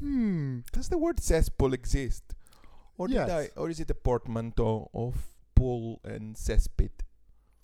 [0.00, 0.60] Hmm.
[0.72, 2.34] Does the word cesspool exist?
[2.98, 5.14] Or did I or is it a portmanteau of
[5.54, 6.90] pool and cesspit?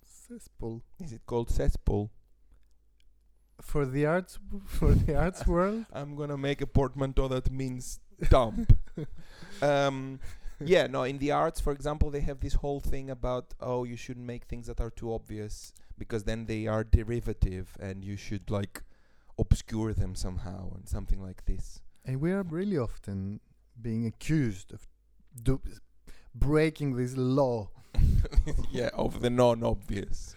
[0.01, 0.81] Cesspool.
[1.01, 2.09] Is it called cesspool?
[3.61, 5.85] For the arts for the arts world?
[5.91, 7.99] I'm gonna make a portmanteau that means
[8.29, 8.77] dump.
[9.61, 10.19] um
[10.59, 13.97] yeah, no, in the arts, for example, they have this whole thing about oh you
[13.97, 18.49] shouldn't make things that are too obvious because then they are derivative and you should
[18.49, 18.81] like
[19.37, 21.81] obscure them somehow and something like this.
[22.05, 23.39] And we are really often
[23.81, 24.87] being accused of
[25.41, 25.61] do-
[26.35, 27.69] breaking this law,
[28.71, 30.35] yeah, of the non obvious.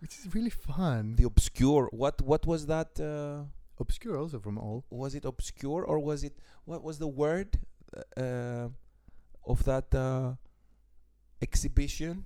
[0.00, 1.16] which is really fun.
[1.16, 3.44] The obscure what what was that uh
[3.78, 4.84] Obscure also from all.
[4.90, 7.58] was it obscure or was it what was the word
[7.96, 8.68] uh, uh,
[9.46, 10.34] of that uh,
[11.42, 12.24] exhibition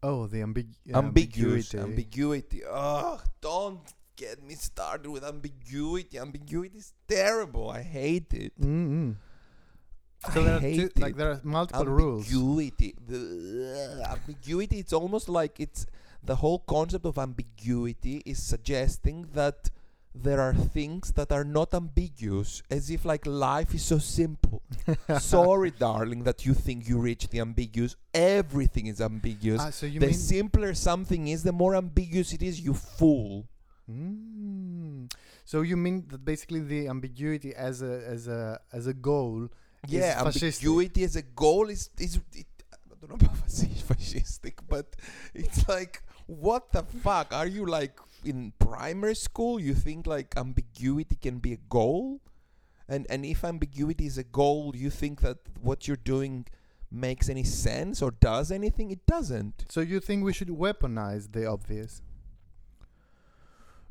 [0.00, 1.78] Oh, the ambiguous ambiguity.
[1.78, 3.80] ambiguity oh don't
[4.14, 9.12] get me started with ambiguity ambiguity is terrible i hate it Mm-hmm.
[10.34, 12.26] So I there are two, hate like there are multiple rules.
[12.32, 12.94] ambiguity
[14.10, 15.86] ambiguity it's almost like it's
[16.22, 19.70] the whole concept of ambiguity is suggesting that
[20.14, 24.62] there are things that are not ambiguous as if like life is so simple.
[25.18, 27.94] Sorry darling that you think you reach the ambiguous.
[28.12, 29.60] Everything is ambiguous.
[29.60, 33.46] Ah, so you the simpler something is the more ambiguous it is you fool.
[33.88, 35.12] Mm.
[35.44, 39.48] So you mean that basically the ambiguity as a as a as a goal
[39.86, 44.96] yeah ambiguity as a goal is is it, I don't know about fasci- fascistic but
[45.34, 47.32] it's like what the fuck?
[47.34, 49.58] Are you like in primary school?
[49.58, 52.20] You think like ambiguity can be a goal?
[52.88, 56.46] And and if ambiguity is a goal you think that what you're doing
[56.90, 58.90] makes any sense or does anything?
[58.90, 59.64] It doesn't.
[59.68, 62.02] So you think we should weaponize the obvious?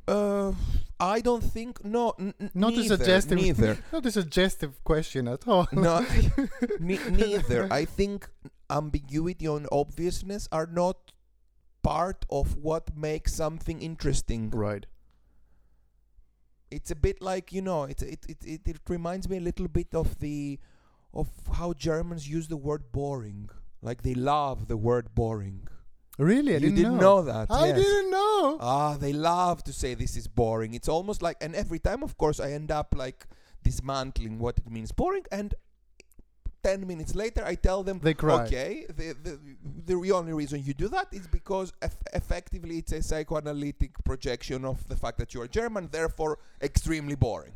[0.08, 0.54] uh
[1.02, 3.78] i don't think no n- Not a suggestive neither.
[3.92, 5.68] Not a suggestive question at all.
[5.74, 6.06] no
[6.80, 7.68] ne- neither.
[7.72, 8.30] I think
[8.70, 11.12] ambiguity and obviousness are not
[11.90, 14.86] part of what makes something interesting Right.
[16.78, 19.70] it's a bit like you know it it, it it it reminds me a little
[19.80, 20.60] bit of the
[21.14, 23.50] of how germans use the word boring
[23.82, 25.62] like they love the word boring
[26.20, 27.22] Really, I you didn't, know.
[27.22, 27.46] that.
[27.52, 27.78] I yes.
[27.80, 28.58] didn't know.
[28.60, 30.74] Ah, they love to say this is boring.
[30.74, 33.28] It's almost like, and every time, of course, I end up like
[33.64, 35.26] dismantling what it means boring.
[35.32, 35.54] And
[36.64, 38.46] ten minutes later, I tell them, They cry.
[38.46, 39.40] okay, the, the
[39.86, 44.88] the only reason you do that is because eff- effectively it's a psychoanalytic projection of
[44.88, 47.54] the fact that you are German, therefore extremely boring.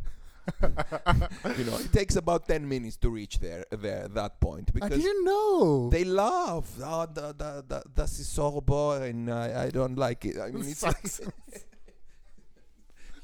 [0.63, 4.89] you know, it takes about ten minutes to reach there, there that point ah, I
[4.89, 5.89] because didn't know.
[5.89, 6.67] they love.
[6.83, 9.29] Oh, the, ah, the, the, das ist so boring.
[9.29, 10.39] I, I don't like it.
[10.39, 11.21] I mean, it's Sucks.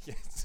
[0.06, 0.37] yes.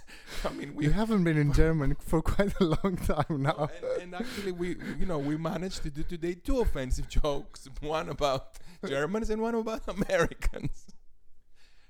[0.44, 3.68] I mean, we you haven't been in Germany for quite a long time now.
[3.82, 8.08] and, and actually we you know we managed to do today two offensive jokes one
[8.08, 10.86] about germans and one about americans.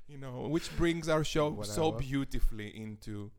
[0.08, 3.30] You know which brings our show so beautifully into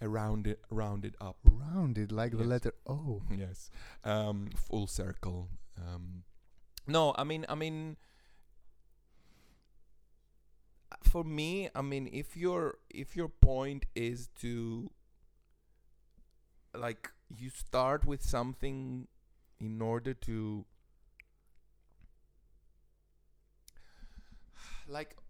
[0.00, 1.36] a rounded rounded up.
[1.44, 3.22] Rounded like the letter O.
[3.30, 3.70] yes.
[4.04, 5.48] Um full circle.
[5.78, 6.24] Um
[6.88, 7.96] no i mean i mean
[11.02, 14.90] for me i mean if your if your point is to
[16.74, 19.08] like you start with something
[19.60, 20.64] in order to
[24.88, 25.16] like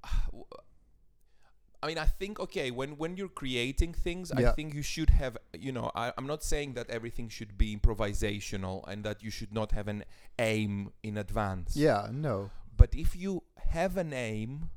[1.82, 5.36] I mean, I think okay when when you're creating things, I think you should have
[5.52, 9.52] you know I, I'm not saying that everything should be improvisational and that you should
[9.52, 10.04] not have an
[10.38, 11.76] aim in advance.
[11.76, 12.50] Yeah, no.
[12.76, 14.70] But if you have an aim,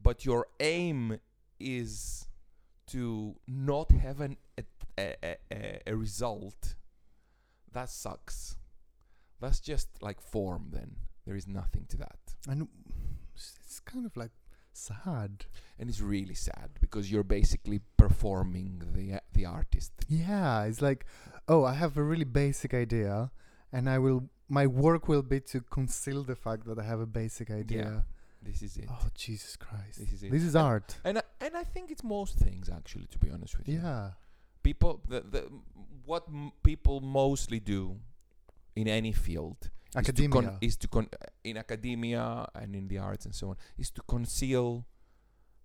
[0.00, 1.18] but your aim
[1.58, 2.28] is
[2.88, 4.64] to not have an a,
[4.98, 6.74] a, a, a result,
[7.72, 8.56] that sucks.
[9.40, 10.68] That's just like form.
[10.72, 10.96] Then
[11.26, 12.18] there is nothing to that,
[12.48, 12.68] And
[13.34, 14.30] it's it's kind of like
[14.72, 15.46] sad.
[15.78, 19.92] and it's really sad because you're basically performing the the artist.
[20.08, 21.04] Yeah, it's like,
[21.48, 23.30] oh, I have a really basic idea,
[23.72, 24.30] and I will.
[24.48, 28.04] My work will be to conceal the fact that I have a basic idea.
[28.46, 28.86] This is it.
[28.90, 29.98] Oh Jesus Christ!
[29.98, 30.30] This is it.
[30.30, 30.96] This is And- art.
[31.04, 33.06] And I, and I think it's most things actually.
[33.14, 33.80] To be honest with you.
[33.82, 34.10] Yeah.
[34.62, 35.42] people the, the
[36.04, 37.96] what m- people mostly do
[38.74, 39.56] in any field
[39.96, 40.58] is to, con- Academia.
[40.60, 41.08] is to con-
[41.44, 44.84] in academia and in the arts and so on is to conceal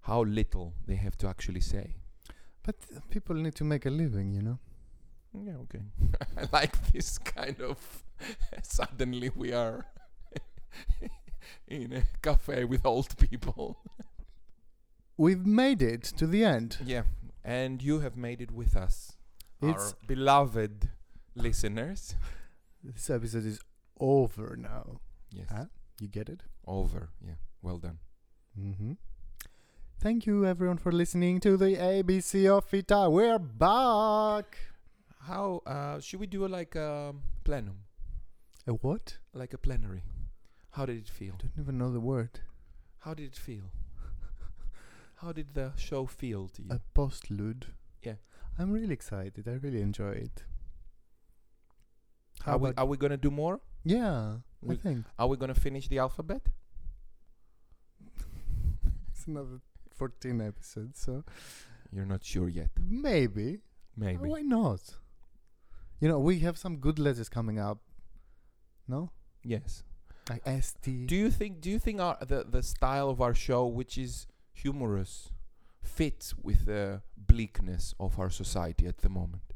[0.02, 1.96] how little they have to actually say
[2.64, 4.60] But uh, people need to make a living, you know.
[5.48, 5.84] yeah okay
[6.42, 7.78] i like this kind of
[8.78, 9.78] suddenly we are
[11.68, 13.78] in a cafe with old people
[15.18, 16.78] We've made it to the end.
[16.86, 17.04] yeah
[17.44, 19.14] and you have made it with us
[19.62, 20.90] It's our beloved
[21.36, 22.16] listeners
[22.84, 23.60] this episode is
[24.00, 25.00] over now.
[25.32, 25.66] yes Huh?
[26.00, 26.42] You get it?
[26.66, 28.00] over yeah well done
[28.60, 28.94] Mm-hmm.
[30.00, 33.10] Thank you everyone for listening to the ABC of FYTA.
[33.12, 34.58] We're back.
[35.20, 37.14] How uh, should we do a, like a
[37.46, 37.78] plenum,
[38.68, 39.20] A what?
[39.34, 40.02] like a plenary?
[40.72, 41.34] How did it feel?
[41.40, 42.40] I don't even know the word.
[43.00, 43.72] How did it feel?
[45.16, 46.70] How did the show feel to you?
[46.72, 47.64] A postlude.
[48.02, 48.16] Yeah.
[48.58, 49.48] I'm really excited.
[49.48, 50.44] I really enjoy it.
[52.46, 53.60] are, we, are we gonna do more?
[53.84, 56.42] yeah, I we- think Are we gonna finish the alphabet?
[59.12, 59.60] it's another
[59.96, 61.24] 14 episodes, so
[61.92, 62.70] You're not sure yet.
[62.80, 63.60] maybe.
[63.98, 64.18] Maybe.
[64.30, 64.80] Why not?
[66.00, 67.80] You know, we have some good letters coming up.
[68.88, 69.12] No?
[69.44, 69.84] Yes.
[70.30, 71.08] Like ST.
[71.08, 71.62] Do you think?
[71.62, 75.32] Do you think our the the style of our show, which is humorous,
[75.82, 79.51] fits with the bleakness of our society at the moment?